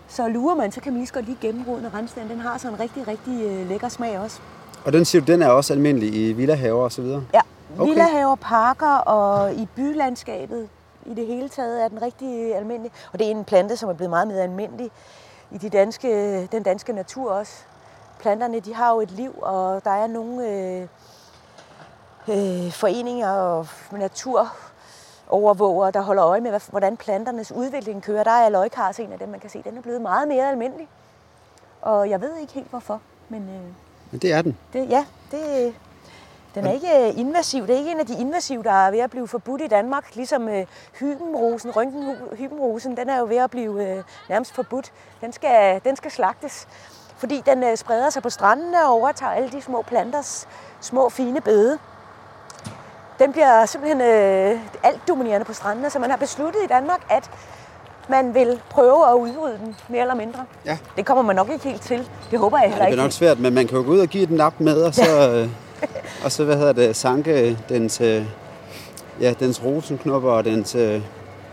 Så 0.07 0.27
lurer 0.27 0.55
man, 0.55 0.71
så 0.71 0.81
kan 0.81 0.91
man 0.91 0.99
lige 0.99 1.07
så 1.07 1.13
godt 1.13 1.25
lige 1.25 1.65
og 1.85 1.93
rense 1.93 2.19
den. 2.19 2.29
Den 2.29 2.39
har 2.39 2.57
sådan 2.57 2.73
en 2.75 2.79
rigtig, 2.79 3.07
rigtig 3.07 3.43
øh, 3.43 3.69
lækker 3.69 3.89
smag 3.89 4.19
også. 4.19 4.39
Og 4.85 4.93
den 4.93 5.05
siger 5.05 5.25
du, 5.25 5.31
den 5.31 5.41
er 5.41 5.49
også 5.49 5.73
almindelig 5.73 6.15
i 6.15 6.33
villahaver 6.33 6.83
og 6.83 6.91
så 6.91 7.01
videre? 7.01 7.23
Ja, 7.33 7.41
okay. 7.79 7.89
villahaver, 7.89 8.35
parker 8.35 8.95
og 8.95 9.53
i 9.53 9.67
bylandskabet 9.75 10.69
i 11.05 11.13
det 11.13 11.27
hele 11.27 11.49
taget 11.49 11.83
er 11.83 11.87
den 11.87 12.01
rigtig 12.01 12.55
almindelig. 12.55 12.91
Og 13.13 13.19
det 13.19 13.27
er 13.27 13.31
en 13.31 13.43
plante, 13.43 13.77
som 13.77 13.89
er 13.89 13.93
blevet 13.93 14.09
meget 14.09 14.27
mere 14.27 14.43
almindelig 14.43 14.91
i 15.51 15.57
de 15.57 15.69
danske, 15.69 16.45
den 16.51 16.63
danske 16.63 16.93
natur 16.93 17.31
også. 17.31 17.53
Planterne, 18.19 18.59
de 18.59 18.73
har 18.73 18.93
jo 18.93 19.01
et 19.01 19.11
liv, 19.11 19.35
og 19.41 19.83
der 19.83 19.91
er 19.91 20.07
nogle 20.07 20.49
øh, 20.49 20.87
øh, 22.27 22.71
foreninger 22.71 23.31
og 23.31 23.67
natur 23.91 24.53
overvåger, 25.29 25.91
der 25.91 26.01
holder 26.01 26.25
øje 26.25 26.41
med, 26.41 26.59
hvordan 26.69 26.97
planternes 26.97 27.51
udvikling 27.51 28.03
kører. 28.03 28.23
Der 28.23 28.31
er 28.31 28.49
løgkars 28.49 28.99
en 28.99 29.11
af 29.11 29.19
dem, 29.19 29.29
man 29.29 29.39
kan 29.39 29.49
se. 29.49 29.61
Den 29.63 29.77
er 29.77 29.81
blevet 29.81 30.01
meget 30.01 30.27
mere 30.27 30.49
almindelig. 30.49 30.87
Og 31.81 32.09
jeg 32.09 32.21
ved 32.21 32.35
ikke 32.37 32.53
helt 32.53 32.69
hvorfor, 32.69 33.01
men... 33.29 33.41
Øh, 33.41 33.73
men 34.11 34.19
det 34.21 34.33
er 34.33 34.41
den? 34.41 34.57
Det, 34.73 34.89
ja, 34.89 35.05
det, 35.31 35.75
den 36.55 36.67
er 36.67 36.71
ikke 36.71 37.07
øh, 37.07 37.19
invasiv. 37.19 37.67
Det 37.67 37.73
er 37.73 37.77
ikke 37.77 37.91
en 37.91 37.99
af 37.99 38.05
de 38.05 38.19
invasive, 38.19 38.63
der 38.63 38.71
er 38.71 38.91
ved 38.91 38.99
at 38.99 39.09
blive 39.09 39.27
forbudt 39.27 39.61
i 39.61 39.67
Danmark. 39.67 40.15
Ligesom 40.15 40.49
øh, 40.49 40.65
hybenrosen, 40.99 41.75
røntgenhybenrosen, 41.75 42.97
den 42.97 43.09
er 43.09 43.19
jo 43.19 43.25
ved 43.25 43.37
at 43.37 43.49
blive 43.49 43.89
øh, 43.89 44.03
nærmest 44.29 44.53
forbudt. 44.53 44.91
Den 45.21 45.33
skal, 45.33 45.81
den 45.83 45.95
skal 45.95 46.11
slagtes, 46.11 46.67
fordi 47.17 47.43
den 47.45 47.63
øh, 47.63 47.77
spreder 47.77 48.09
sig 48.09 48.23
på 48.23 48.29
strandene 48.29 48.85
og 48.85 48.93
overtager 48.93 49.31
alle 49.31 49.49
de 49.49 49.61
små 49.61 49.81
planters 49.81 50.47
små 50.81 51.09
fine 51.09 51.41
bede. 51.41 51.79
Den 53.19 53.31
bliver 53.31 53.65
simpelthen 53.65 54.01
øh, 54.01 54.59
alt 54.83 55.07
dominerende 55.07 55.45
på 55.45 55.53
strandene, 55.53 55.89
så 55.89 55.99
man 55.99 56.09
har 56.09 56.17
besluttet 56.17 56.59
i 56.63 56.67
Danmark, 56.67 56.99
at 57.09 57.29
man 58.09 58.33
vil 58.33 58.59
prøve 58.69 59.09
at 59.09 59.13
udrydde 59.13 59.57
den, 59.57 59.75
mere 59.89 60.01
eller 60.01 60.15
mindre. 60.15 60.45
Ja. 60.65 60.77
Det 60.97 61.05
kommer 61.05 61.23
man 61.23 61.35
nok 61.35 61.49
ikke 61.49 61.63
helt 61.63 61.81
til. 61.81 62.09
Det 62.31 62.39
håber 62.39 62.57
jeg 62.57 62.69
heller 62.69 62.85
ja, 62.85 62.91
det 62.91 62.99
er 62.99 63.03
nok 63.03 63.11
svært, 63.11 63.39
men 63.39 63.53
man 63.53 63.67
kan 63.67 63.77
jo 63.77 63.83
gå 63.83 63.91
ud 63.91 63.99
og 63.99 64.07
give 64.07 64.25
den 64.25 64.35
nap 64.35 64.53
med, 64.57 64.83
og 64.83 64.93
så, 64.93 65.11
ja. 65.11 65.41
øh, 65.41 65.49
og 66.23 66.31
så 66.31 66.43
hvad 66.43 66.57
hedder 66.57 66.73
det, 66.73 66.95
sanke 66.95 67.57
dens, 67.69 68.01
øh, 68.01 68.25
ja, 69.21 69.33
dens 69.39 69.63
rosenknopper 69.63 70.31
og 70.31 70.45
dens, 70.45 70.75
øh, 70.75 71.01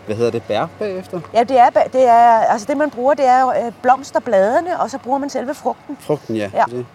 hvad 0.06 0.16
hedder 0.16 0.30
det, 0.30 0.42
bær 0.42 0.66
bagefter? 0.78 1.20
Ja, 1.34 1.42
det 1.42 1.58
er, 1.58 1.70
det 1.70 2.08
er, 2.08 2.38
altså 2.38 2.66
det 2.66 2.76
man 2.76 2.90
bruger, 2.90 3.14
det 3.14 3.26
er 3.26 3.48
øh, 3.48 3.72
blomsterbladene, 3.82 4.80
og 4.80 4.90
så 4.90 4.98
bruger 4.98 5.18
man 5.18 5.30
selve 5.30 5.54
frugten. 5.54 5.96
Frugten, 6.00 6.36
ja. 6.36 6.50
ja. 6.54 6.64
Det. 6.70 6.86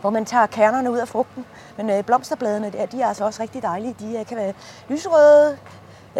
Hvor 0.00 0.10
man 0.10 0.24
tager 0.24 0.46
kernerne 0.46 0.90
ud 0.90 0.98
af 0.98 1.08
frugten. 1.08 1.44
Men 1.76 1.90
øh, 1.90 2.04
blomsterbladene, 2.04 2.72
der, 2.72 2.86
de 2.86 3.00
er 3.00 3.06
altså 3.06 3.24
også 3.24 3.42
rigtig 3.42 3.62
dejlige. 3.62 3.94
De 4.00 4.18
øh, 4.18 4.26
kan 4.26 4.36
være 4.36 4.52
lyserøde, 4.88 5.56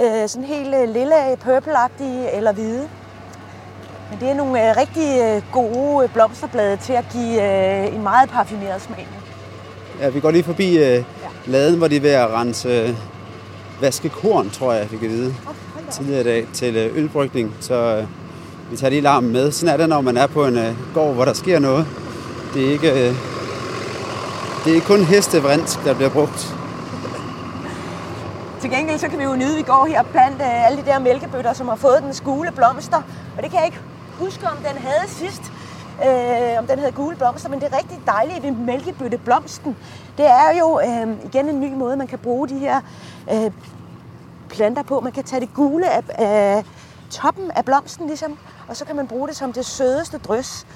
øh, 0.00 0.28
sådan 0.28 0.48
helt 0.48 0.74
øh, 0.74 0.88
lille, 0.88 1.14
purpleagtige 1.40 2.30
eller 2.32 2.52
hvide. 2.52 2.88
Men 4.10 4.20
det 4.20 4.30
er 4.30 4.34
nogle 4.34 4.70
øh, 4.70 4.76
rigtig 4.76 5.20
øh, 5.20 5.42
gode 5.52 6.04
øh, 6.04 6.12
blomsterblade 6.12 6.76
til 6.76 6.92
at 6.92 7.04
give 7.12 7.42
øh, 7.42 7.94
en 7.94 8.02
meget 8.02 8.30
parfumeret 8.30 8.82
smag. 8.82 9.08
Ja, 10.00 10.08
vi 10.08 10.20
går 10.20 10.30
lige 10.30 10.44
forbi 10.44 10.78
øh, 10.78 10.82
ja. 10.82 11.02
laden, 11.46 11.78
hvor 11.78 11.88
de 11.88 11.96
er 11.96 12.00
ved 12.00 12.10
at 12.10 12.30
rense 12.30 12.68
øh, 12.68 12.94
vaske 13.80 14.08
korn, 14.08 14.50
tror 14.50 14.72
jeg, 14.72 14.92
vi 14.92 14.96
kan 14.96 15.08
vide, 15.08 15.34
oh, 15.48 15.54
tidligere 15.90 16.20
i 16.20 16.24
dag 16.24 16.46
til 16.52 16.76
øh, 16.76 16.96
ølbrygning. 16.96 17.54
Så 17.60 17.74
øh, 17.74 18.06
vi 18.70 18.76
tager 18.76 18.90
lige 18.90 19.02
larmen 19.02 19.32
med. 19.32 19.52
Sådan 19.52 19.74
er 19.74 19.76
det, 19.76 19.88
når 19.88 20.00
man 20.00 20.16
er 20.16 20.26
på 20.26 20.46
en 20.46 20.58
øh, 20.58 20.94
gård, 20.94 21.14
hvor 21.14 21.24
der 21.24 21.32
sker 21.32 21.58
noget. 21.58 21.86
Det 22.54 22.66
er 22.66 22.70
ikke, 22.70 23.08
øh, 23.08 23.14
det 24.64 24.76
er 24.76 24.80
kun 24.80 25.04
hestevrinsk, 25.04 25.84
der 25.84 25.94
bliver 25.94 26.10
brugt. 26.10 26.54
Til 28.60 28.70
gengæld 28.70 28.98
så 28.98 29.08
kan 29.08 29.18
vi 29.18 29.24
jo 29.24 29.36
nyde, 29.36 29.52
at 29.52 29.56
vi 29.56 29.62
går 29.62 29.86
her 29.86 30.02
blandt 30.02 30.42
øh, 30.42 30.66
alle 30.66 30.78
de 30.78 30.86
der 30.86 30.98
mælkebøtter, 30.98 31.52
som 31.52 31.68
har 31.68 31.76
fået 31.76 32.02
den 32.02 32.14
gule 32.24 32.52
blomster. 32.52 32.96
Og 33.36 33.42
det 33.42 33.50
kan 33.50 33.58
jeg 33.58 33.66
ikke 33.66 33.80
huske, 34.18 34.46
om 34.46 34.56
den 34.56 34.82
havde 34.82 35.08
sidst, 35.08 35.42
øh, 36.06 36.58
om 36.58 36.66
den 36.66 36.78
havde 36.78 36.92
gule 36.92 37.16
blomster, 37.16 37.48
men 37.48 37.60
det 37.60 37.72
er 37.72 37.78
rigtig 37.78 38.00
dejligt 38.06 38.42
ved 38.42 38.50
mælkebøtteblomsten. 38.50 39.76
Det 40.18 40.26
er 40.26 40.58
jo 40.58 40.80
øh, 40.80 41.16
igen 41.24 41.48
en 41.48 41.60
ny 41.60 41.74
måde, 41.74 41.96
man 41.96 42.06
kan 42.06 42.18
bruge 42.18 42.48
de 42.48 42.58
her 42.58 42.80
øh, 43.32 43.50
planter 44.48 44.82
på. 44.82 45.00
Man 45.00 45.12
kan 45.12 45.24
tage 45.24 45.40
det 45.40 45.54
gule 45.54 45.90
af, 45.90 46.02
af 46.08 46.64
toppen 47.10 47.50
af 47.50 47.64
blomsten, 47.64 48.06
ligesom, 48.06 48.38
og 48.68 48.76
så 48.76 48.84
kan 48.84 48.96
man 48.96 49.06
bruge 49.06 49.28
det 49.28 49.36
som 49.36 49.52
det 49.52 49.66
sødeste 49.66 50.18
drys. 50.18 50.66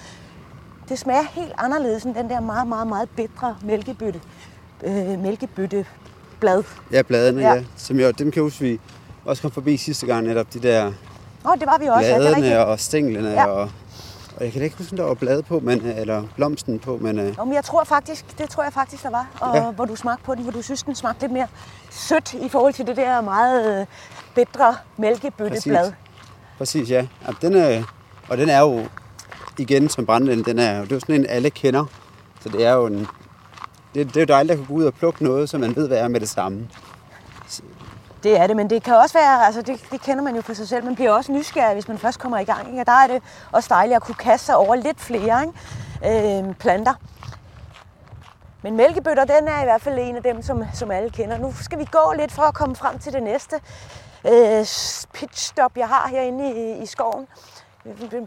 Det 0.89 0.99
smager 0.99 1.23
helt 1.23 1.53
anderledes 1.59 2.03
end 2.03 2.15
den 2.15 2.31
der 2.31 2.41
meget, 2.41 2.69
meget, 2.69 2.87
meget 2.87 3.09
bitre 3.17 3.57
mælkebøtte, 3.63 4.21
øh, 4.83 5.19
mælkebøtteblad. 5.19 6.63
Ja, 6.93 7.03
bladene, 7.03 7.41
ja. 7.41 7.55
ja. 7.55 7.65
Som 7.77 8.01
jo, 8.01 8.11
dem 8.11 8.31
kan 8.31 8.35
jeg 8.35 8.43
huske, 8.43 8.61
vi 8.61 8.81
også 9.25 9.43
kom 9.43 9.51
forbi 9.51 9.77
sidste 9.77 10.07
gang, 10.07 10.27
netop 10.27 10.53
de 10.55 10.59
der 10.59 10.93
Nå, 11.45 11.51
det 11.55 11.67
var 11.67 11.79
vi 11.79 11.87
også. 11.87 12.15
bladene 12.17 12.47
ja, 12.47 12.63
og 12.63 12.81
stænglene 12.81 13.31
ja. 13.31 13.47
og 13.47 13.71
og 14.37 14.45
jeg 14.45 14.53
kan 14.53 14.61
da 14.61 14.65
ikke 14.65 14.77
huske, 14.77 14.93
om 14.93 14.97
der 14.97 15.05
var 15.05 15.15
blade 15.15 15.43
på, 15.43 15.61
men, 15.61 15.81
eller 15.81 16.25
blomsten 16.37 16.79
på, 16.79 16.99
men... 17.01 17.19
Uh... 17.19 17.37
Nå, 17.37 17.45
men 17.45 17.55
jeg 17.55 17.65
tror 17.65 17.85
faktisk, 17.85 18.39
det 18.39 18.51
tror 18.51 18.63
jeg 18.63 18.73
faktisk, 18.73 19.03
der 19.03 19.11
var. 19.11 19.27
Og 19.41 19.57
ja. 19.57 19.71
hvor 19.71 19.85
du 19.85 19.97
smagte 19.97 20.25
på 20.25 20.35
den, 20.35 20.43
hvor 20.43 20.53
du 20.53 20.63
synes, 20.63 20.83
den 20.83 20.95
smagte 20.95 21.21
lidt 21.21 21.33
mere 21.33 21.47
sødt 21.91 22.35
i 22.35 22.49
forhold 22.49 22.73
til 22.73 22.87
det 22.87 22.97
der 22.97 23.21
meget 23.21 23.81
øh, 23.81 23.87
bedre 24.35 24.77
mælkebøtteblad. 24.97 25.93
Præcis. 26.59 26.73
Præcis, 26.83 26.91
ja. 26.91 27.07
ja 27.27 27.33
den 27.43 27.57
er, 27.57 27.83
og 28.29 28.39
den 28.39 28.49
er 28.49 28.61
jo, 28.61 28.87
igen 29.59 29.89
som 29.89 30.07
brændel, 30.07 30.45
den 30.45 30.59
er, 30.59 30.81
det 30.81 30.93
er 30.93 30.97
jo 30.97 31.01
sådan 31.01 31.15
en, 31.15 31.27
alle 31.29 31.51
kender. 31.51 31.85
Så 32.41 32.49
det 32.49 32.67
er 32.67 32.73
jo 32.73 32.87
en, 32.87 33.07
det, 33.95 34.07
det 34.07 34.17
er 34.17 34.21
jo 34.21 34.27
dejligt 34.27 34.53
at 34.53 34.59
kunne 34.59 34.67
gå 34.67 34.75
ud 34.75 34.85
og 34.85 34.95
plukke 34.95 35.25
noget, 35.25 35.51
som 35.51 35.61
man 35.61 35.77
ved, 35.77 35.89
hvad 35.89 35.99
er 35.99 36.09
med 36.09 36.21
det 36.21 36.29
samme. 36.29 36.69
Det 38.23 38.39
er 38.39 38.47
det, 38.47 38.57
men 38.57 38.71
det 38.71 38.83
kan 38.83 38.95
også 38.95 39.19
være, 39.19 39.47
altså 39.47 39.63
det, 39.63 39.81
det 39.91 40.03
kender 40.03 40.25
man 40.25 40.37
jo 40.37 40.43
for 40.43 40.55
sig 40.55 40.69
selv, 40.69 40.85
man 40.85 40.95
bliver 40.95 41.13
også 41.13 41.33
nysgerrig, 41.33 41.73
hvis 41.73 41.89
man 41.89 41.99
først 41.99 42.19
kommer 42.19 42.39
i 42.39 42.45
gang. 42.45 42.69
Ikke? 42.69 42.81
Og 42.81 42.87
der 42.87 42.93
er 42.93 43.07
det 43.07 43.23
også 43.53 43.67
dejligt 43.71 43.97
at 43.97 44.03
kunne 44.03 44.15
kaste 44.15 44.47
sig 44.47 44.57
over 44.57 44.75
lidt 44.75 45.01
flere 45.01 45.47
ikke? 46.03 46.39
Øh, 46.49 46.55
planter. 46.55 46.95
Men 48.63 48.77
mælkebøtter, 48.77 49.25
den 49.25 49.49
er 49.49 49.61
i 49.61 49.65
hvert 49.65 49.83
fald 49.83 49.99
en 49.99 50.17
af 50.17 50.23
dem, 50.23 50.43
som, 50.43 50.65
som 50.75 50.91
alle 50.91 51.11
kender. 51.11 51.39
Nu 51.39 51.55
skal 51.61 51.79
vi 51.79 51.85
gå 51.85 52.15
lidt 52.19 52.33
for 52.33 52.43
at 52.43 52.55
komme 52.55 52.77
frem 52.77 52.99
til 52.99 53.13
det 53.13 53.23
næste 53.23 53.57
øh, 54.27 54.67
pitstop, 55.15 55.77
jeg 55.77 55.89
har 55.89 56.09
herinde 56.09 56.53
i, 56.53 56.83
i 56.83 56.87
skoven. 56.87 57.27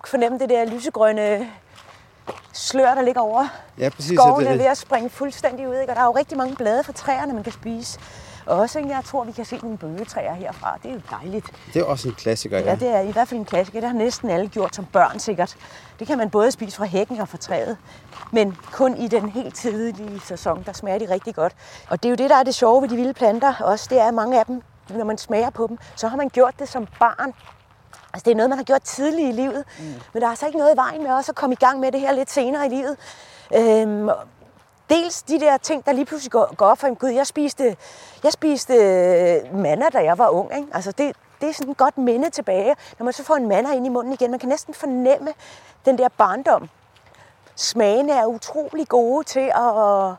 Fornemme 0.05 0.39
det 0.39 0.49
der 0.49 0.65
lysegrønne 0.65 1.47
slør, 2.53 2.95
der 2.95 3.01
ligger 3.01 3.21
over 3.21 3.47
ja, 3.77 3.89
præcis, 3.89 4.19
skoven, 4.19 4.47
er 4.47 4.57
ved 4.57 4.65
at 4.65 4.77
springe 4.77 5.09
fuldstændig 5.09 5.67
ud. 5.69 5.75
Ikke? 5.75 5.91
Og 5.91 5.95
der 5.95 6.01
er 6.01 6.05
jo 6.05 6.11
rigtig 6.11 6.37
mange 6.37 6.55
blade 6.55 6.83
fra 6.83 6.93
træerne, 6.93 7.33
man 7.33 7.43
kan 7.43 7.53
spise. 7.53 7.99
Og 8.45 8.59
også, 8.59 8.79
jeg 8.79 9.01
tror, 9.05 9.23
vi 9.23 9.31
kan 9.31 9.45
se 9.45 9.57
nogle 9.57 9.77
bøgetræer 9.77 10.33
herfra. 10.33 10.77
Det 10.83 10.89
er 10.91 10.93
jo 10.93 11.01
dejligt. 11.11 11.45
Det 11.73 11.79
er 11.79 11.83
også 11.85 12.07
en 12.07 12.15
klassiker, 12.15 12.59
ja. 12.59 12.65
Ja, 12.65 12.75
det 12.75 12.87
er 12.87 12.99
i 12.99 13.11
hvert 13.11 13.27
fald 13.27 13.39
en 13.39 13.45
klassiker. 13.45 13.79
Det 13.79 13.89
har 13.89 13.97
næsten 13.97 14.29
alle 14.29 14.47
gjort 14.47 14.75
som 14.75 14.85
børn 14.85 15.19
sikkert. 15.19 15.55
Det 15.99 16.07
kan 16.07 16.17
man 16.17 16.29
både 16.29 16.51
spise 16.51 16.77
fra 16.77 16.85
hækken 16.85 17.19
og 17.19 17.27
fra 17.27 17.37
træet. 17.37 17.77
Men 18.31 18.57
kun 18.71 18.97
i 18.97 19.07
den 19.07 19.29
helt 19.29 19.55
tidlige 19.55 20.19
sæson, 20.19 20.63
der 20.65 20.73
smager 20.73 20.99
de 20.99 21.13
rigtig 21.13 21.35
godt. 21.35 21.55
Og 21.89 22.03
det 22.03 22.09
er 22.09 22.11
jo 22.11 22.15
det, 22.15 22.29
der 22.29 22.35
er 22.35 22.43
det 22.43 22.55
sjove 22.55 22.81
ved 22.81 22.89
de 22.89 22.95
vilde 22.95 23.13
planter 23.13 23.53
også. 23.59 23.87
Det 23.89 23.99
er, 23.99 24.07
at 24.07 24.13
mange 24.13 24.39
af 24.39 24.45
dem, 24.45 24.61
når 24.89 25.05
man 25.05 25.17
smager 25.17 25.49
på 25.49 25.67
dem, 25.67 25.77
så 25.95 26.07
har 26.07 26.17
man 26.17 26.29
gjort 26.29 26.53
det 26.59 26.69
som 26.69 26.87
barn. 26.99 27.33
Altså 28.15 28.25
det 28.25 28.32
er 28.32 28.36
noget, 28.36 28.49
man 28.49 28.58
har 28.58 28.63
gjort 28.63 28.82
tidligt 28.82 29.30
i 29.30 29.32
livet. 29.32 29.65
Mm. 29.80 29.86
Men 30.13 30.21
der 30.21 30.28
er 30.28 30.30
altså 30.30 30.45
ikke 30.45 30.58
noget 30.58 30.73
i 30.73 30.78
vejen 30.78 31.04
med 31.04 31.12
også 31.12 31.32
at 31.32 31.36
komme 31.36 31.54
i 31.54 31.56
gang 31.56 31.80
med 31.80 31.91
det 31.91 31.99
her 31.99 32.12
lidt 32.12 32.32
senere 32.32 32.65
i 32.65 32.69
livet. 32.69 32.97
Øhm, 33.56 34.10
dels 34.89 35.23
de 35.23 35.39
der 35.39 35.58
ting, 35.58 35.86
der 35.86 35.91
lige 35.91 36.06
pludselig 36.06 36.32
går, 36.32 36.56
går 36.56 36.65
op 36.65 36.78
for 36.78 36.88
en 36.88 36.95
gud. 36.95 37.10
Jeg 37.10 37.28
spiste, 37.28 37.78
jeg 38.23 38.32
spiste 38.32 38.73
øh, 38.73 39.56
manna, 39.56 39.89
da 39.89 40.04
jeg 40.04 40.17
var 40.17 40.30
ung. 40.30 40.56
Ikke? 40.56 40.67
Altså 40.73 40.91
det, 40.91 41.15
det 41.41 41.49
er 41.49 41.54
sådan 41.54 41.71
et 41.71 41.78
godt 41.78 41.97
minde 41.97 42.30
tilbage. 42.30 42.75
Når 42.99 43.04
man 43.04 43.13
så 43.13 43.23
får 43.23 43.36
en 43.36 43.47
manna 43.47 43.73
ind 43.73 43.86
i 43.86 43.89
munden 43.89 44.13
igen, 44.13 44.32
man 44.32 44.39
kan 44.39 44.49
næsten 44.49 44.73
fornemme 44.73 45.34
den 45.86 45.97
der 45.97 46.10
barndom. 46.17 46.69
Smagene 47.56 48.12
er 48.12 48.25
utrolig 48.25 48.88
gode 48.88 49.23
til 49.23 49.51
at, 49.56 50.10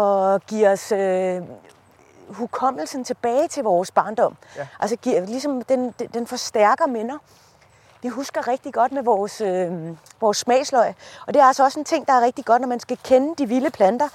at 0.00 0.46
give 0.46 0.68
os 0.68 0.92
øh, 0.92 1.42
hukommelsen 2.28 3.04
tilbage 3.04 3.48
til 3.48 3.62
vores 3.62 3.90
barndom. 3.90 4.36
Ja. 4.56 4.66
Altså 4.80 4.96
ligesom 5.26 5.62
den, 5.62 5.90
den 5.90 6.26
forstærker 6.26 6.86
minder. 6.86 7.18
Vi 8.02 8.08
husker 8.08 8.48
rigtig 8.48 8.74
godt 8.74 8.92
med 8.92 9.02
vores, 9.02 9.40
øh, 9.40 9.72
vores 10.20 10.36
smagsløg. 10.36 10.94
Og 11.26 11.34
det 11.34 11.40
er 11.40 11.44
altså 11.44 11.64
også 11.64 11.78
en 11.78 11.84
ting, 11.84 12.06
der 12.06 12.12
er 12.12 12.20
rigtig 12.20 12.44
godt, 12.44 12.60
når 12.60 12.68
man 12.68 12.80
skal 12.80 12.98
kende 13.04 13.34
de 13.38 13.48
vilde 13.48 13.70
planter. 13.70 14.08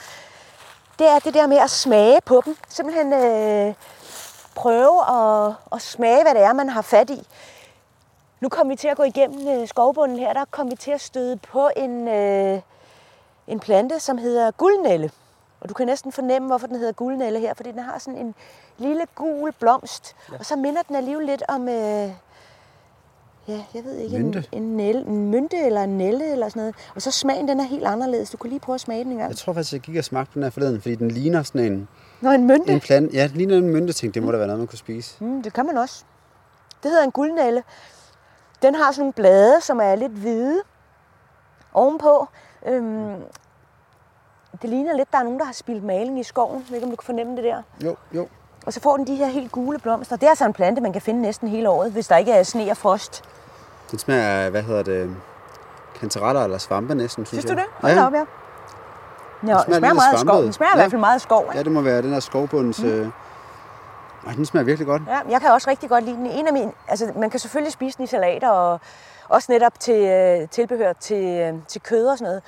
Det 0.99 1.07
er 1.07 1.19
det 1.19 1.33
der 1.33 1.47
med 1.47 1.57
at 1.57 1.69
smage 1.69 2.19
på 2.25 2.41
dem. 2.45 2.57
Simpelthen 2.69 3.13
øh, 3.13 3.73
prøve 4.55 5.01
at, 5.09 5.53
at 5.71 5.81
smage, 5.81 6.23
hvad 6.23 6.33
det 6.33 6.43
er, 6.43 6.53
man 6.53 6.69
har 6.69 6.81
fat 6.81 7.09
i. 7.09 7.27
Nu 8.39 8.49
kommer 8.49 8.73
vi 8.73 8.77
til 8.77 8.87
at 8.87 8.97
gå 8.97 9.03
igennem 9.03 9.47
øh, 9.47 9.67
skovbunden 9.67 10.19
her. 10.19 10.33
Der 10.33 10.45
kommer 10.51 10.71
vi 10.71 10.75
til 10.75 10.91
at 10.91 11.01
støde 11.01 11.37
på 11.37 11.69
en, 11.75 12.07
øh, 12.07 12.61
en 13.47 13.59
plante, 13.59 13.99
som 13.99 14.17
hedder 14.17 14.51
guldnælle. 14.51 15.11
Og 15.61 15.69
du 15.69 15.73
kan 15.73 15.85
næsten 15.85 16.11
fornemme, 16.11 16.47
hvorfor 16.47 16.67
den 16.67 16.75
hedder 16.75 16.91
guldnælle 16.91 17.39
her, 17.39 17.53
fordi 17.53 17.71
den 17.71 17.79
har 17.79 17.99
sådan 17.99 18.19
en 18.19 18.35
lille 18.77 19.05
gul 19.15 19.51
blomst. 19.59 20.15
Ja. 20.31 20.37
Og 20.39 20.45
så 20.45 20.55
minder 20.55 20.81
den 20.81 20.95
alligevel 20.95 21.25
lidt 21.25 21.43
om, 21.47 21.67
øh, 21.69 22.09
ja, 23.47 23.63
jeg 23.73 23.83
ved 23.83 23.95
ikke, 23.95 24.17
mynte. 24.19 24.45
En, 24.51 24.63
en, 24.63 24.77
nælle, 24.77 25.01
en 25.01 25.31
mynte 25.31 25.57
eller 25.57 25.83
en 25.83 25.97
nælle 25.97 26.31
eller 26.31 26.49
sådan 26.49 26.59
noget. 26.59 26.75
Og 26.95 27.01
så 27.01 27.11
smagen, 27.11 27.47
den 27.47 27.59
er 27.59 27.63
helt 27.63 27.85
anderledes. 27.85 28.29
Du 28.29 28.37
kan 28.37 28.49
lige 28.49 28.59
prøve 28.59 28.73
at 28.73 28.81
smage 28.81 29.03
den 29.03 29.11
en 29.11 29.17
gang. 29.17 29.29
Jeg 29.29 29.37
tror 29.37 29.53
faktisk, 29.53 29.73
jeg 29.73 29.81
gik 29.81 29.95
og 29.95 30.03
smagte 30.03 30.33
den 30.33 30.43
her 30.43 30.49
forleden, 30.49 30.81
fordi 30.81 30.95
den 30.95 31.11
ligner 31.11 31.43
sådan 31.43 31.71
en... 31.71 31.87
Nå, 32.21 32.31
en 32.31 32.47
mynte? 32.47 32.73
En 32.73 32.79
plan, 32.79 33.09
ja, 33.13 33.27
den 33.27 33.37
ligner 33.37 33.57
en 33.57 33.69
mynte, 33.69 33.93
tænkte 33.93 34.19
det 34.19 34.25
må 34.25 34.31
mm. 34.31 34.31
da 34.31 34.37
være 34.37 34.47
noget, 34.47 34.59
man 34.59 34.67
kunne 34.67 34.77
spise. 34.77 35.23
Mm, 35.23 35.43
det 35.43 35.53
kan 35.53 35.65
man 35.65 35.77
også. 35.77 36.03
Det 36.83 36.91
hedder 36.91 37.03
en 37.03 37.11
guldnælle. 37.11 37.63
Den 38.61 38.75
har 38.75 38.91
sådan 38.91 39.01
nogle 39.01 39.13
blade, 39.13 39.61
som 39.61 39.79
er 39.79 39.95
lidt 39.95 40.11
hvide 40.11 40.61
ovenpå. 41.73 42.27
Øhm, 42.65 43.15
det 44.61 44.69
ligner 44.69 44.93
lidt, 44.93 45.11
der 45.11 45.17
er 45.17 45.23
nogen, 45.23 45.39
der 45.39 45.45
har 45.45 45.53
spildt 45.53 45.83
maling 45.83 46.19
i 46.19 46.23
skoven. 46.23 46.57
Jeg 46.57 46.65
ved 46.69 46.75
ikke, 46.75 46.85
om 46.85 46.91
du 46.91 46.95
kan 46.95 47.05
fornemme 47.05 47.35
det 47.35 47.43
der. 47.43 47.61
Jo, 47.83 47.95
jo. 48.13 48.27
Og 48.65 48.73
så 48.73 48.79
får 48.81 48.97
den 48.97 49.07
de 49.07 49.15
her 49.15 49.25
helt 49.25 49.51
gule 49.51 49.79
blomster. 49.79 50.15
Det 50.15 50.25
er 50.25 50.29
altså 50.29 50.45
en 50.45 50.53
plante, 50.53 50.81
man 50.81 50.93
kan 50.93 51.01
finde 51.01 51.21
næsten 51.21 51.47
hele 51.47 51.69
året, 51.69 51.91
hvis 51.91 52.07
der 52.07 52.17
ikke 52.17 52.31
er 52.31 52.43
sne 52.43 52.71
og 52.71 52.77
frost. 52.77 53.23
Den 53.91 53.99
smager 53.99 54.45
af, 54.45 54.51
hvad 54.51 54.63
hedder 54.63 54.83
det, 54.83 55.15
kantereller 55.99 56.43
eller 56.43 56.57
svampe 56.57 56.95
næsten, 56.95 57.25
synes, 57.25 57.43
synes 57.43 57.57
jeg. 57.57 57.57
du 57.57 57.61
det? 57.61 57.69
Hold 57.81 57.93
ja. 57.93 58.05
op, 58.05 58.13
ja. 58.13 58.23
Nå, 59.41 59.53
den 59.53 59.63
smager, 59.63 59.63
den 59.65 59.79
smager 59.79 59.93
meget 59.93 60.13
af 60.13 60.19
skov. 60.19 60.43
Den 60.43 60.53
smager 60.53 60.69
ja. 60.69 60.75
i 60.75 60.79
hvert 60.79 60.91
fald 60.91 60.99
meget 60.99 61.15
af 61.15 61.21
skov. 61.21 61.51
Ja, 61.55 61.63
det 61.63 61.71
må 61.71 61.81
være 61.81 62.01
den 62.01 62.13
her 62.13 62.19
skovbundens... 62.19 62.83
Mm. 62.83 62.89
Øh... 62.89 63.07
Ej, 64.27 64.33
den 64.33 64.45
smager 64.45 64.65
virkelig 64.65 64.87
godt. 64.87 65.01
Ja, 65.07 65.19
jeg 65.29 65.41
kan 65.41 65.51
også 65.51 65.69
rigtig 65.69 65.89
godt 65.89 66.03
lide 66.03 66.15
den. 66.15 66.25
En 66.25 66.47
af 66.47 66.53
mine, 66.53 66.71
altså, 66.87 67.11
man 67.15 67.29
kan 67.29 67.39
selvfølgelig 67.39 67.73
spise 67.73 67.97
den 67.97 68.03
i 68.03 68.07
salater 68.07 68.49
og 68.49 68.79
også 69.29 69.51
netop 69.51 69.79
til 69.79 70.05
øh, 70.05 70.49
tilbehør 70.49 70.93
til, 70.93 71.25
øh, 71.25 71.53
til 71.67 71.81
kød 71.81 72.07
og 72.07 72.17
sådan 72.17 72.29
noget. 72.29 72.43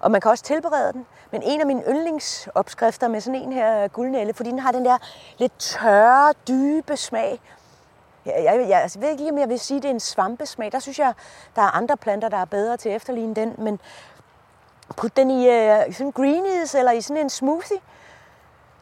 Og 0.00 0.10
man 0.10 0.20
kan 0.20 0.30
også 0.30 0.44
tilberede 0.44 0.92
den. 0.92 1.06
Men 1.30 1.42
en 1.42 1.60
af 1.60 1.66
mine 1.66 1.82
yndlingsopskrifter 1.88 3.08
med 3.08 3.20
sådan 3.20 3.42
en 3.42 3.52
her 3.52 3.88
guldnælle, 3.88 4.34
fordi 4.34 4.50
den 4.50 4.58
har 4.58 4.72
den 4.72 4.84
der 4.84 4.98
lidt 5.38 5.58
tørre, 5.58 6.32
dybe 6.48 6.96
smag. 6.96 7.40
Jeg, 8.26 8.34
jeg, 8.44 8.68
jeg, 8.68 8.68
jeg 8.68 9.02
ved 9.02 9.08
ikke 9.08 9.22
lige, 9.22 9.32
om 9.32 9.38
jeg 9.38 9.48
vil 9.48 9.60
sige, 9.60 9.76
at 9.76 9.82
det 9.82 9.88
er 9.88 9.94
en 9.94 10.00
svampesmag. 10.00 10.72
Der 10.72 10.78
synes 10.78 10.98
jeg, 10.98 11.12
der 11.56 11.62
er 11.62 11.76
andre 11.76 11.96
planter, 11.96 12.28
der 12.28 12.36
er 12.36 12.44
bedre 12.44 12.76
til 12.76 12.88
at 12.88 12.96
efterligne 12.96 13.34
den. 13.34 13.54
Men 13.58 13.80
put 14.96 15.16
den 15.16 15.30
i 15.30 15.48
øh, 15.48 15.92
sådan 15.92 16.10
greenies 16.10 16.74
eller 16.74 16.92
i 16.92 17.00
sådan 17.00 17.22
en 17.22 17.30
smoothie. 17.30 17.78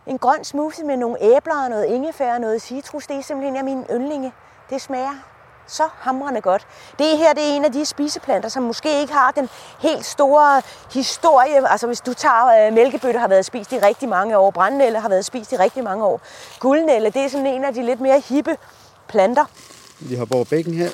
En 0.06 0.18
grøn 0.18 0.44
smoothie 0.44 0.84
med 0.84 0.96
nogle 0.96 1.16
æbler 1.20 1.68
noget 1.68 1.84
ingefær 1.84 2.34
og 2.34 2.40
noget 2.40 2.62
citrus. 2.62 3.06
Det 3.06 3.16
er 3.16 3.22
simpelthen 3.22 3.54
en 3.54 3.58
af 3.58 3.64
mine 3.64 3.84
yndlinge. 3.90 4.32
Det 4.70 4.80
smager 4.80 5.37
så 5.68 5.82
hamrende 5.98 6.40
godt. 6.40 6.66
Det 6.98 7.18
her 7.18 7.32
det 7.32 7.42
er 7.42 7.56
en 7.56 7.64
af 7.64 7.72
de 7.72 7.86
spiseplanter, 7.86 8.48
som 8.48 8.62
måske 8.62 9.00
ikke 9.00 9.12
har 9.12 9.30
den 9.30 9.48
helt 9.78 10.04
store 10.04 10.62
historie. 10.94 11.70
Altså 11.70 11.86
hvis 11.86 12.00
du 12.00 12.14
tager 12.14 12.66
øh, 12.66 12.74
mælkebøtte 12.74 13.20
har 13.20 13.28
været 13.28 13.44
spist 13.44 13.72
i 13.72 13.78
rigtig 13.78 14.08
mange 14.08 14.38
år, 14.38 14.50
brændnælle 14.50 15.00
har 15.00 15.08
været 15.08 15.24
spist 15.24 15.52
i 15.52 15.56
rigtig 15.56 15.84
mange 15.84 16.04
år. 16.04 16.20
Guldnælle, 16.60 17.10
det 17.10 17.24
er 17.24 17.28
sådan 17.28 17.46
en 17.46 17.64
af 17.64 17.74
de 17.74 17.82
lidt 17.82 18.00
mere 18.00 18.20
hippe 18.20 18.56
planter. 19.08 19.44
Vi 20.00 20.14
har 20.14 20.26
over 20.30 20.44
bækken 20.44 20.74
her. 20.74 20.90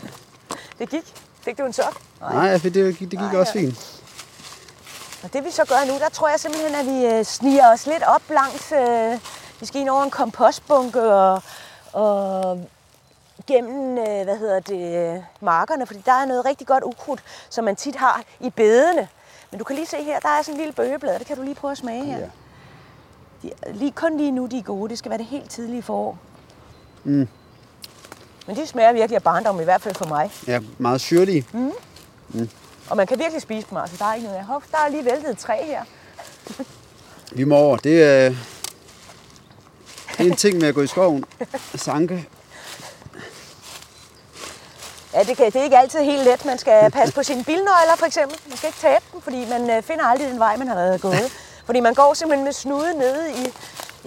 det 0.78 0.90
gik. 0.90 1.14
Fik 1.40 1.58
du 1.58 1.64
en 1.64 1.72
sok? 1.72 2.00
Nej, 2.20 2.34
Nej 2.34 2.58
det, 2.58 2.74
det 2.74 2.98
gik 2.98 3.12
Nej, 3.12 3.36
også 3.36 3.52
fint. 3.52 4.02
Og 5.22 5.32
det 5.32 5.44
vi 5.44 5.50
så 5.50 5.64
gør 5.64 5.92
nu, 5.92 5.98
der 5.98 6.08
tror 6.08 6.28
jeg 6.28 6.40
simpelthen, 6.40 6.74
at 6.74 6.86
vi 6.86 7.06
øh, 7.06 7.24
sniger 7.24 7.72
os 7.72 7.86
lidt 7.86 8.02
op 8.02 8.22
langs, 8.28 8.72
øh, 8.72 9.18
vi 9.60 9.66
skal 9.66 9.80
ind 9.80 9.88
over 9.88 10.02
en 10.02 10.10
kompostbunke 10.10 11.14
og, 11.14 11.42
og 11.92 12.60
gennem 13.52 13.98
øh, 13.98 14.24
hvad 14.24 14.38
hedder 14.38 14.60
det, 14.60 15.24
markerne, 15.40 15.86
fordi 15.86 16.02
der 16.06 16.12
er 16.12 16.26
noget 16.26 16.44
rigtig 16.44 16.66
godt 16.66 16.84
ukrudt, 16.84 17.22
som 17.50 17.64
man 17.64 17.76
tit 17.76 17.96
har 17.96 18.22
i 18.40 18.50
bedene. 18.50 19.08
Men 19.50 19.58
du 19.58 19.64
kan 19.64 19.76
lige 19.76 19.86
se 19.86 19.96
her, 19.96 20.20
der 20.20 20.28
er 20.28 20.42
sådan 20.42 20.54
en 20.54 20.58
lille 20.58 20.72
bøgeblad, 20.72 21.18
det 21.18 21.26
kan 21.26 21.36
du 21.36 21.42
lige 21.42 21.54
prøve 21.54 21.70
at 21.70 21.78
smage 21.78 22.04
her. 22.04 22.18
Ja. 22.18 22.26
De, 23.42 23.50
lige, 23.72 23.90
kun 23.90 24.16
lige 24.16 24.30
nu, 24.30 24.46
de 24.46 24.58
er 24.58 24.62
gode. 24.62 24.88
Det 24.90 24.98
skal 24.98 25.10
være 25.10 25.18
det 25.18 25.26
helt 25.26 25.50
tidlige 25.50 25.82
forår. 25.82 26.18
Mm. 27.04 27.28
Men 28.46 28.56
de 28.56 28.66
smager 28.66 28.92
virkelig 28.92 29.16
af 29.16 29.22
barndom, 29.22 29.60
i 29.60 29.64
hvert 29.64 29.80
fald 29.80 29.94
for 29.94 30.04
mig. 30.04 30.30
Ja, 30.46 30.60
meget 30.78 31.00
syrlige. 31.00 31.46
Mm. 31.52 31.72
Og 32.90 32.96
man 32.96 33.06
kan 33.06 33.18
virkelig 33.18 33.42
spise 33.42 33.66
dem, 33.70 33.78
altså 33.78 33.96
der 33.98 34.04
er 34.04 34.14
ikke 34.14 34.26
noget. 34.26 34.44
Hov, 34.44 34.62
der 34.70 34.78
er 34.78 34.88
lige 34.88 35.04
væltet 35.04 35.30
et 35.30 35.38
træ 35.38 35.64
her. 35.64 35.84
Vi 37.32 37.44
må 37.44 37.56
over. 37.56 37.76
Det 37.76 38.02
er, 38.02 38.28
det 40.18 40.26
er 40.26 40.30
en 40.30 40.36
ting 40.36 40.58
med 40.58 40.68
at 40.68 40.74
gå 40.74 40.82
i 40.82 40.86
skoven 40.86 41.24
og 41.72 41.78
sanke. 41.78 42.28
Ja, 45.14 45.22
det, 45.22 45.36
kan, 45.36 45.46
det 45.46 45.56
er 45.56 45.62
ikke 45.62 45.78
altid 45.78 46.00
helt 46.00 46.24
let. 46.24 46.44
Man 46.44 46.58
skal 46.58 46.90
passe 46.90 47.14
på 47.14 47.22
sine 47.22 47.44
bilnøgler, 47.44 47.96
for 47.96 48.06
eksempel. 48.06 48.38
Man 48.48 48.56
skal 48.56 48.68
ikke 48.68 48.78
tabe 48.78 49.04
dem, 49.12 49.20
fordi 49.20 49.46
man 49.50 49.70
øh, 49.70 49.82
finder 49.82 50.04
aldrig 50.04 50.28
den 50.28 50.38
vej, 50.38 50.56
man 50.56 50.68
har 50.68 50.74
været 50.74 51.00
gået. 51.00 51.32
Fordi 51.66 51.80
man 51.80 51.94
går 51.94 52.14
simpelthen 52.14 52.44
med 52.44 52.52
snuden 52.52 52.96
nede 52.96 53.32
i, 53.32 53.46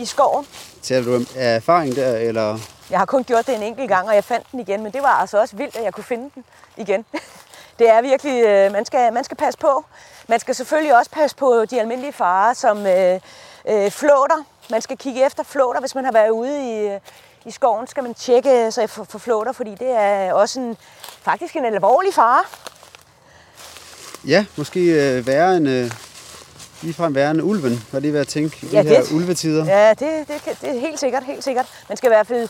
i 0.01 0.05
skoven. 0.05 0.47
Taler 0.81 1.05
du 1.05 1.25
af 1.35 1.55
erfaring 1.55 1.95
der, 1.95 2.17
eller? 2.17 2.59
Jeg 2.89 2.99
har 2.99 3.05
kun 3.05 3.23
gjort 3.23 3.47
det 3.47 3.55
en 3.55 3.63
enkelt 3.63 3.89
gang, 3.89 4.07
og 4.07 4.15
jeg 4.15 4.23
fandt 4.23 4.51
den 4.51 4.59
igen, 4.59 4.83
men 4.83 4.91
det 4.91 5.01
var 5.01 5.09
altså 5.21 5.39
også 5.39 5.55
vildt, 5.55 5.75
at 5.75 5.83
jeg 5.83 5.93
kunne 5.93 6.03
finde 6.03 6.29
den 6.35 6.43
igen. 6.77 7.05
Det 7.79 7.89
er 7.89 8.01
virkelig, 8.01 8.43
øh, 8.43 8.71
man 8.71 8.85
skal, 8.85 9.13
man 9.13 9.23
skal 9.23 9.37
passe 9.37 9.59
på. 9.59 9.85
Man 10.27 10.39
skal 10.39 10.55
selvfølgelig 10.55 10.97
også 10.97 11.11
passe 11.11 11.35
på 11.35 11.65
de 11.65 11.79
almindelige 11.79 12.13
farer, 12.13 12.53
som 12.53 12.85
øh, 12.85 13.19
øh, 13.69 13.91
flåter. 13.91 14.43
Man 14.69 14.81
skal 14.81 14.97
kigge 14.97 15.25
efter 15.25 15.43
flåter, 15.43 15.79
hvis 15.79 15.95
man 15.95 16.05
har 16.05 16.11
været 16.11 16.29
ude 16.29 16.73
i, 16.73 16.87
øh, 16.87 16.99
i 17.45 17.51
skoven, 17.51 17.87
skal 17.87 18.03
man 18.03 18.13
tjekke 18.13 18.71
sig 18.71 18.89
for, 18.89 19.03
for 19.03 19.19
flåter, 19.19 19.51
fordi 19.51 19.71
det 19.75 19.89
er 19.91 20.33
også 20.33 20.59
en, 20.59 20.77
faktisk 21.21 21.55
en 21.55 21.65
alvorlig 21.65 22.13
fare. 22.13 22.43
Ja, 24.27 24.45
måske 24.55 24.79
øh, 24.79 25.27
værre 25.27 25.57
end, 25.57 25.69
øh, 25.69 25.91
ligefrem 26.81 27.15
værre 27.15 27.31
end 27.31 27.41
ulven, 27.41 27.83
var 27.91 27.99
lige 27.99 28.13
ved 28.13 28.19
at 28.19 28.27
tænke, 28.27 28.57
i 28.65 28.69
Ja, 28.69 28.83
de 28.83 28.87
her 28.87 29.01
det- 29.01 29.11
ulvetider. 29.11 29.65
Ja, 29.65 29.89
det, 29.89 30.27
det, 30.27 30.41
kan- 30.43 30.55
det 30.61 30.69
er 30.75 30.79
helt 30.79 30.99
sikkert, 30.99 31.23
helt 31.23 31.43
sikkert. 31.43 31.65
Man 31.89 31.97
skal 31.97 32.07
i 32.07 32.13
hvert 32.13 32.27
fald 32.27 32.49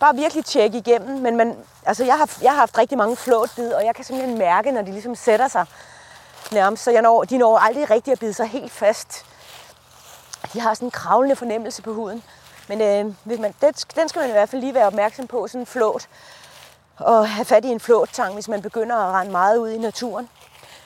bare 0.00 0.14
virkelig 0.16 0.44
tjekke 0.44 0.78
igennem. 0.78 1.18
Men 1.18 1.36
man, 1.36 1.56
altså 1.86 2.04
jeg, 2.04 2.14
har, 2.18 2.30
jeg 2.42 2.50
har 2.50 2.58
haft 2.58 2.78
rigtig 2.78 2.98
mange 2.98 3.16
flåtbid, 3.16 3.72
og 3.72 3.84
jeg 3.84 3.94
kan 3.94 4.04
simpelthen 4.04 4.38
mærke, 4.38 4.70
når 4.72 4.82
de 4.82 4.92
ligesom 4.92 5.14
sætter 5.14 5.48
sig 5.48 5.66
nærmest. 6.52 6.82
Så 6.84 6.90
jeg 6.90 7.02
når, 7.02 7.24
de 7.24 7.38
når 7.38 7.58
aldrig 7.58 7.90
rigtig 7.90 8.12
at 8.12 8.18
bide 8.18 8.34
sig 8.34 8.46
helt 8.48 8.72
fast. 8.72 9.24
De 10.52 10.60
har 10.60 10.74
sådan 10.74 10.86
en 10.86 10.90
kravlende 10.90 11.36
fornemmelse 11.36 11.82
på 11.82 11.92
huden. 11.94 12.22
Men 12.72 12.80
øh, 12.80 13.14
hvis 13.24 13.38
man, 13.38 13.54
den, 13.60 13.72
den 13.72 14.08
skal 14.08 14.20
man 14.20 14.28
i 14.28 14.32
hvert 14.32 14.48
fald 14.48 14.60
lige 14.62 14.74
være 14.74 14.86
opmærksom 14.86 15.26
på, 15.26 15.46
sådan 15.46 15.60
en 15.60 15.66
flåt. 15.66 16.08
Og 16.98 17.28
have 17.28 17.44
fat 17.44 17.64
i 17.64 17.68
en 17.68 17.80
flåttang, 17.80 18.34
hvis 18.34 18.48
man 18.48 18.62
begynder 18.62 18.96
at 18.96 19.14
rende 19.14 19.32
meget 19.32 19.56
ud 19.56 19.70
i 19.70 19.78
naturen. 19.78 20.28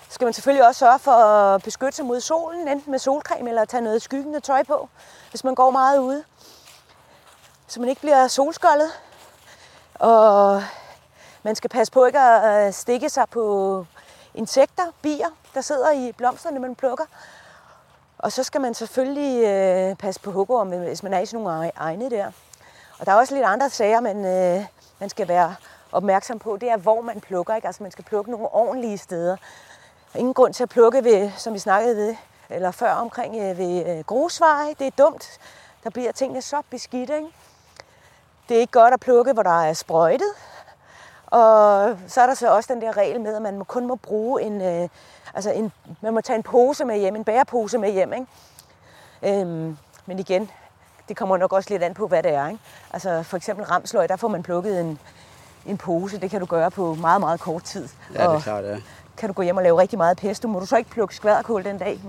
Så 0.09 0.15
skal 0.15 0.25
man 0.25 0.33
selvfølgelig 0.33 0.67
også 0.67 0.79
sørge 0.79 0.99
for 0.99 1.13
at 1.13 1.63
beskytte 1.63 1.97
sig 1.97 2.05
mod 2.05 2.21
solen, 2.21 2.69
enten 2.69 2.91
med 2.91 2.99
solcreme 2.99 3.49
eller 3.49 3.65
tage 3.65 3.81
noget 3.81 4.03
skyggende 4.03 4.41
tøj 4.41 4.63
på, 4.63 4.89
hvis 5.31 5.45
man 5.45 5.55
går 5.55 5.71
meget 5.71 5.99
ude. 5.99 6.25
Så 7.67 7.81
man 7.81 7.89
ikke 7.89 8.01
bliver 8.01 8.29
solskoldet. 8.29 8.91
Og 9.95 10.63
man 11.43 11.57
skal 11.57 11.71
passe 11.71 11.93
på 11.93 12.05
ikke 12.05 12.19
at 12.19 12.67
øh, 12.67 12.73
stikke 12.73 13.11
sig 13.11 13.29
på 13.31 13.87
insekter, 14.35 14.85
bier, 15.03 15.29
der 15.55 15.61
sidder 15.61 15.91
i 15.91 16.13
blomsterne, 16.13 16.61
man 16.61 16.75
plukker. 16.75 17.05
Og 18.27 18.33
så 18.33 18.43
skal 18.43 18.61
man 18.61 18.75
selvfølgelig 18.75 19.45
øh, 19.45 19.97
passe 19.97 20.21
på 20.21 20.31
hukkorm, 20.31 20.69
hvis 20.69 21.03
man 21.03 21.15
er 21.15 21.19
i 21.19 21.27
sådan 21.27 21.45
nogle 21.45 21.69
e- 21.69 21.73
egne 21.77 22.11
der. 22.11 22.27
Og 22.99 23.07
der 23.07 23.13
er 23.13 23.17
også 23.17 23.35
lidt 23.35 23.47
andre 23.47 23.71
sager, 23.71 24.01
man, 24.01 24.25
øh, 24.25 24.65
man 24.99 25.09
skal 25.09 25.29
være 25.29 25.55
opmærksom 25.93 26.39
på. 26.39 26.57
Det 26.61 26.71
er, 26.71 26.77
hvor 26.77 27.01
man 27.01 27.21
plukker. 27.21 27.55
Ikke? 27.55 27.67
Altså, 27.67 27.83
man 27.83 27.93
skal 27.93 28.05
plukke 28.05 28.31
nogle 28.31 28.49
ordentlige 28.53 28.99
steder. 28.99 29.37
Ingen 30.15 30.35
grund 30.35 30.55
til 30.55 30.63
at 30.63 30.69
plukke 30.69 31.05
ved, 31.05 31.31
som 31.37 31.55
vi 31.55 31.59
snakkede 31.59 31.97
ved, 31.97 32.17
eller 32.51 32.71
før 32.71 32.93
omkring 32.93 33.37
øh, 33.37 33.59
ved 33.59 33.87
øh, 33.87 34.05
grusveje. 34.05 34.75
Det 34.79 34.87
er 34.87 35.05
dumt. 35.05 35.39
Der 35.85 35.91
bliver 35.91 36.13
tingene 36.13 36.43
så 36.43 36.63
beskidte. 36.71 37.17
Ikke? 37.17 37.29
Det 38.49 38.57
er 38.57 38.61
ikke 38.61 38.73
godt 38.73 38.95
at 38.95 39.01
plukke, 39.01 39.33
hvor 39.33 39.43
der 39.43 39.63
er 39.63 39.73
sprøjtet. 39.73 40.33
Og 41.27 41.97
så 42.07 42.21
er 42.21 42.27
der 42.27 42.35
så 42.35 42.55
også 42.55 42.73
den 42.75 42.83
der 42.83 42.97
regel 42.97 43.21
med, 43.21 43.35
at 43.35 43.43
man 43.43 43.65
kun 43.65 43.87
må 43.87 43.95
bruge 43.95 44.43
en, 44.43 44.61
øh, 44.63 44.89
altså 45.35 45.51
en, 45.51 45.73
man 46.01 46.15
må 46.15 46.21
tage 46.21 46.37
en 46.37 46.43
pose 46.43 46.85
med 46.85 46.99
hjem, 46.99 47.17
en 47.17 47.25
bærepose 47.25 47.79
med 47.79 47.93
hjem. 47.93 48.13
Ikke? 48.13 49.41
Øhm, 49.41 49.77
men 50.07 50.19
igen, 50.19 50.51
det 51.09 51.17
kommer 51.17 51.37
nok 51.37 51.53
også 51.53 51.71
lidt 51.71 51.83
an 51.83 51.95
på, 51.95 52.07
hvad 52.07 52.23
det 52.23 52.35
er. 52.35 52.49
Ikke? 52.49 52.61
Altså 52.93 53.23
for 53.23 53.37
eksempel 53.37 53.65
ramsløg, 53.65 54.09
der 54.09 54.17
får 54.17 54.29
man 54.29 54.43
plukket 54.43 54.81
en, 54.81 54.99
en 55.67 55.77
pose. 55.79 56.21
Det 56.21 56.31
kan 56.31 56.41
du 56.41 56.47
gøre 56.47 56.71
på 56.71 56.95
meget, 56.95 57.21
meget 57.21 57.41
kort 57.41 57.63
tid. 57.63 57.89
Ja, 58.15 58.19
det 58.21 58.29
Og 58.29 58.35
er 58.35 58.41
klart, 58.41 58.65
ja. 58.65 58.77
kan 59.17 59.29
du 59.29 59.33
gå 59.33 59.43
hjem 59.43 59.57
og 59.57 59.63
lave 59.63 59.81
rigtig 59.81 59.99
meget 59.99 60.17
pesto. 60.17 60.49
Må 60.49 60.61
du 60.61 60.67
så 60.67 60.77
ikke 60.77 60.91
plukke 60.91 61.15
skvalderkål 61.15 61.65
den 61.65 61.79
dag? 61.79 62.01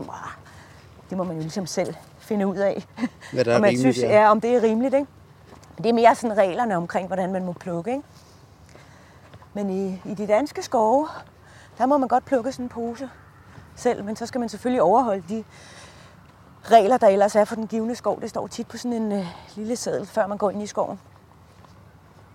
Det 1.10 1.18
må 1.18 1.24
man 1.24 1.36
jo 1.36 1.42
ligesom 1.42 1.66
selv 1.68 1.96
finde 2.20 2.48
ud 2.48 2.58
af. 2.58 2.86
Hvad 3.34 3.46
der 3.46 3.52
er 3.52 3.56
og 3.56 3.62
man 3.62 3.70
rimeligt, 3.70 3.96
synes, 3.96 4.10
ja. 4.12 4.22
ja, 4.22 4.32
om 4.32 4.42
det 4.42 4.56
er 4.56 4.62
rimeligt. 4.64 4.94
Ikke? 4.94 5.08
Det 5.78 5.86
er 5.86 5.94
mere 5.94 6.16
sådan 6.16 6.38
reglerne 6.38 6.76
omkring, 6.78 7.08
hvordan 7.08 7.32
man 7.32 7.46
må 7.46 7.54
plukke. 7.54 7.92
Ikke? 7.92 8.04
Men 9.58 9.70
i, 9.70 10.02
i 10.06 10.14
de 10.14 10.28
danske 10.28 10.64
skove, 10.64 11.08
der 11.78 11.86
må 11.86 11.98
man 11.98 12.08
godt 12.08 12.26
plukke 12.26 12.52
sådan 12.52 12.66
en 12.66 12.70
pose 12.70 13.10
selv, 13.76 14.04
men 14.04 14.16
så 14.16 14.26
skal 14.26 14.40
man 14.40 14.50
selvfølgelig 14.50 14.82
overholde 14.82 15.24
de 15.30 15.44
regler, 16.64 16.98
der 16.98 17.08
ellers 17.08 17.36
er 17.36 17.46
for 17.46 17.56
den 17.56 17.68
givende 17.68 17.96
skov. 17.96 18.22
Det 18.22 18.30
står 18.30 18.48
tit 18.48 18.68
på 18.68 18.78
sådan 18.78 19.02
en 19.02 19.12
øh, 19.12 19.26
lille 19.56 19.76
seddel, 19.76 20.06
før 20.06 20.28
man 20.28 20.38
går 20.38 20.52
ind 20.52 20.64
i 20.64 20.68
skoven. 20.68 21.00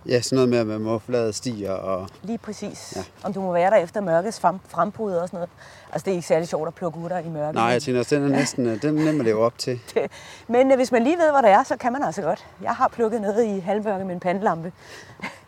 Ja, 0.05 0.21
sådan 0.21 0.35
noget 0.35 0.49
med, 0.49 0.57
at 0.57 0.67
man 0.67 0.81
må 0.81 0.99
forlade 0.99 1.33
stier 1.33 1.71
og... 1.71 2.07
Lige 2.23 2.37
præcis. 2.37 2.93
Ja. 2.95 3.03
Om 3.23 3.33
du 3.33 3.41
må 3.41 3.53
være 3.53 3.69
der 3.71 3.77
efter 3.77 4.01
mørkets 4.01 4.39
frem, 4.39 4.59
frembrud 4.67 5.13
og 5.13 5.27
sådan 5.27 5.37
noget. 5.37 5.49
Altså, 5.91 6.05
det 6.05 6.11
er 6.11 6.15
ikke 6.15 6.27
særlig 6.27 6.47
sjovt 6.47 6.67
at 6.67 6.73
plukke 6.75 6.99
utter 6.99 7.17
i 7.17 7.29
mørket. 7.29 7.55
Nej, 7.55 7.65
jeg 7.65 7.81
tænker 7.81 7.99
også, 7.99 8.15
den 8.15 8.23
er 8.23 8.27
næsten 8.27 8.65
øh, 8.65 8.81
den 8.81 8.97
er 8.97 9.03
nem 9.03 9.19
at 9.19 9.25
leve 9.25 9.45
op 9.45 9.57
til. 9.57 9.79
Men 10.47 10.71
øh, 10.71 10.77
hvis 10.77 10.91
man 10.91 11.03
lige 11.03 11.17
ved, 11.17 11.31
hvor 11.31 11.41
det 11.41 11.49
er, 11.49 11.63
så 11.63 11.77
kan 11.77 11.93
man 11.93 12.03
altså 12.03 12.21
godt. 12.21 12.45
Jeg 12.61 12.71
har 12.71 12.87
plukket 12.87 13.21
noget 13.21 13.45
i 13.45 13.59
halvmørke 13.59 14.05
med 14.05 14.13
en 14.13 14.19
pandelampe. 14.19 14.71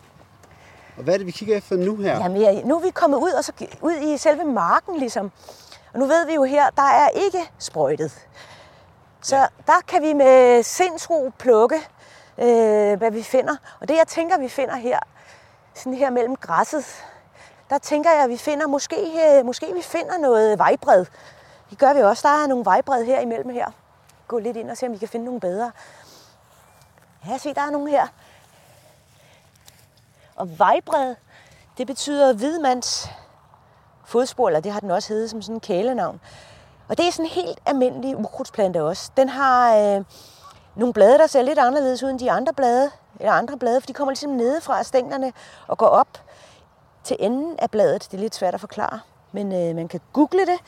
Og 0.97 1.03
hvad 1.03 1.13
er 1.13 1.17
det, 1.17 1.27
vi 1.27 1.31
kigger 1.31 1.57
efter 1.57 1.75
nu 1.77 1.95
her? 1.95 2.17
Jamen, 2.17 2.41
jeg, 2.41 2.63
nu 2.65 2.75
er 2.75 2.79
vi 2.79 2.89
kommet 2.89 3.17
ud, 3.17 3.31
og 3.31 3.43
så 3.43 3.51
ud 3.81 3.93
i 3.93 4.17
selve 4.17 4.43
marken, 4.43 4.97
ligesom. 4.99 5.31
Og 5.93 5.99
nu 5.99 6.05
ved 6.05 6.25
vi 6.25 6.33
jo 6.33 6.43
her, 6.43 6.69
der 6.69 6.83
er 6.83 7.09
ikke 7.09 7.39
sprøjtet. 7.59 8.27
Så 9.21 9.35
ja. 9.35 9.45
der 9.67 9.81
kan 9.87 10.01
vi 10.01 10.13
med 10.13 10.63
sindsro 10.63 11.31
plukke, 11.39 11.75
øh, 12.37 12.97
hvad 12.97 13.11
vi 13.11 13.23
finder. 13.23 13.55
Og 13.81 13.87
det, 13.87 13.97
jeg 13.97 14.07
tænker, 14.07 14.39
vi 14.39 14.49
finder 14.49 14.75
her, 14.75 14.99
sådan 15.73 15.93
her 15.93 16.09
mellem 16.09 16.35
græsset, 16.35 16.85
der 17.69 17.77
tænker 17.77 18.11
jeg, 18.11 18.23
at 18.23 18.29
vi 18.29 18.37
finder, 18.37 18.67
måske, 18.67 18.95
øh, 19.27 19.45
måske 19.45 19.73
vi 19.73 19.81
finder 19.81 20.17
noget 20.17 20.59
vejbred. 20.59 21.05
Det 21.69 21.77
gør 21.77 21.93
vi 21.93 22.01
også. 22.01 22.27
Der 22.27 22.43
er 22.43 22.47
nogle 22.47 22.65
vejbred 22.65 23.05
her 23.05 23.19
imellem 23.19 23.49
her. 23.49 23.71
Gå 24.27 24.39
lidt 24.39 24.57
ind 24.57 24.71
og 24.71 24.77
se, 24.77 24.85
om 24.85 24.93
vi 24.93 24.97
kan 24.97 25.07
finde 25.07 25.25
nogle 25.25 25.39
bedre. 25.39 25.71
Ja, 27.27 27.37
se, 27.37 27.53
der 27.53 27.61
er 27.61 27.69
nogle 27.71 27.89
her. 27.89 28.07
Og 30.35 30.59
vejbred, 30.59 31.15
det 31.77 31.87
betyder 31.87 32.33
hvidmands 32.33 33.09
fodspor, 34.05 34.47
eller 34.47 34.59
det 34.59 34.71
har 34.71 34.79
den 34.79 34.91
også 34.91 35.13
heddet 35.13 35.29
som 35.29 35.41
sådan 35.41 35.55
en 35.55 35.59
kælenavn. 35.59 36.21
Og 36.89 36.97
det 36.97 37.07
er 37.07 37.11
sådan 37.11 37.25
en 37.25 37.31
helt 37.31 37.59
almindelig 37.65 38.17
ukrudtsplante 38.17 38.83
også. 38.83 39.11
Den 39.17 39.29
har 39.29 39.77
øh, 39.77 40.03
nogle 40.75 40.93
blade, 40.93 41.17
der 41.17 41.27
ser 41.27 41.41
lidt 41.41 41.59
anderledes 41.59 42.03
ud 42.03 42.09
end 42.09 42.19
de 42.19 42.31
andre 42.31 42.53
blade, 42.53 42.91
eller 43.19 43.31
andre 43.31 43.57
blade, 43.57 43.81
for 43.81 43.87
de 43.87 43.93
kommer 43.93 44.11
ligesom 44.11 44.31
nede 44.31 44.61
fra 44.61 44.83
stænglerne 44.83 45.33
og 45.67 45.77
går 45.77 45.87
op 45.87 46.23
til 47.03 47.17
enden 47.19 47.59
af 47.59 47.71
bladet. 47.71 48.07
Det 48.11 48.17
er 48.17 48.21
lidt 48.21 48.35
svært 48.35 48.53
at 48.53 48.59
forklare, 48.59 48.99
men 49.31 49.53
øh, 49.53 49.75
man 49.75 49.87
kan 49.87 50.01
google 50.13 50.45
det. 50.45 50.59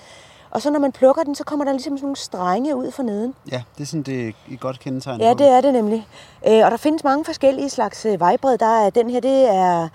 Og 0.57 0.63
så 0.63 0.69
når 0.71 0.79
man 0.79 0.91
plukker 0.91 1.23
den, 1.23 1.35
så 1.35 1.43
kommer 1.43 1.65
der 1.65 1.71
ligesom 1.71 1.97
sådan 1.97 2.05
nogle 2.05 2.15
strenge 2.15 2.75
ud 2.75 2.91
for 2.91 3.03
neden. 3.03 3.35
Ja, 3.51 3.63
det 3.77 3.83
er 3.83 3.87
sådan, 3.87 4.03
det 4.03 4.35
et 4.49 4.59
godt 4.59 4.79
kendetegn. 4.79 5.21
Ja, 5.21 5.33
det 5.33 5.47
er 5.47 5.61
det 5.61 5.73
nemlig. 5.73 6.07
Øh, 6.47 6.65
og 6.65 6.71
der 6.71 6.77
findes 6.77 7.03
mange 7.03 7.25
forskellige 7.25 7.69
slags 7.69 8.05
øh, 8.05 8.19
vejbred. 8.19 8.57
Der 8.57 8.85
er 8.85 8.89
den 8.89 9.09
her, 9.09 9.19
det 9.19 9.49
er 9.49 9.87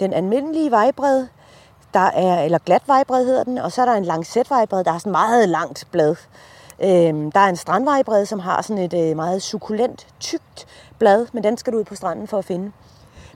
den 0.00 0.12
almindelige 0.12 0.70
vejbred. 0.70 1.26
Der 1.94 2.00
er, 2.00 2.42
eller 2.42 2.58
glat 2.58 2.82
vejbred 2.86 3.26
hedder 3.26 3.44
den, 3.44 3.58
og 3.58 3.72
så 3.72 3.82
er 3.82 3.86
der 3.86 3.92
en 3.92 4.04
lancet 4.04 4.50
vejbred, 4.50 4.84
der 4.84 4.92
er 4.92 4.98
sådan 4.98 5.12
meget 5.12 5.48
langt 5.48 5.86
blad. 5.90 6.16
Øhm, 6.82 7.32
der 7.32 7.40
er 7.40 7.48
en 7.48 7.56
strandvejbred, 7.56 8.26
som 8.26 8.38
har 8.38 8.62
sådan 8.62 8.82
et 8.82 8.94
øh, 8.94 9.16
meget 9.16 9.42
sukulent, 9.42 10.06
tykt 10.20 10.66
blad, 10.98 11.26
men 11.32 11.44
den 11.44 11.56
skal 11.56 11.72
du 11.72 11.78
ud 11.78 11.84
på 11.84 11.94
stranden 11.94 12.26
for 12.26 12.38
at 12.38 12.44
finde. 12.44 12.72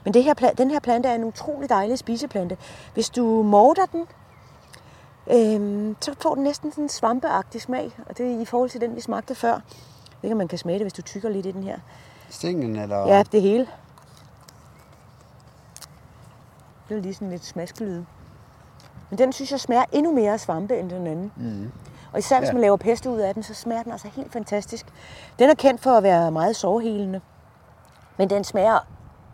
Men 0.03 0.13
det 0.13 0.23
her, 0.23 0.33
den 0.33 0.71
her 0.71 0.79
plante 0.79 1.09
er 1.09 1.15
en 1.15 1.23
utrolig 1.23 1.69
dejlig 1.69 1.99
spiseplante. 1.99 2.57
Hvis 2.93 3.09
du 3.09 3.43
morter 3.43 3.85
den, 3.85 4.05
øhm, 5.31 5.95
så 6.01 6.15
får 6.21 6.35
den 6.35 6.43
næsten 6.43 6.71
sådan 6.71 6.83
en 6.83 6.89
svampeagtig 6.89 7.61
smag, 7.61 7.91
og 8.09 8.17
det 8.17 8.33
er 8.35 8.41
i 8.41 8.45
forhold 8.45 8.69
til 8.69 8.81
den, 8.81 8.95
vi 8.95 9.01
smagte 9.01 9.35
før. 9.35 9.51
Jeg 9.51 9.61
ved 10.21 10.23
ikke, 10.23 10.33
om 10.33 10.37
man 10.37 10.47
kan 10.47 10.57
smage 10.57 10.79
det, 10.79 10.83
hvis 10.83 10.93
du 10.93 11.01
tykker 11.01 11.29
lidt 11.29 11.45
i 11.45 11.51
den 11.51 11.63
her. 11.63 11.77
Stængen, 12.29 12.75
eller... 12.75 13.07
Ja, 13.07 13.23
det 13.31 13.41
hele. 13.41 13.67
Det 16.89 16.97
er 16.97 17.01
lige 17.01 17.13
sådan 17.13 17.29
lidt 17.29 17.45
smaskelyd. 17.45 18.03
Men 19.09 19.17
den 19.17 19.33
synes 19.33 19.51
jeg 19.51 19.59
smager 19.59 19.83
endnu 19.91 20.11
mere 20.11 20.33
af 20.33 20.39
svampe 20.39 20.79
end 20.79 20.89
den 20.89 21.07
anden. 21.07 21.31
Mm. 21.35 21.71
Og 22.13 22.19
især 22.19 22.39
hvis 22.39 22.47
Ja. 22.47 22.53
man 22.53 22.61
laver 22.61 22.77
pesto 22.77 23.09
ud 23.09 23.19
af 23.19 23.33
den, 23.33 23.43
så 23.43 23.53
smager 23.53 23.83
den 23.83 23.91
altså 23.91 24.07
helt 24.07 24.33
fantastisk. 24.33 24.85
Den 25.39 25.49
er 25.49 25.53
kendt 25.53 25.81
for 25.81 25.91
at 25.91 26.03
være 26.03 26.31
meget 26.31 26.55
sårhelende. 26.55 27.21
Men 28.17 28.29
den 28.29 28.43
smager 28.43 28.79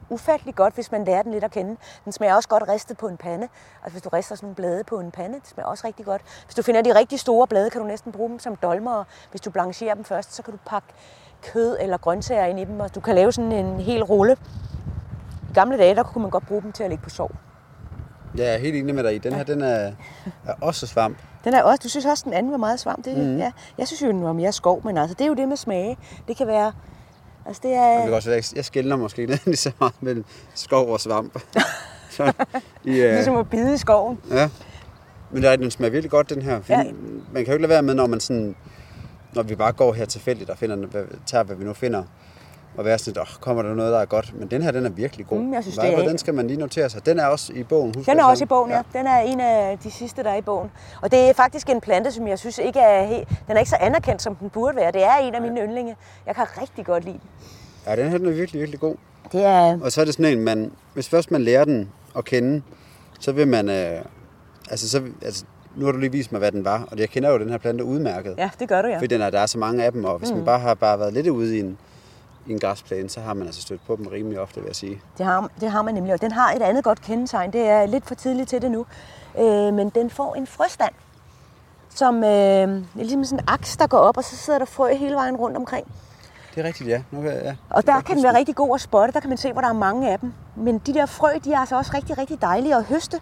ufattelig 0.09 0.55
godt, 0.55 0.73
hvis 0.73 0.91
man 0.91 1.03
lærer 1.03 1.21
den 1.21 1.31
lidt 1.31 1.43
at 1.43 1.51
kende. 1.51 1.77
Den 2.05 2.11
smager 2.11 2.35
også 2.35 2.49
godt 2.49 2.63
ristet 2.67 2.97
på 2.97 3.07
en 3.07 3.17
pande. 3.17 3.47
Altså 3.83 3.91
hvis 3.91 4.01
du 4.01 4.09
rister 4.09 4.35
sådan 4.35 4.45
nogle 4.45 4.55
blade 4.55 4.83
på 4.83 4.99
en 4.99 5.11
pande, 5.11 5.35
det 5.39 5.47
smager 5.47 5.67
også 5.67 5.87
rigtig 5.87 6.05
godt. 6.05 6.21
Hvis 6.45 6.55
du 6.55 6.61
finder 6.61 6.81
de 6.81 6.95
rigtig 6.95 7.19
store 7.19 7.47
blade, 7.47 7.69
kan 7.69 7.81
du 7.81 7.87
næsten 7.87 8.11
bruge 8.11 8.29
dem 8.29 8.39
som 8.39 8.55
dolmer. 8.55 9.03
Hvis 9.31 9.41
du 9.41 9.51
blancherer 9.51 9.93
dem 9.93 10.03
først, 10.03 10.35
så 10.35 10.43
kan 10.43 10.51
du 10.51 10.59
pakke 10.65 10.87
kød 11.41 11.77
eller 11.79 11.97
grøntsager 11.97 12.45
ind 12.45 12.59
i 12.59 12.65
dem, 12.65 12.79
og 12.79 12.95
du 12.95 12.99
kan 12.99 13.15
lave 13.15 13.31
sådan 13.31 13.51
en 13.51 13.79
hel 13.79 14.03
rulle. 14.03 14.37
I 15.49 15.53
gamle 15.53 15.77
dage, 15.77 15.95
der 15.95 16.03
kunne 16.03 16.21
man 16.21 16.31
godt 16.31 16.47
bruge 16.47 16.61
dem 16.61 16.71
til 16.71 16.83
at 16.83 16.89
ligge 16.89 17.03
på 17.03 17.09
sov. 17.09 17.31
Ja, 18.37 18.43
jeg 18.43 18.53
er 18.53 18.57
helt 18.57 18.75
enig 18.75 18.95
med 18.95 19.03
dig 19.03 19.15
i. 19.15 19.17
Den 19.17 19.33
her, 19.33 19.43
den 19.43 19.61
er, 19.61 19.91
er 20.45 20.53
også 20.61 20.87
svamp. 20.87 21.17
Den 21.43 21.53
er 21.53 21.63
også, 21.63 21.79
du 21.83 21.89
synes 21.89 22.05
også, 22.05 22.23
den 22.25 22.33
anden 22.33 22.51
var 22.51 22.57
meget 22.57 22.79
svamp. 22.79 23.05
Det, 23.05 23.17
mm. 23.17 23.37
ja. 23.37 23.51
Jeg 23.77 23.87
synes 23.87 24.01
jo, 24.01 24.07
den 24.07 24.23
var 24.23 24.33
mere 24.33 24.51
skov, 24.51 24.81
men 24.85 24.97
altså, 24.97 25.13
det 25.13 25.23
er 25.23 25.27
jo 25.27 25.33
det 25.33 25.47
med 25.47 25.57
smage. 25.57 25.97
Det 26.27 26.37
kan 26.37 26.47
være... 26.47 26.71
Altså, 27.45 27.61
det 27.63 27.73
er... 27.73 28.03
Jeg, 28.03 28.13
også, 28.13 28.53
jeg, 28.55 28.65
skældner 28.65 28.95
måske 28.95 29.25
lidt 29.25 29.45
lige 29.45 29.55
så 29.55 29.71
meget 29.79 29.93
mellem 30.01 30.25
skov 30.55 30.89
og 30.89 30.99
svamp. 30.99 31.39
så, 32.17 32.33
i, 32.83 32.89
uh... 32.89 32.95
Ligesom 32.95 33.35
at 33.35 33.49
bide 33.49 33.73
i 33.73 33.77
skoven. 33.77 34.19
Ja. 34.31 34.49
Men 35.31 35.43
der, 35.43 35.55
den 35.55 35.71
smager 35.71 35.91
virkelig 35.91 36.11
godt, 36.11 36.29
den 36.29 36.41
her. 36.41 36.61
Ja. 36.69 36.83
Man 37.33 37.45
kan 37.45 37.45
jo 37.45 37.51
ikke 37.51 37.61
lade 37.61 37.69
være 37.69 37.81
med, 37.81 37.93
når 37.93 38.07
man 38.07 38.19
sådan... 38.19 38.55
Når 39.33 39.43
vi 39.43 39.55
bare 39.55 39.71
går 39.71 39.93
her 39.93 40.05
tilfældigt 40.05 40.49
og 40.49 40.57
finder, 40.57 41.05
tager, 41.25 41.43
hvad 41.43 41.55
vi 41.55 41.63
nu 41.63 41.73
finder, 41.73 42.03
og 42.77 42.85
være 42.85 42.97
sådan, 42.97 43.21
oh, 43.21 43.27
kommer 43.41 43.63
der 43.63 43.73
noget, 43.73 43.93
der 43.93 43.99
er 43.99 44.05
godt. 44.05 44.39
Men 44.39 44.47
den 44.47 44.61
her, 44.61 44.71
den 44.71 44.85
er 44.85 44.89
virkelig 44.89 45.27
god. 45.27 45.39
Mm, 45.39 45.53
jeg 45.53 45.63
synes, 45.63 45.77
det 45.77 45.93
er... 45.93 46.07
Den 46.07 46.17
skal 46.17 46.33
man 46.33 46.47
lige 46.47 46.59
notere 46.59 46.89
sig. 46.89 47.05
Den 47.05 47.19
er 47.19 47.25
også 47.25 47.53
i 47.53 47.63
bogen. 47.63 47.95
Husk 47.95 48.09
den 48.09 48.19
er 48.19 48.23
også 48.23 48.43
i 48.43 48.47
bogen, 48.47 48.71
ja. 48.71 48.77
ja. 48.77 48.99
Den 48.99 49.07
er 49.07 49.19
en 49.19 49.39
af 49.39 49.77
de 49.83 49.91
sidste, 49.91 50.23
der 50.23 50.29
er 50.29 50.35
i 50.35 50.41
bogen. 50.41 50.71
Og 51.01 51.11
det 51.11 51.29
er 51.29 51.33
faktisk 51.33 51.69
en 51.69 51.81
plante, 51.81 52.11
som 52.11 52.27
jeg 52.27 52.39
synes 52.39 52.57
ikke 52.57 52.79
er 52.79 53.05
helt... 53.05 53.29
Den 53.29 53.55
er 53.55 53.59
ikke 53.59 53.69
så 53.69 53.77
anerkendt, 53.79 54.21
som 54.21 54.35
den 54.35 54.49
burde 54.49 54.75
være. 54.75 54.91
Det 54.91 55.03
er 55.03 55.15
en 55.15 55.35
af 55.35 55.41
mine 55.41 55.61
yndlinge. 55.61 55.95
Jeg 56.25 56.35
kan 56.35 56.45
rigtig 56.61 56.85
godt 56.85 57.03
lide 57.03 57.19
den. 57.21 57.29
Ja, 57.87 57.95
den 57.95 58.09
her 58.09 58.17
den 58.17 58.27
er 58.27 58.31
virkelig, 58.31 58.59
virkelig 58.59 58.79
god. 58.79 58.95
Det 59.31 59.45
er... 59.45 59.79
Og 59.83 59.91
så 59.91 60.01
er 60.01 60.05
det 60.05 60.13
sådan 60.13 60.37
en, 60.37 60.43
man, 60.43 60.71
hvis 60.93 61.09
først 61.09 61.31
man 61.31 61.41
lærer 61.41 61.65
den 61.65 61.91
at 62.17 62.25
kende, 62.25 62.61
så 63.19 63.31
vil 63.31 63.47
man... 63.47 63.69
Øh, 63.69 64.01
altså, 64.69 64.89
så, 64.89 65.01
altså, 65.21 65.45
nu 65.75 65.85
har 65.85 65.91
du 65.91 65.97
lige 65.97 66.11
vist 66.11 66.31
mig, 66.31 66.39
hvad 66.39 66.51
den 66.51 66.65
var, 66.65 66.87
og 66.91 66.99
jeg 66.99 67.09
kender 67.09 67.29
jo 67.31 67.39
den 67.39 67.49
her 67.49 67.57
plante 67.57 67.83
udmærket. 67.83 68.35
Ja, 68.37 68.49
det 68.59 68.69
gør 68.69 68.81
du, 68.81 68.87
ja. 68.87 68.95
Fordi 68.95 69.07
den 69.07 69.21
er, 69.21 69.29
der 69.29 69.39
er 69.39 69.45
så 69.45 69.57
mange 69.57 69.83
af 69.83 69.91
dem, 69.91 70.05
og 70.05 70.17
hvis 70.17 70.29
mm. 70.29 70.35
man 70.35 70.45
bare 70.45 70.59
har 70.59 70.73
bare 70.73 70.99
været 70.99 71.13
lidt 71.13 71.27
ude 71.27 71.57
i 71.57 71.59
en, 71.59 71.77
i 72.45 72.51
en 72.51 72.59
græsplæne, 72.59 73.09
så 73.09 73.21
har 73.21 73.33
man 73.33 73.45
altså 73.45 73.61
stødt 73.61 73.85
på 73.87 73.95
dem 73.95 74.07
rimelig 74.07 74.39
ofte, 74.39 74.59
vil 74.59 74.67
jeg 74.67 74.75
sige. 74.75 75.01
Det 75.17 75.25
har, 75.25 75.49
det 75.59 75.71
har 75.71 75.81
man 75.81 75.93
nemlig, 75.93 76.13
og 76.13 76.21
den 76.21 76.31
har 76.31 76.51
et 76.51 76.61
andet 76.61 76.83
godt 76.83 77.01
kendetegn. 77.01 77.53
Det 77.53 77.61
er 77.61 77.85
lidt 77.85 78.05
for 78.05 78.15
tidligt 78.15 78.49
til 78.49 78.61
det 78.61 78.71
nu, 78.71 78.85
øh, 79.39 79.73
men 79.73 79.89
den 79.89 80.09
får 80.09 80.35
en 80.35 80.47
frøstand, 80.47 80.93
som 81.89 82.23
øh, 82.23 82.29
er 82.29 82.81
ligesom 82.95 83.23
sådan 83.23 83.39
en 83.39 83.45
aks, 83.47 83.77
der 83.77 83.87
går 83.87 83.97
op, 83.97 84.17
og 84.17 84.23
så 84.23 84.35
sidder 84.35 84.59
der 84.59 84.65
frø 84.65 84.93
hele 84.93 85.15
vejen 85.15 85.35
rundt 85.35 85.57
omkring. 85.57 85.87
Det 86.55 86.61
er 86.61 86.67
rigtigt, 86.67 86.89
ja. 86.89 87.01
Nu, 87.11 87.21
ja. 87.21 87.55
Og 87.69 87.85
der 87.85 88.01
kan 88.01 88.15
den 88.15 88.23
være 88.23 88.37
rigtig 88.37 88.55
god 88.55 88.75
at 88.75 88.81
spotte. 88.81 89.13
Der 89.13 89.19
kan 89.19 89.29
man 89.29 89.37
se, 89.37 89.51
hvor 89.51 89.61
der 89.61 89.69
er 89.69 89.73
mange 89.73 90.11
af 90.11 90.19
dem. 90.19 90.33
Men 90.55 90.77
de 90.77 90.93
der 90.93 91.05
frø, 91.05 91.29
de 91.43 91.53
er 91.53 91.59
altså 91.59 91.77
også 91.77 91.91
rigtig, 91.93 92.17
rigtig 92.17 92.41
dejlige 92.41 92.75
at 92.75 92.83
høste. 92.83 93.21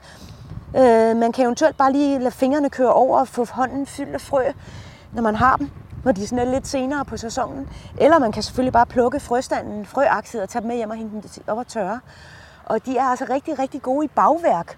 Øh, 0.77 1.17
man 1.17 1.31
kan 1.31 1.45
eventuelt 1.45 1.77
bare 1.77 1.91
lige 1.91 2.19
lade 2.19 2.31
fingrene 2.31 2.69
køre 2.69 2.93
over 2.93 3.19
og 3.19 3.27
få 3.27 3.45
hånden 3.51 3.85
fyldt 3.85 4.13
af 4.13 4.21
frø, 4.21 4.51
når 5.13 5.21
man 5.21 5.35
har 5.35 5.55
dem 5.55 5.69
når 6.07 6.13
de 6.13 6.27
sådan 6.27 6.47
er 6.47 6.51
lidt 6.51 6.67
senere 6.67 7.05
på 7.05 7.17
sæsonen. 7.17 7.69
Eller 7.97 8.19
man 8.19 8.31
kan 8.31 8.43
selvfølgelig 8.43 8.73
bare 8.73 8.85
plukke 8.85 9.19
frøstanden, 9.19 9.85
frøakset 9.85 10.41
og 10.41 10.49
tage 10.49 10.61
dem 10.61 10.67
med 10.67 10.75
hjem 10.75 10.89
og 10.89 10.95
hente 10.95 11.15
dem 11.15 11.43
op 11.47 11.57
og 11.57 11.67
tørre. 11.67 11.99
Og 12.65 12.85
de 12.85 12.97
er 12.97 13.03
altså 13.03 13.25
rigtig, 13.29 13.59
rigtig 13.59 13.81
gode 13.81 14.05
i 14.05 14.07
bagværk. 14.07 14.77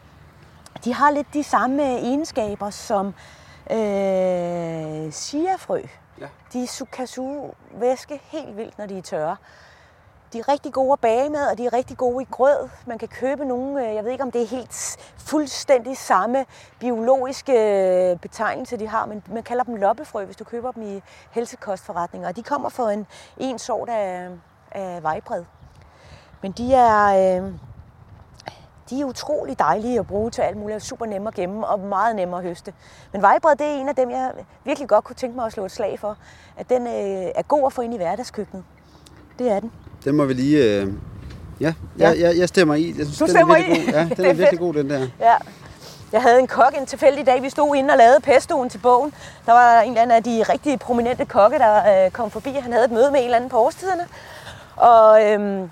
De 0.86 0.94
har 0.94 1.12
lidt 1.12 1.34
de 1.34 1.44
samme 1.44 1.84
egenskaber 1.84 2.70
som 2.70 3.08
øh, 3.72 5.12
siafrø. 5.12 5.82
Ja. 6.20 6.28
De 6.54 6.68
kan 6.92 7.08
suge 7.08 7.52
væske 7.74 8.22
helt 8.24 8.58
vildt, 8.58 8.78
når 8.78 8.86
de 8.86 8.98
er 8.98 9.02
tørre. 9.02 9.36
De 10.34 10.40
er 10.40 10.50
rigtig 10.50 10.74
gode 10.74 10.94
at 10.94 11.00
bage 11.00 11.30
med, 11.30 11.48
og 11.52 11.58
de 11.58 11.66
er 11.66 11.74
rigtig 11.74 11.98
gode 11.98 12.24
i 12.24 12.28
grød. 12.32 12.70
Man 12.86 12.98
kan 12.98 13.08
købe 13.08 13.46
nogle, 13.46 13.88
øh, 13.88 13.96
jeg 13.96 14.04
ved 14.04 14.12
ikke 14.12 14.24
om 14.24 14.32
det 14.32 14.42
er 14.42 14.48
helt 14.48 14.98
fuldstændig 15.18 15.98
samme 15.98 16.46
biologiske 16.80 17.54
øh, 17.54 18.18
betegnelse, 18.18 18.78
de 18.78 18.88
har, 18.88 19.06
men 19.06 19.24
man 19.28 19.44
kalder 19.44 19.64
dem 19.64 19.76
loppefrø, 19.76 20.26
hvis 20.26 20.36
du 20.36 20.44
køber 20.44 20.72
dem 20.72 20.84
i 20.84 21.02
helsekostforretninger. 21.32 22.28
Og 22.28 22.36
de 22.36 22.44
kommer 22.44 22.70
fra 22.70 22.92
en, 22.94 23.08
en 23.38 23.60
sort 23.60 23.90
af, 23.90 24.30
af 24.72 25.04
vejbred. 25.04 25.44
Men 26.42 26.52
de 26.52 26.74
er, 26.74 27.06
øh, 27.08 27.54
de 28.90 29.02
er 29.02 29.06
utrolig 29.06 29.60
dejlige 29.60 30.00
at 30.00 30.08
bruge 30.08 30.32
til 30.32 30.42
alt 30.42 30.58
muligt, 30.58 30.84
super 30.84 31.06
nemme 31.06 31.28
at 31.28 31.34
gemme 31.34 31.68
og 31.68 31.80
meget 31.80 32.16
nemme 32.16 32.38
at 32.38 32.44
høste. 32.44 32.74
Men 33.12 33.22
vejbred, 33.22 33.56
det 33.56 33.68
er 33.68 33.72
en 33.72 33.90
af 33.90 33.96
dem, 33.96 34.12
jeg 34.12 34.32
virkelig 34.64 34.90
godt 34.90 35.04
kunne 35.04 35.16
tænke 35.16 35.36
mig 35.36 35.46
at 35.46 35.52
slå 35.52 35.66
et 35.66 35.72
slag 35.72 36.00
for. 36.00 36.18
At 36.58 36.70
den 36.70 36.88
øh, 36.88 37.32
er 37.36 37.42
god 37.42 37.66
at 37.66 37.74
få 37.74 37.82
ind 37.82 37.94
i 37.94 37.98
hverdagskøkkenet. 37.98 38.64
Det 39.40 39.52
er 39.52 39.60
den. 39.60 39.72
Den 40.06 40.16
må 40.16 40.26
vi 40.26 40.34
lige... 40.34 40.82
Øh... 40.82 40.88
Ja, 41.62 41.74
ja. 42.00 42.10
Jeg, 42.20 42.38
jeg, 42.38 42.48
stemmer 42.48 42.76
i. 42.76 42.88
Jeg 42.98 43.06
synes, 43.06 43.18
du 43.18 43.26
den 43.26 43.34
stemmer 43.36 43.56
er 43.56 43.60
i? 43.60 43.64
God. 43.64 43.94
Ja, 43.94 44.08
den 44.16 44.26
er, 44.26 44.30
er 44.30 44.34
virkelig 44.34 44.60
god, 44.60 44.74
den 44.74 44.90
der. 44.90 45.08
Ja. 45.20 45.36
Jeg 46.12 46.22
havde 46.22 46.40
en 46.40 46.48
kok 46.48 46.74
en 46.78 46.86
tilfældig 46.86 47.26
dag. 47.26 47.44
Vi 47.44 47.50
stod 47.50 47.76
inde 47.76 47.92
og 47.92 47.98
lavede 47.98 48.20
pestoen 48.20 48.70
til 48.70 48.78
bogen. 48.78 49.14
Der 49.46 49.52
var 49.52 49.82
en 49.82 49.90
eller 49.90 50.02
anden 50.02 50.18
af 50.18 50.24
de 50.24 50.44
rigtig 50.44 50.80
prominente 50.80 51.26
kokke, 51.26 51.58
der 51.58 52.06
øh, 52.06 52.12
kom 52.12 52.32
forbi. 52.32 52.50
Han 52.50 52.74
havde 52.74 52.86
et 52.86 52.92
møde 52.92 53.12
med 53.12 53.20
en 53.20 53.26
eller 53.26 53.38
anden 53.38 53.50
på 53.50 53.58
årstiderne. 53.58 54.08
Og, 54.76 55.26
øhm, 55.26 55.72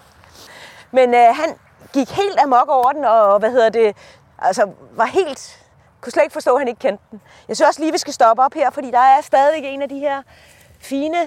men 0.92 1.14
øh, 1.14 1.36
han 1.36 1.56
gik 1.94 2.10
helt 2.10 2.40
amok 2.44 2.70
over 2.70 2.92
den, 2.92 3.06
og 3.06 3.40
hvad 3.40 3.52
hedder 3.52 3.70
det, 3.70 3.96
altså 4.40 4.70
var 4.96 5.06
helt, 5.06 5.60
kunne 6.02 6.12
slet 6.12 6.24
ikke 6.24 6.34
forstå, 6.34 6.54
at 6.56 6.62
han 6.62 6.68
ikke 6.68 6.80
kendte 6.80 7.04
den. 7.12 7.22
Jeg 7.48 7.56
synes 7.56 7.68
også 7.68 7.82
lige, 7.82 7.92
vi 7.92 7.98
skal 7.98 8.14
stoppe 8.14 8.44
op 8.44 8.54
her, 8.54 8.70
fordi 8.72 8.92
der 8.92 9.00
er 9.00 9.22
stadig 9.22 9.64
en 9.64 9.82
af 9.82 9.90
de 9.90 10.00
her 10.00 10.22
fine 10.80 11.18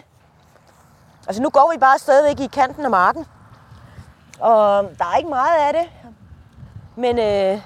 Altså 1.31 1.43
nu 1.43 1.49
går 1.49 1.73
vi 1.75 1.79
bare 1.79 1.99
stadigvæk 1.99 2.41
i 2.41 2.47
kanten 2.47 2.85
af 2.85 2.91
marken. 2.91 3.25
Og 4.41 4.91
der 4.99 5.05
er 5.05 5.17
ikke 5.17 5.29
meget 5.29 5.59
af 5.69 5.73
det. 5.73 6.11
Men 6.97 7.19
øh, 7.19 7.61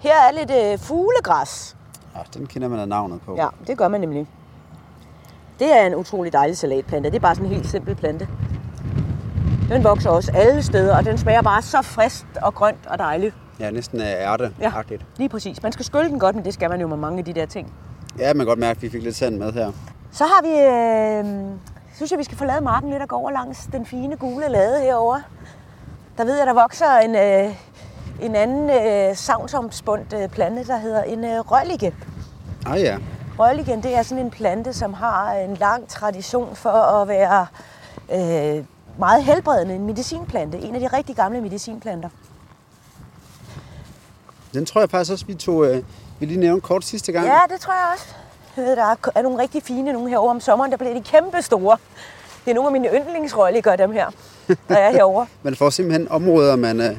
her 0.00 0.14
er 0.28 0.32
lidt 0.32 0.50
øh, 0.50 0.78
fuglegræs. 0.78 1.76
Ja, 2.16 2.20
den 2.34 2.46
kender 2.46 2.68
man 2.68 2.78
af 2.78 2.88
navnet 2.88 3.20
på. 3.26 3.36
Ja, 3.36 3.48
det 3.66 3.78
gør 3.78 3.88
man 3.88 4.00
nemlig. 4.00 4.26
Det 5.58 5.78
er 5.80 5.86
en 5.86 5.94
utrolig 5.94 6.32
dejlig 6.32 6.56
salatplante. 6.56 7.10
Det 7.10 7.16
er 7.16 7.20
bare 7.20 7.34
sådan 7.34 7.50
en 7.50 7.54
helt 7.54 7.68
simpel 7.68 7.94
plante. 7.94 8.28
Den 9.68 9.84
vokser 9.84 10.10
også 10.10 10.32
alle 10.34 10.62
steder, 10.62 10.96
og 10.96 11.04
den 11.04 11.18
smager 11.18 11.42
bare 11.42 11.62
så 11.62 11.82
frisk 11.82 12.26
og 12.42 12.54
grønt 12.54 12.86
og 12.86 12.98
dejligt. 12.98 13.34
Ja, 13.60 13.70
næsten 13.70 14.00
ærte 14.00 14.52
ja, 14.60 14.72
lige 15.16 15.28
præcis. 15.28 15.62
Man 15.62 15.72
skal 15.72 15.84
skylle 15.84 16.08
den 16.08 16.18
godt, 16.18 16.36
men 16.36 16.44
det 16.44 16.54
skal 16.54 16.70
man 16.70 16.80
jo 16.80 16.86
med 16.86 16.96
mange 16.96 17.18
af 17.18 17.24
de 17.24 17.32
der 17.32 17.46
ting. 17.46 17.72
Ja, 18.18 18.34
man 18.34 18.38
kan 18.38 18.46
godt 18.46 18.58
mærke, 18.58 18.78
at 18.78 18.82
vi 18.82 18.90
fik 18.90 19.02
lidt 19.02 19.16
sand 19.16 19.36
med 19.36 19.52
her. 19.52 19.72
Så 20.12 20.24
har 20.24 20.42
vi 20.42 20.48
øh, 20.48 21.71
synes 21.94 22.10
jeg, 22.10 22.18
vi 22.18 22.24
skal 22.24 22.38
forlade 22.38 22.60
marken 22.60 22.90
lidt 22.90 23.02
og 23.02 23.08
gå 23.08 23.16
over 23.16 23.30
langs 23.30 23.68
den 23.72 23.86
fine 23.86 24.16
gule 24.16 24.48
lade 24.48 24.80
herovre. 24.80 25.22
Der 26.18 26.24
ved 26.24 26.38
jeg, 26.38 26.46
der 26.46 26.52
vokser 26.52 26.96
en, 26.96 27.14
øh, 27.16 27.56
en 28.22 28.34
anden 28.36 28.70
øh, 28.70 29.16
savnsomspundt 29.16 30.12
øh, 30.12 30.28
plante, 30.28 30.66
der 30.66 30.76
hedder 30.76 31.02
en 31.02 31.24
øh, 31.24 31.40
røllige. 31.40 31.94
Ah 32.66 32.80
ja. 32.80 32.98
Rølligen, 33.38 33.82
det 33.82 33.96
er 33.96 34.02
sådan 34.02 34.24
en 34.24 34.30
plante, 34.30 34.72
som 34.72 34.94
har 34.94 35.32
en 35.32 35.56
lang 35.56 35.88
tradition 35.88 36.56
for 36.56 36.70
at 36.70 37.08
være 37.08 37.46
øh, 38.12 38.64
meget 38.98 39.24
helbredende. 39.24 39.74
En 39.74 39.86
medicinplante. 39.86 40.58
En 40.58 40.74
af 40.74 40.80
de 40.80 40.86
rigtig 40.86 41.16
gamle 41.16 41.40
medicinplanter. 41.40 42.08
Den 44.54 44.66
tror 44.66 44.80
jeg 44.80 44.90
faktisk 44.90 45.12
også, 45.12 45.26
vi 45.26 45.34
tog, 45.34 45.66
øh, 45.66 45.82
vi 46.18 46.26
lige 46.26 46.40
nævnte 46.40 46.60
kort 46.60 46.84
sidste 46.84 47.12
gang. 47.12 47.26
Ja, 47.26 47.40
det 47.50 47.60
tror 47.60 47.72
jeg 47.72 47.92
også. 47.94 48.14
Der 48.56 48.96
er 49.14 49.22
nogle 49.22 49.38
rigtig 49.38 49.62
fine 49.62 49.92
nogle 49.92 50.10
herovre 50.10 50.30
om 50.30 50.40
sommeren, 50.40 50.70
der 50.70 50.76
bliver 50.76 50.94
de 50.94 51.00
kæmpe 51.00 51.42
store. 51.42 51.76
Det 52.44 52.50
er 52.50 52.54
nogle 52.54 52.68
af 52.68 52.72
mine 52.72 52.88
yndlingsrøglige, 52.94 53.76
dem 53.78 53.92
her, 53.92 54.06
der 54.68 54.76
er 54.76 54.90
herovre. 54.90 55.26
man 55.42 55.56
får 55.56 55.70
simpelthen 55.70 56.08
områder, 56.10 56.56
man, 56.56 56.80
øh, 56.80 56.96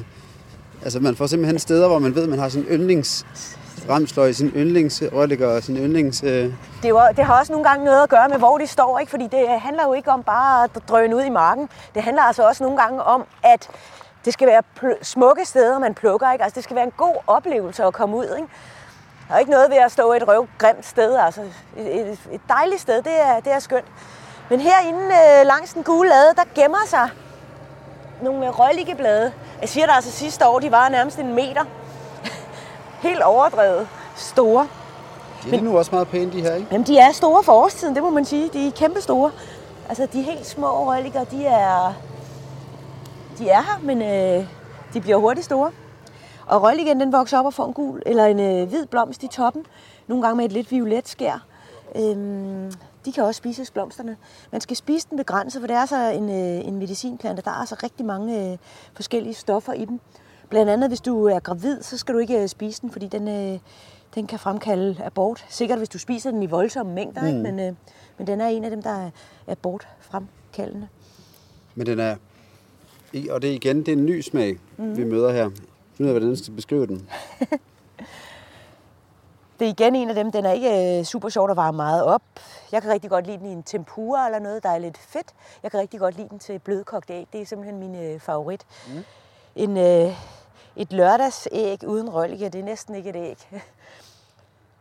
altså 0.82 1.00
man 1.00 1.16
får 1.16 1.26
simpelthen 1.26 1.58
steder, 1.58 1.88
hvor 1.88 1.98
man 1.98 2.14
ved, 2.14 2.26
man 2.26 2.38
har 2.38 2.48
sin 2.48 2.62
yndlings 2.62 3.26
ramsløg, 3.88 4.34
sin 4.34 4.48
yndlingsrølliger 4.56 5.48
og 5.48 5.62
sin 5.62 5.76
yndlings... 5.76 6.22
Øh... 6.22 6.52
Det, 6.82 6.88
jo, 6.88 7.00
det 7.16 7.24
har 7.24 7.38
også 7.38 7.52
nogle 7.52 7.68
gange 7.68 7.84
noget 7.84 8.02
at 8.02 8.08
gøre 8.08 8.28
med, 8.28 8.38
hvor 8.38 8.58
de 8.58 8.66
står, 8.66 8.98
ikke? 8.98 9.10
fordi 9.10 9.26
det 9.26 9.48
handler 9.60 9.82
jo 9.84 9.92
ikke 9.92 10.10
om 10.10 10.22
bare 10.22 10.64
at 10.64 10.70
drøne 10.88 11.16
ud 11.16 11.22
i 11.22 11.28
marken. 11.28 11.68
Det 11.94 12.02
handler 12.02 12.22
altså 12.22 12.48
også 12.48 12.62
nogle 12.64 12.78
gange 12.78 13.02
om, 13.02 13.24
at 13.42 13.68
det 14.24 14.32
skal 14.32 14.48
være 14.48 14.62
smukke 15.02 15.44
steder, 15.44 15.78
man 15.78 15.94
plukker. 15.94 16.32
Ikke? 16.32 16.44
Altså, 16.44 16.54
det 16.54 16.64
skal 16.64 16.76
være 16.76 16.84
en 16.84 16.92
god 16.96 17.14
oplevelse 17.26 17.84
at 17.84 17.92
komme 17.92 18.16
ud. 18.16 18.36
Ikke? 18.36 18.48
Der 19.28 19.34
er 19.34 19.38
ikke 19.38 19.50
noget 19.50 19.70
ved 19.70 19.76
at 19.76 19.92
stå 19.92 20.12
et 20.12 20.28
røvgrimt 20.28 20.86
sted. 20.86 21.16
Altså, 21.16 21.40
et, 21.76 22.00
et, 22.00 22.18
et 22.32 22.40
dejligt 22.48 22.80
sted, 22.80 23.02
det 23.02 23.20
er, 23.20 23.40
det 23.40 23.52
er 23.52 23.58
skønt. 23.58 23.84
Men 24.50 24.60
herinde 24.60 25.00
øh, 25.00 25.46
langs 25.46 25.72
den 25.74 25.82
gule 25.82 26.08
lade, 26.08 26.34
der 26.36 26.42
gemmer 26.54 26.86
sig 26.86 27.10
nogle 28.22 28.50
røglige 28.50 28.94
blade. 28.94 29.32
Jeg 29.60 29.68
siger 29.68 29.86
der 29.86 29.92
altså 29.92 30.10
sidste 30.10 30.46
år, 30.46 30.58
de 30.58 30.72
var 30.72 30.88
nærmest 30.88 31.18
en 31.18 31.34
meter. 31.34 31.64
Helt 33.08 33.22
overdrevet. 33.22 33.88
Store. 34.16 34.68
De 35.42 35.48
er 35.48 35.50
Men, 35.50 35.64
nu 35.64 35.78
også 35.78 35.90
meget 35.92 36.08
pæne, 36.08 36.32
de 36.32 36.40
her, 36.40 36.54
ikke? 36.54 36.68
Jamen, 36.72 36.86
de 36.86 36.98
er 36.98 37.12
store 37.12 37.42
for 37.42 37.52
årstiden, 37.52 37.94
det 37.94 38.02
må 38.02 38.10
man 38.10 38.24
sige. 38.24 38.50
De 38.52 38.66
er 38.66 38.70
kæmpe 38.70 39.00
store. 39.00 39.30
Altså, 39.88 40.06
de 40.12 40.22
helt 40.22 40.46
små 40.46 40.90
røglige, 40.90 41.26
de 41.30 41.46
er, 41.46 41.94
de 43.38 43.48
er 43.48 43.62
her, 43.62 43.80
men 43.82 44.02
øh, 44.02 44.46
de 44.94 45.00
bliver 45.00 45.16
hurtigt 45.16 45.44
store. 45.44 45.70
Og 46.46 46.62
røgliggen, 46.62 47.00
den 47.00 47.12
vokser 47.12 47.38
op 47.38 47.46
og 47.46 47.54
får 47.54 47.66
en 47.66 47.72
gul 47.72 48.02
eller 48.06 48.24
en 48.24 48.40
øh, 48.40 48.68
hvid 48.68 48.86
blomst 48.86 49.22
i 49.22 49.28
toppen. 49.28 49.66
Nogle 50.06 50.22
gange 50.22 50.36
med 50.36 50.44
et 50.44 50.52
lidt 50.52 50.70
violet 50.70 51.08
skær. 51.08 51.46
Øhm, 51.96 52.72
de 53.04 53.12
kan 53.12 53.24
også 53.24 53.38
spises, 53.38 53.70
blomsterne. 53.70 54.16
Man 54.52 54.60
skal 54.60 54.76
spise 54.76 55.06
den 55.10 55.16
begrænset, 55.16 55.62
for 55.62 55.66
det 55.66 55.76
er 55.76 55.86
så 55.86 56.10
en, 56.10 56.30
øh, 56.30 56.68
en 56.68 56.78
medicinplante. 56.78 57.42
Der 57.42 57.50
er 57.50 57.54
altså 57.54 57.76
rigtig 57.82 58.06
mange 58.06 58.52
øh, 58.52 58.58
forskellige 58.94 59.34
stoffer 59.34 59.72
i 59.72 59.84
den. 59.84 60.00
Blandt 60.48 60.70
andet, 60.70 60.90
hvis 60.90 61.00
du 61.00 61.24
er 61.24 61.40
gravid, 61.40 61.82
så 61.82 61.98
skal 61.98 62.14
du 62.14 62.18
ikke 62.18 62.42
øh, 62.42 62.48
spise 62.48 62.82
den, 62.82 62.90
fordi 62.90 63.06
den, 63.06 63.28
øh, 63.28 63.58
den 64.14 64.26
kan 64.26 64.38
fremkalde 64.38 64.96
abort. 65.04 65.44
Sikkert, 65.48 65.78
hvis 65.78 65.88
du 65.88 65.98
spiser 65.98 66.30
den 66.30 66.42
i 66.42 66.46
voldsomme 66.46 66.92
mængder, 66.92 67.20
mm. 67.20 67.26
ikke? 67.26 67.40
Men, 67.40 67.60
øh, 67.60 67.72
men 68.18 68.26
den 68.26 68.40
er 68.40 68.46
en 68.46 68.64
af 68.64 68.70
dem, 68.70 68.82
der 68.82 68.90
er 68.90 69.10
abortfremkaldende. 69.46 70.88
Men 71.74 71.86
den 71.86 72.00
er, 72.00 72.16
og 73.30 73.42
det 73.42 73.50
er 73.50 73.54
igen, 73.54 73.78
det 73.78 73.88
er 73.88 73.96
en 73.96 74.06
ny 74.06 74.20
smag, 74.20 74.58
mm. 74.76 74.96
vi 74.96 75.04
møder 75.04 75.32
her. 75.32 75.50
Find 75.96 76.06
ud 76.06 76.08
af, 76.08 76.12
hvordan 76.12 76.30
jeg 76.30 76.38
skal 76.38 76.54
beskrive 76.54 76.86
den. 76.86 77.10
det 79.58 79.66
er 79.66 79.70
igen 79.70 79.94
en 79.94 80.08
af 80.08 80.14
dem, 80.14 80.32
den 80.32 80.44
er 80.44 80.52
ikke 80.52 80.98
øh, 80.98 81.04
super 81.04 81.28
sjov 81.28 81.50
at 81.50 81.56
varme 81.56 81.76
meget 81.76 82.04
op. 82.04 82.22
Jeg 82.72 82.82
kan 82.82 82.90
rigtig 82.90 83.10
godt 83.10 83.26
lide 83.26 83.38
den 83.38 83.46
i 83.46 83.52
en 83.52 83.62
tempura 83.62 84.26
eller 84.26 84.38
noget, 84.38 84.62
der 84.62 84.68
er 84.68 84.78
lidt 84.78 84.98
fedt. 84.98 85.34
Jeg 85.62 85.70
kan 85.70 85.80
rigtig 85.80 86.00
godt 86.00 86.16
lide 86.16 86.28
den 86.28 86.38
til 86.38 86.58
blødkogt 86.58 87.10
æg. 87.10 87.26
Det 87.32 87.40
er 87.40 87.46
simpelthen 87.46 87.78
min 87.78 87.94
øh, 87.94 88.20
favorit. 88.20 88.66
Mm. 88.88 89.04
En, 89.56 89.76
øh, 89.76 90.12
et 90.76 90.92
lørdagsæg 90.92 91.84
uden 91.86 92.14
røllike, 92.14 92.48
det 92.48 92.58
er 92.58 92.64
næsten 92.64 92.94
ikke 92.94 93.10
et 93.10 93.16
æg. 93.16 93.48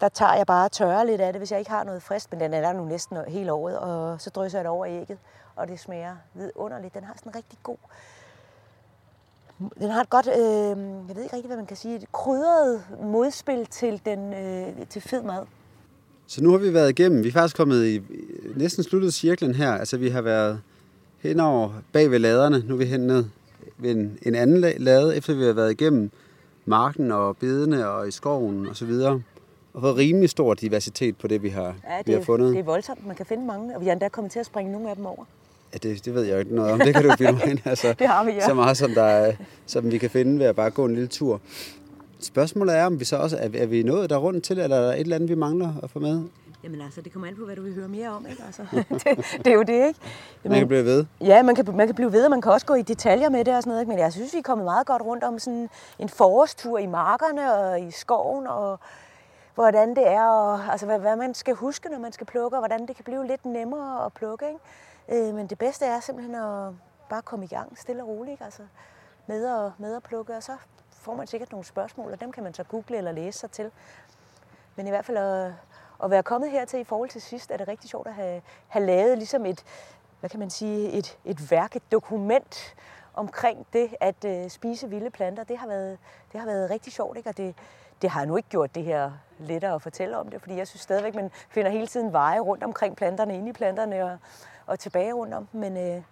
Der 0.01 0.09
tager 0.09 0.33
jeg 0.33 0.45
bare 0.45 0.69
tørre 0.69 1.05
lidt 1.05 1.21
af 1.21 1.33
det, 1.33 1.39
hvis 1.39 1.51
jeg 1.51 1.59
ikke 1.59 1.71
har 1.71 1.83
noget 1.83 2.03
frisk, 2.03 2.31
men 2.31 2.39
den 2.39 2.53
er 2.53 2.61
der 2.61 2.73
nu 2.73 2.85
næsten 2.85 3.17
hele 3.27 3.53
året, 3.53 3.79
og 3.79 4.21
så 4.21 4.29
drysser 4.29 4.57
jeg 4.57 4.63
det 4.63 4.71
over 4.71 4.85
ægget, 4.85 5.17
og 5.55 5.67
det 5.67 5.79
smager 5.79 6.15
vidunderligt. 6.33 6.93
Den 6.93 7.03
har 7.03 7.13
sådan 7.17 7.29
en 7.31 7.35
rigtig 7.35 7.59
god 7.63 7.77
den 9.59 9.89
har 9.89 10.01
et 10.01 10.09
godt, 10.09 10.27
øh, 10.27 10.37
jeg 11.07 11.15
ved 11.15 11.23
ikke 11.23 11.35
rigtig, 11.35 11.47
hvad 11.47 11.57
man 11.57 11.65
kan 11.65 11.77
sige, 11.77 11.95
et 11.95 12.11
krydret 12.11 12.81
modspil 13.03 13.65
til, 13.65 14.01
den, 14.05 14.33
øh, 14.33 14.87
til 14.89 15.01
fed 15.01 15.23
mad. 15.23 15.45
Så 16.27 16.43
nu 16.43 16.51
har 16.51 16.57
vi 16.57 16.73
været 16.73 16.89
igennem, 16.89 17.23
vi 17.23 17.27
er 17.27 17.31
faktisk 17.31 17.57
kommet 17.57 17.85
i 17.85 18.01
næsten 18.55 18.83
sluttet 18.83 19.13
cirklen 19.13 19.55
her. 19.55 19.71
Altså 19.71 19.97
vi 19.97 20.09
har 20.09 20.21
været 20.21 20.61
henover 21.17 21.71
bag 21.91 22.11
ved 22.11 22.19
laderne, 22.19 22.63
nu 22.67 22.73
er 22.73 22.77
vi 22.77 22.85
hen 22.85 22.99
ned 22.99 23.25
ved 23.77 23.91
en, 23.91 24.17
en 24.21 24.35
anden 24.35 24.61
lade, 24.77 25.17
efter 25.17 25.33
vi 25.33 25.43
har 25.43 25.53
været 25.53 25.71
igennem 25.71 26.11
marken 26.65 27.11
og 27.11 27.37
bedene 27.37 27.87
og 27.87 28.07
i 28.07 28.11
skoven 28.11 28.67
og 28.67 28.75
så 28.75 28.85
videre. 28.85 29.21
Og 29.73 29.81
fået 29.81 29.97
rimelig 29.97 30.29
stor 30.29 30.53
diversitet 30.53 31.17
på 31.17 31.27
det, 31.27 31.43
vi 31.43 31.49
har, 31.49 31.75
ja, 31.89 31.97
det, 31.97 32.07
vi 32.07 32.13
har 32.13 32.21
fundet. 32.21 32.53
det 32.53 32.59
er 32.59 32.63
voldsomt. 32.63 33.07
Man 33.07 33.15
kan 33.15 33.25
finde 33.25 33.45
mange, 33.45 33.75
og 33.75 33.81
vi 33.81 33.85
har 33.85 33.91
endda 33.93 34.09
kommet 34.09 34.31
til 34.31 34.39
at 34.39 34.45
springe 34.45 34.71
nogle 34.71 34.89
af 34.89 34.95
dem 34.95 35.05
over. 35.05 35.25
Ja, 35.73 35.77
det, 35.77 36.05
det 36.05 36.13
ved 36.13 36.23
jeg 36.23 36.33
jo 36.33 36.39
ikke 36.39 36.55
noget 36.55 36.71
om. 36.71 36.79
Det 36.79 36.93
kan 36.95 37.03
du 37.03 37.15
filme 37.17 37.41
ind. 37.47 37.59
Altså, 37.65 37.93
det 37.99 38.07
har 38.07 38.23
vi, 38.23 38.31
ja. 38.31 38.45
Så 38.45 38.53
meget, 38.53 38.77
som, 38.77 38.91
der, 38.91 39.33
som 39.65 39.91
vi 39.91 39.97
kan 39.97 40.09
finde 40.09 40.39
ved 40.39 40.45
at 40.45 40.55
bare 40.55 40.69
gå 40.69 40.85
en 40.85 40.93
lille 40.93 41.07
tur. 41.07 41.41
Spørgsmålet 42.19 42.77
er, 42.77 42.85
om 42.85 42.99
vi 42.99 43.05
så 43.05 43.17
også 43.17 43.37
er, 43.37 43.49
er 43.55 43.65
vi 43.65 43.83
nået 43.83 44.09
der 44.09 44.17
rundt 44.17 44.43
til, 44.43 44.59
eller 44.59 44.77
er 44.77 44.81
der 44.81 44.93
et 44.93 44.99
eller 44.99 45.15
andet, 45.15 45.29
vi 45.29 45.35
mangler 45.35 45.73
at 45.83 45.89
få 45.89 45.99
med? 45.99 46.23
Jamen 46.63 46.81
altså, 46.81 47.01
det 47.01 47.13
kommer 47.13 47.27
an 47.27 47.35
på, 47.35 47.45
hvad 47.45 47.55
du 47.55 47.61
vil 47.61 47.73
høre 47.73 47.87
mere 47.87 48.09
om, 48.09 48.25
ikke? 48.29 48.43
Altså, 48.45 48.61
det, 49.03 49.37
det 49.45 49.47
er 49.47 49.53
jo 49.53 49.61
det, 49.63 49.87
ikke? 49.87 49.99
Jamen, 50.43 50.51
man 50.51 50.59
kan 50.59 50.67
blive 50.67 50.85
ved. 50.85 51.05
Ja, 51.21 51.43
man 51.43 51.55
kan, 51.55 51.65
man 51.75 51.87
kan 51.87 51.95
blive 51.95 52.11
ved, 52.11 52.23
og 52.25 52.29
man 52.29 52.41
kan 52.41 52.51
også 52.51 52.65
gå 52.65 52.73
i 52.73 52.81
detaljer 52.81 53.29
med 53.29 53.45
det 53.45 53.55
og 53.55 53.63
sådan 53.63 53.69
noget, 53.69 53.81
ikke? 53.81 53.89
Men 53.89 53.99
jeg 53.99 54.13
synes, 54.13 54.33
vi 54.33 54.37
er 54.37 54.43
kommet 54.43 54.65
meget 54.65 54.87
godt 54.87 55.01
rundt 55.01 55.23
om 55.23 55.39
sådan 55.39 55.69
en 55.99 56.09
forårstur 56.09 56.77
i 56.77 56.85
markerne 56.85 57.53
og 57.53 57.81
i 57.81 57.91
skoven, 57.91 58.47
og 58.47 58.79
hvordan 59.55 59.89
det 59.89 60.07
er, 60.07 60.25
og 60.25 60.71
altså, 60.71 60.85
hvad, 60.85 60.99
hvad 60.99 61.15
man 61.15 61.33
skal 61.33 61.53
huske, 61.53 61.89
når 61.89 61.99
man 61.99 62.11
skal 62.11 62.27
plukke, 62.27 62.57
og 62.57 62.61
hvordan 62.61 62.87
det 62.87 62.95
kan 62.95 63.05
blive 63.05 63.27
lidt 63.27 63.45
nemmere 63.45 64.05
at 64.05 64.13
plukke, 64.13 64.45
ikke? 64.45 64.59
Øh, 65.09 65.35
men 65.35 65.47
det 65.47 65.57
bedste 65.57 65.85
er 65.85 65.99
simpelthen 65.99 66.35
at 66.35 66.73
bare 67.09 67.21
komme 67.21 67.45
i 67.45 67.47
gang 67.47 67.77
stille 67.77 68.03
og 68.03 68.09
roligt, 68.09 68.41
altså 68.41 68.63
med 69.27 69.45
at, 69.45 69.71
med 69.77 69.95
at 69.95 70.03
plukke, 70.03 70.35
og 70.35 70.43
så 70.43 70.57
får 70.89 71.15
man 71.15 71.27
sikkert 71.27 71.51
nogle 71.51 71.65
spørgsmål, 71.65 72.11
og 72.11 72.21
dem 72.21 72.31
kan 72.31 72.43
man 72.43 72.53
så 72.53 72.63
google 72.63 72.97
eller 72.97 73.11
læse 73.11 73.39
sig 73.39 73.51
til. 73.51 73.71
Men 74.75 74.87
i 74.87 74.89
hvert 74.89 75.05
fald 75.05 75.17
at, 75.17 75.53
at 76.03 76.09
være 76.09 76.23
kommet 76.23 76.51
hertil 76.51 76.79
i 76.79 76.83
forhold 76.83 77.09
til 77.09 77.21
sidst, 77.21 77.51
er 77.51 77.57
det 77.57 77.67
rigtig 77.67 77.89
sjovt 77.89 78.07
at 78.07 78.13
have, 78.13 78.41
have 78.67 78.85
lavet 78.85 79.17
ligesom 79.17 79.45
et, 79.45 79.63
hvad 80.19 80.29
kan 80.29 80.39
man 80.39 80.49
sige, 80.49 80.89
et, 80.89 81.17
et 81.25 81.51
værk, 81.51 81.75
et 81.75 81.91
dokument 81.91 82.75
omkring 83.13 83.67
det 83.73 83.95
at 83.99 84.25
øh, 84.25 84.49
spise 84.49 84.89
vilde 84.89 85.09
planter. 85.09 85.43
Det 85.43 85.57
har 85.57 85.67
været, 85.67 85.97
det 86.31 86.39
har 86.39 86.47
været 86.47 86.69
rigtig 86.69 86.93
sjovt, 86.93 87.17
ikke? 87.17 87.29
og 87.29 87.37
det, 87.37 87.55
det 88.01 88.09
har 88.09 88.25
nu 88.25 88.37
ikke 88.37 88.49
gjort 88.49 88.75
det 88.75 88.83
her 88.83 89.11
lettere 89.39 89.75
at 89.75 89.81
fortælle 89.81 90.17
om 90.17 90.27
det, 90.27 90.41
fordi 90.41 90.55
jeg 90.55 90.67
synes 90.67 90.81
stadigvæk, 90.81 91.15
man 91.15 91.31
finder 91.49 91.71
hele 91.71 91.87
tiden 91.87 92.13
veje 92.13 92.39
rundt 92.39 92.63
omkring 92.63 92.95
planterne, 92.95 93.37
inde 93.37 93.49
i 93.49 93.53
planterne, 93.53 94.03
og, 94.03 94.17
og 94.65 94.79
tilbage 94.79 95.13
rundt 95.13 95.33
om. 95.33 95.47
Men 95.51 95.77
øh, 95.77 95.83
det, 95.83 96.03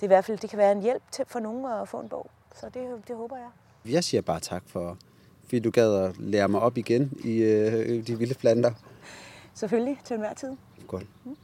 er 0.00 0.04
i 0.04 0.06
hvert 0.06 0.24
fald, 0.24 0.38
det 0.38 0.50
kan 0.50 0.58
være 0.58 0.72
en 0.72 0.82
hjælp 0.82 1.02
til, 1.10 1.24
for 1.28 1.40
nogen 1.40 1.82
at 1.82 1.88
få 1.88 2.00
en 2.00 2.08
bog. 2.08 2.30
Så 2.54 2.66
det, 2.66 3.08
det 3.08 3.16
håber 3.16 3.36
jeg. 3.36 3.48
Jeg 3.92 4.04
siger 4.04 4.20
bare 4.20 4.40
tak 4.40 4.62
for, 4.66 4.98
fordi 5.44 5.60
du 5.60 5.70
gad 5.70 5.94
at 5.94 6.18
lære 6.18 6.48
mig 6.48 6.60
op 6.60 6.78
igen 6.78 7.12
i 7.24 7.36
øh, 7.42 8.06
de 8.06 8.18
vilde 8.18 8.34
planter. 8.34 8.72
Selvfølgelig, 9.54 9.98
til 10.04 10.14
enhver 10.14 10.34
tid. 10.34 10.56
Godt. 10.86 11.06
Mm. 11.24 11.36